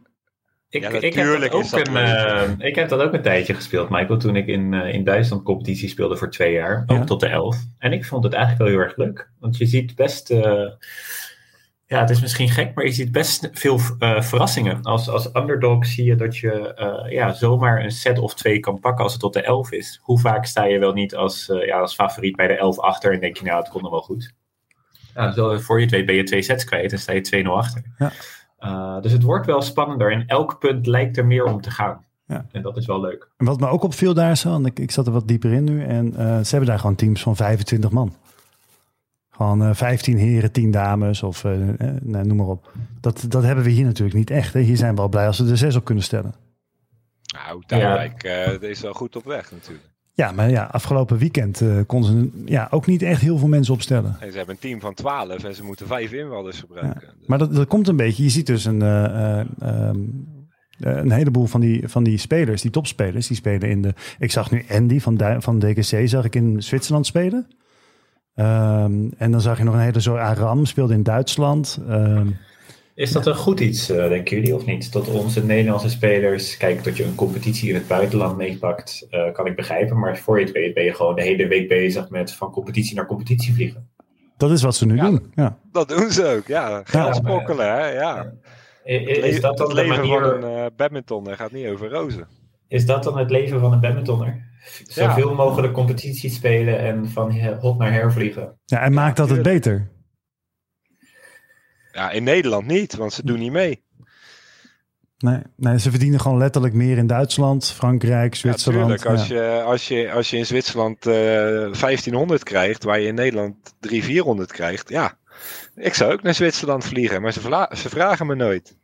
Ik, 0.70 0.82
Ja, 0.82 0.90
ik, 0.90 1.14
heb 1.14 1.52
ook 1.52 1.70
dat 1.70 1.88
een, 1.88 1.98
eh, 1.98 2.50
ik 2.58 2.76
heb 2.76 2.90
dat 2.90 3.00
ook 3.02 3.14
een 3.14 3.22
tijdje 3.22 3.54
gespeeld, 3.54 3.90
Michael, 3.90 4.20
toen 4.20 4.36
ik 4.36 4.48
in, 4.48 4.74
eh, 4.74 4.94
in 4.94 5.04
Duitsland 5.04 5.44
competitie 5.44 5.90
speelde 5.90 6.18
voor 6.18 6.30
twee 6.32 6.54
jaar, 6.54 6.84
ook 6.88 6.98
Ja. 6.98 7.04
tot 7.04 7.20
de 7.20 7.28
elf. 7.28 7.58
En 7.78 7.94
ik 7.94 8.06
vond 8.06 8.24
het 8.24 8.34
eigenlijk 8.34 8.64
wel 8.64 8.72
heel 8.74 8.86
erg 8.88 8.98
leuk, 8.98 9.30
want 9.40 9.58
je 9.58 9.66
ziet 9.66 9.96
best, 9.96 10.30
eh, 10.30 10.68
ja, 11.86 12.00
het 12.00 12.10
is 12.10 12.22
misschien 12.22 12.50
gek, 12.50 12.76
maar 12.76 12.86
je 12.86 12.92
ziet 12.92 13.12
best 13.12 13.50
veel 13.54 13.80
eh, 14.00 14.22
verrassingen. 14.22 14.82
Als, 14.82 15.10
als 15.10 15.30
underdog 15.36 15.86
zie 15.86 16.06
je 16.06 16.16
dat 16.16 16.38
je 16.38 16.74
eh, 16.74 17.12
ja, 17.12 17.34
zomaar 17.34 17.84
een 17.84 17.92
set 17.92 18.20
of 18.20 18.34
twee 18.36 18.60
kan 18.60 18.80
pakken 18.80 19.04
als 19.04 19.12
het 19.14 19.22
tot 19.22 19.34
de 19.34 19.42
elf 19.42 19.72
is. 19.72 20.00
Hoe 20.02 20.20
vaak 20.20 20.46
sta 20.46 20.66
je 20.66 20.80
wel 20.80 20.94
niet 20.94 21.16
als, 21.16 21.50
eh, 21.50 21.66
ja, 21.66 21.80
als 21.80 21.94
favoriet 21.96 22.36
bij 22.36 22.48
de 22.48 22.58
elf 22.58 22.80
achter 22.80 23.14
en 23.14 23.20
denk 23.20 23.38
je, 23.38 23.46
nou, 23.46 23.60
het 23.60 23.70
komt 23.70 23.84
nog 23.84 23.92
wel 23.92 24.02
goed. 24.02 24.34
Ja, 25.16 25.32
zo, 25.32 25.58
voor 25.60 25.78
je 25.78 25.86
het 25.86 25.94
weet 25.94 26.06
ben 26.06 26.16
je 26.16 26.24
twee 26.24 26.42
sets 26.42 26.64
kwijt 26.64 26.92
en 26.92 27.00
sta 27.00 27.14
je 27.14 27.22
2-0 27.22 27.58
achter. 27.58 27.84
Ja. 27.98 28.12
Uh, 28.60 29.02
dus 29.02 29.12
het 29.12 29.24
wordt 29.24 29.46
wel 29.46 29.62
spannender 29.62 30.12
en 30.12 30.26
elk 30.28 30.60
punt 30.60 30.88
lijkt 30.88 31.18
er 31.18 31.26
meer 31.26 31.44
om 31.44 31.62
te 31.62 31.72
gaan. 31.72 32.06
Ja. 32.26 32.46
En 32.52 32.62
dat 32.62 32.78
is 32.78 32.86
wel 32.86 33.02
leuk. 33.02 33.30
En 33.38 33.46
wat 33.46 33.60
me 33.60 33.68
ook 33.68 33.84
opviel 33.84 34.14
daar 34.14 34.38
zo, 34.38 34.50
want 34.50 34.66
ik, 34.66 34.80
ik 34.80 34.92
zat 34.92 35.08
er 35.08 35.14
wat 35.14 35.28
dieper 35.28 35.52
in 35.52 35.64
nu. 35.64 35.84
En 35.84 36.16
eh, 36.16 36.26
ze 36.26 36.50
hebben 36.50 36.70
daar 36.70 36.80
gewoon 36.80 36.96
teams 36.96 37.22
van 37.22 37.36
25 37.36 37.92
man. 37.92 38.14
Gewoon 39.40 39.64
eh 39.64 39.74
15 39.74 40.18
heren, 40.18 40.52
10 40.52 40.72
dames 40.72 41.24
of 41.24 41.44
eh, 41.44 41.70
eh, 41.70 41.96
nou, 42.02 42.26
noem 42.26 42.38
maar 42.38 42.48
op. 42.48 42.72
Dat, 43.02 43.26
dat 43.28 43.44
hebben 43.44 43.64
we 43.64 43.70
hier 43.70 43.86
natuurlijk 43.86 44.18
niet 44.18 44.30
echt. 44.30 44.54
Hè. 44.54 44.60
Hier 44.60 44.78
zijn 44.78 44.96
we 44.96 45.02
al 45.02 45.10
blij 45.10 45.28
als 45.28 45.40
we 45.40 45.50
er 45.50 45.58
zes 45.58 45.76
op 45.76 45.86
kunnen 45.86 46.04
stellen. 46.04 46.34
Nou, 47.34 47.64
Duinwijk 47.66 48.24
eh, 48.24 48.62
is 48.62 48.82
wel 48.82 48.94
goed 48.94 49.16
op 49.16 49.26
weg 49.26 49.52
natuurlijk. 49.52 49.89
Ja, 50.20 50.32
maar 50.32 50.50
ja, 50.50 50.64
afgelopen 50.64 51.18
weekend 51.18 51.62
uh, 51.62 51.80
konden 51.86 52.12
ze 52.12 52.44
ja, 52.46 52.68
ook 52.72 52.86
niet 52.86 53.02
echt 53.02 53.22
heel 53.22 53.38
veel 53.38 53.48
mensen 53.48 53.74
opstellen. 53.74 54.16
ze 54.20 54.38
hebben 54.38 54.56
een 54.56 54.62
team 54.62 54.80
van 54.80 54.94
12 54.94 55.44
en 55.44 55.56
ze 55.56 55.64
moeten 55.64 55.88
vijf 55.88 56.12
inwalders 56.12 56.60
gebruiken. 56.60 57.02
Ja, 57.06 57.14
maar 57.26 57.38
dat, 57.38 57.56
dat 57.56 57.68
komt 57.68 57.88
een 57.88 57.96
beetje. 57.96 58.24
Je 58.24 58.30
ziet 58.30 58.46
dus 58.46 58.66
een, 58.66 58.82
uh, 58.82 59.42
een 60.80 61.12
heleboel 61.12 61.46
van 61.46 61.62
die, 61.62 61.88
van 61.88 62.04
die 62.04 62.18
spelers, 62.18 62.62
die 62.62 62.72
topspelers, 62.72 63.28
die 63.28 63.38
spelen 63.38 63.70
in 63.70 63.82
de. 63.82 63.94
Ik 64.20 64.32
zag 64.32 64.52
nu 64.52 64.66
Andy 64.70 65.00
van, 65.00 65.42
van 65.42 65.60
DKC, 65.60 66.08
zag 66.08 66.26
ik 66.26 66.36
in 66.36 66.64
Zwitserland 66.64 67.06
spelen. 67.06 67.48
Um, 68.36 69.12
en 69.18 69.32
dan 69.32 69.42
zag 69.42 69.58
je 69.58 69.64
nog 69.64 69.74
een 69.74 69.80
hele 69.80 70.00
soort 70.00 70.20
Aram, 70.20 70.66
speelde 70.66 70.94
in 70.94 71.04
Duitsland. 71.04 71.80
Um, 71.90 72.38
is 73.00 73.12
dat 73.12 73.26
een 73.26 73.36
goed 73.36 73.60
iets, 73.60 73.90
uh, 73.90 74.08
denken 74.08 74.36
jullie, 74.36 74.56
of 74.56 74.66
niet? 74.66 74.92
Tot 74.92 75.08
onze 75.08 75.46
Nederlandse 75.46 75.90
spelers, 75.90 76.58
kijk, 76.58 76.84
dat 76.84 76.98
je 76.98 77.04
een 77.04 77.16
competitie 77.16 77.70
in 77.70 77.76
het 77.76 77.88
buitenland 77.88 78.38
meepakt, 78.38 79.08
uh, 79.12 79.32
kan 79.34 79.46
ik 79.46 79.56
begrijpen. 79.56 80.00
Maar 80.00 80.18
voor 80.18 80.40
je 80.40 80.46
het 80.46 80.54
weet 80.54 80.74
ben 80.74 80.84
je 80.84 80.94
gewoon 80.94 81.16
de 81.16 81.22
hele 81.22 81.48
week 81.48 81.68
bezig 81.68 82.10
met 82.10 82.34
van 82.34 82.52
competitie 82.52 82.96
naar 82.96 83.06
competitie 83.06 83.54
vliegen. 83.54 83.90
Dat 84.38 84.52
is 84.52 84.62
wat 84.62 84.76
ze 84.76 84.86
nu 84.86 84.98
doen, 84.98 85.32
ja. 85.36 85.58
Dat 85.72 85.90
doen 85.90 86.12
ze 86.12 86.26
ook, 86.26 86.48
ja. 86.48 86.82
Geld 86.84 87.16
sprokkelen, 87.16 87.66
hè, 87.66 87.88
ja. 87.88 88.34
Is, 88.84 89.42
dat 89.42 89.58
dan 89.58 89.68
het 89.68 89.76
leven 89.76 89.96
manier... 89.96 90.22
van 90.22 90.44
een 90.44 90.58
uh, 90.58 90.66
badmintonner 90.76 91.36
gaat 91.36 91.52
niet 91.52 91.68
over 91.68 91.90
rozen. 91.90 92.28
Is 92.68 92.86
dat 92.86 93.04
dan 93.04 93.18
het 93.18 93.30
leven 93.30 93.60
van 93.60 93.74
een 93.74 93.80
badmintonner? 93.80 94.48
Zoveel 94.88 95.36
mogelijk 95.36 95.74
competitie 95.74 96.30
spelen 96.30 96.80
en 96.80 97.10
van 97.10 97.40
hot 97.60 97.78
naar 97.78 97.92
her 97.92 98.14
vliegen. 98.14 98.60
Ja, 98.66 98.80
en 98.80 98.94
maakt 98.94 99.18
dat 99.18 99.30
het 99.30 99.42
beter? 99.42 99.90
Ja, 102.00 102.12
in 102.12 102.24
Nederland 102.24 102.66
niet, 102.66 102.96
want 102.96 103.14
ze 103.14 103.26
doen 103.26 103.40
niet 103.40 103.52
mee. 103.52 103.84
Nee, 105.18 105.42
nee, 105.56 105.80
ze 105.80 105.90
verdienen 105.90 106.20
gewoon 106.20 106.38
letterlijk 106.38 106.74
meer 106.74 106.98
in 106.98 107.08
Duitsland, 107.08 107.72
Frankrijk, 107.72 108.36
Zwitserland. 108.36 109.02
Ja, 109.02 109.10
als, 109.10 109.28
je, 109.28 109.62
als, 109.66 109.88
je, 109.88 110.12
als 110.12 110.30
je 110.30 110.38
in 110.38 110.46
Zwitserland 110.46 111.08
uh, 111.08 111.66
eh, 111.66 111.74
1500 111.74 112.44
krijgt, 112.44 112.84
waar 112.84 113.00
je 113.00 113.08
in 113.08 113.16
Nederland 113.16 113.56
300, 113.80 114.12
400 114.12 114.52
krijgt, 114.52 114.90
ja. 114.90 115.18
Ik 115.76 115.94
zou 115.94 116.14
ook 116.14 116.22
naar 116.22 116.34
Zwitserland 116.34 116.86
vliegen, 116.86 117.22
maar 117.22 117.34
ze, 117.34 117.70
ze 117.78 117.90
vragen 117.90 118.28
me 118.28 118.36
nooit. 118.36 118.76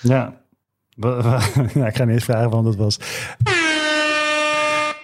Ja. 0.00 0.40
ja, 1.74 1.86
ik 1.86 1.96
ga 1.96 2.04
niet 2.04 2.14
eens 2.14 2.24
vragen 2.24 2.50
waarom 2.50 2.64
dat 2.64 2.76
was. 2.76 2.98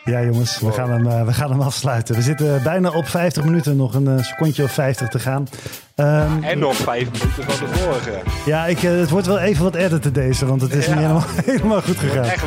Ja, 0.04 0.24
jongens, 0.24 0.60
we 0.60 0.72
gaan, 0.72 0.90
hem, 0.90 1.06
uh, 1.06 1.24
we 1.24 1.32
gaan 1.32 1.50
hem 1.50 1.60
afsluiten. 1.60 2.14
We 2.14 2.22
zitten 2.22 2.62
bijna 2.62 2.90
op 2.90 3.08
50 3.08 3.44
minuten, 3.44 3.76
nog 3.76 3.94
een 3.94 4.08
uh, 4.08 4.22
secondje 4.22 4.62
of 4.62 4.72
50 4.72 5.08
te 5.08 5.18
gaan. 5.18 5.48
Um, 5.96 6.42
en 6.42 6.58
nog 6.58 6.76
5 6.76 7.04
minuten 7.04 7.52
van 7.52 7.66
de 7.66 7.74
vorige. 7.74 8.10
Ja, 8.46 8.66
ik, 8.66 8.82
uh, 8.82 8.90
het 8.90 9.10
wordt 9.10 9.26
wel 9.26 9.38
even 9.38 9.64
wat 9.64 9.74
editen 9.74 10.12
deze, 10.12 10.46
want 10.46 10.60
het 10.60 10.74
is 10.74 10.86
niet 10.86 10.96
helemaal, 10.96 11.24
helemaal 11.44 11.82
goed 11.82 11.98
gegaan. 11.98 12.24
Het 12.24 12.40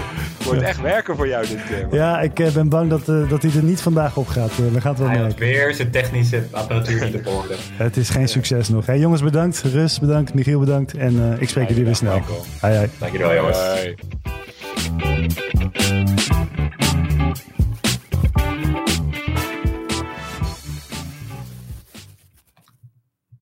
wordt 0.45 0.61
echt, 0.61 0.81
werken 0.81 1.15
voor 1.15 1.27
jou 1.27 1.47
dit 1.47 1.65
keer. 1.67 1.87
Ja, 1.91 2.21
ik 2.21 2.33
ben 2.33 2.69
bang 2.69 2.89
dat, 2.89 3.05
dat 3.05 3.41
hij 3.41 3.51
er 3.55 3.63
niet 3.63 3.81
vandaag 3.81 4.17
op 4.17 4.27
gaat. 4.27 4.55
we 4.55 4.81
gaan 4.81 4.91
het 4.91 4.99
wel 4.99 5.09
merken. 5.09 5.39
Weer 5.39 5.73
zijn 5.73 5.91
technische 5.91 6.43
apparatuur 6.51 7.05
niet 7.05 7.15
op 7.15 7.27
orde. 7.27 7.55
het 7.83 7.97
is 7.97 8.09
geen 8.09 8.27
succes 8.27 8.69
nog. 8.69 8.85
Hey, 8.85 8.99
jongens, 8.99 9.21
bedankt. 9.21 9.61
Rus, 9.61 9.99
bedankt. 9.99 10.33
Michiel, 10.33 10.59
bedankt. 10.59 10.93
En 10.93 11.37
ik 11.39 11.49
spreek 11.49 11.67
jullie 11.67 11.85
weer 11.85 11.95
snel. 11.95 12.21
Dankjewel, 12.99 13.33
jongens. 13.33 13.57
Bye. 14.97 16.64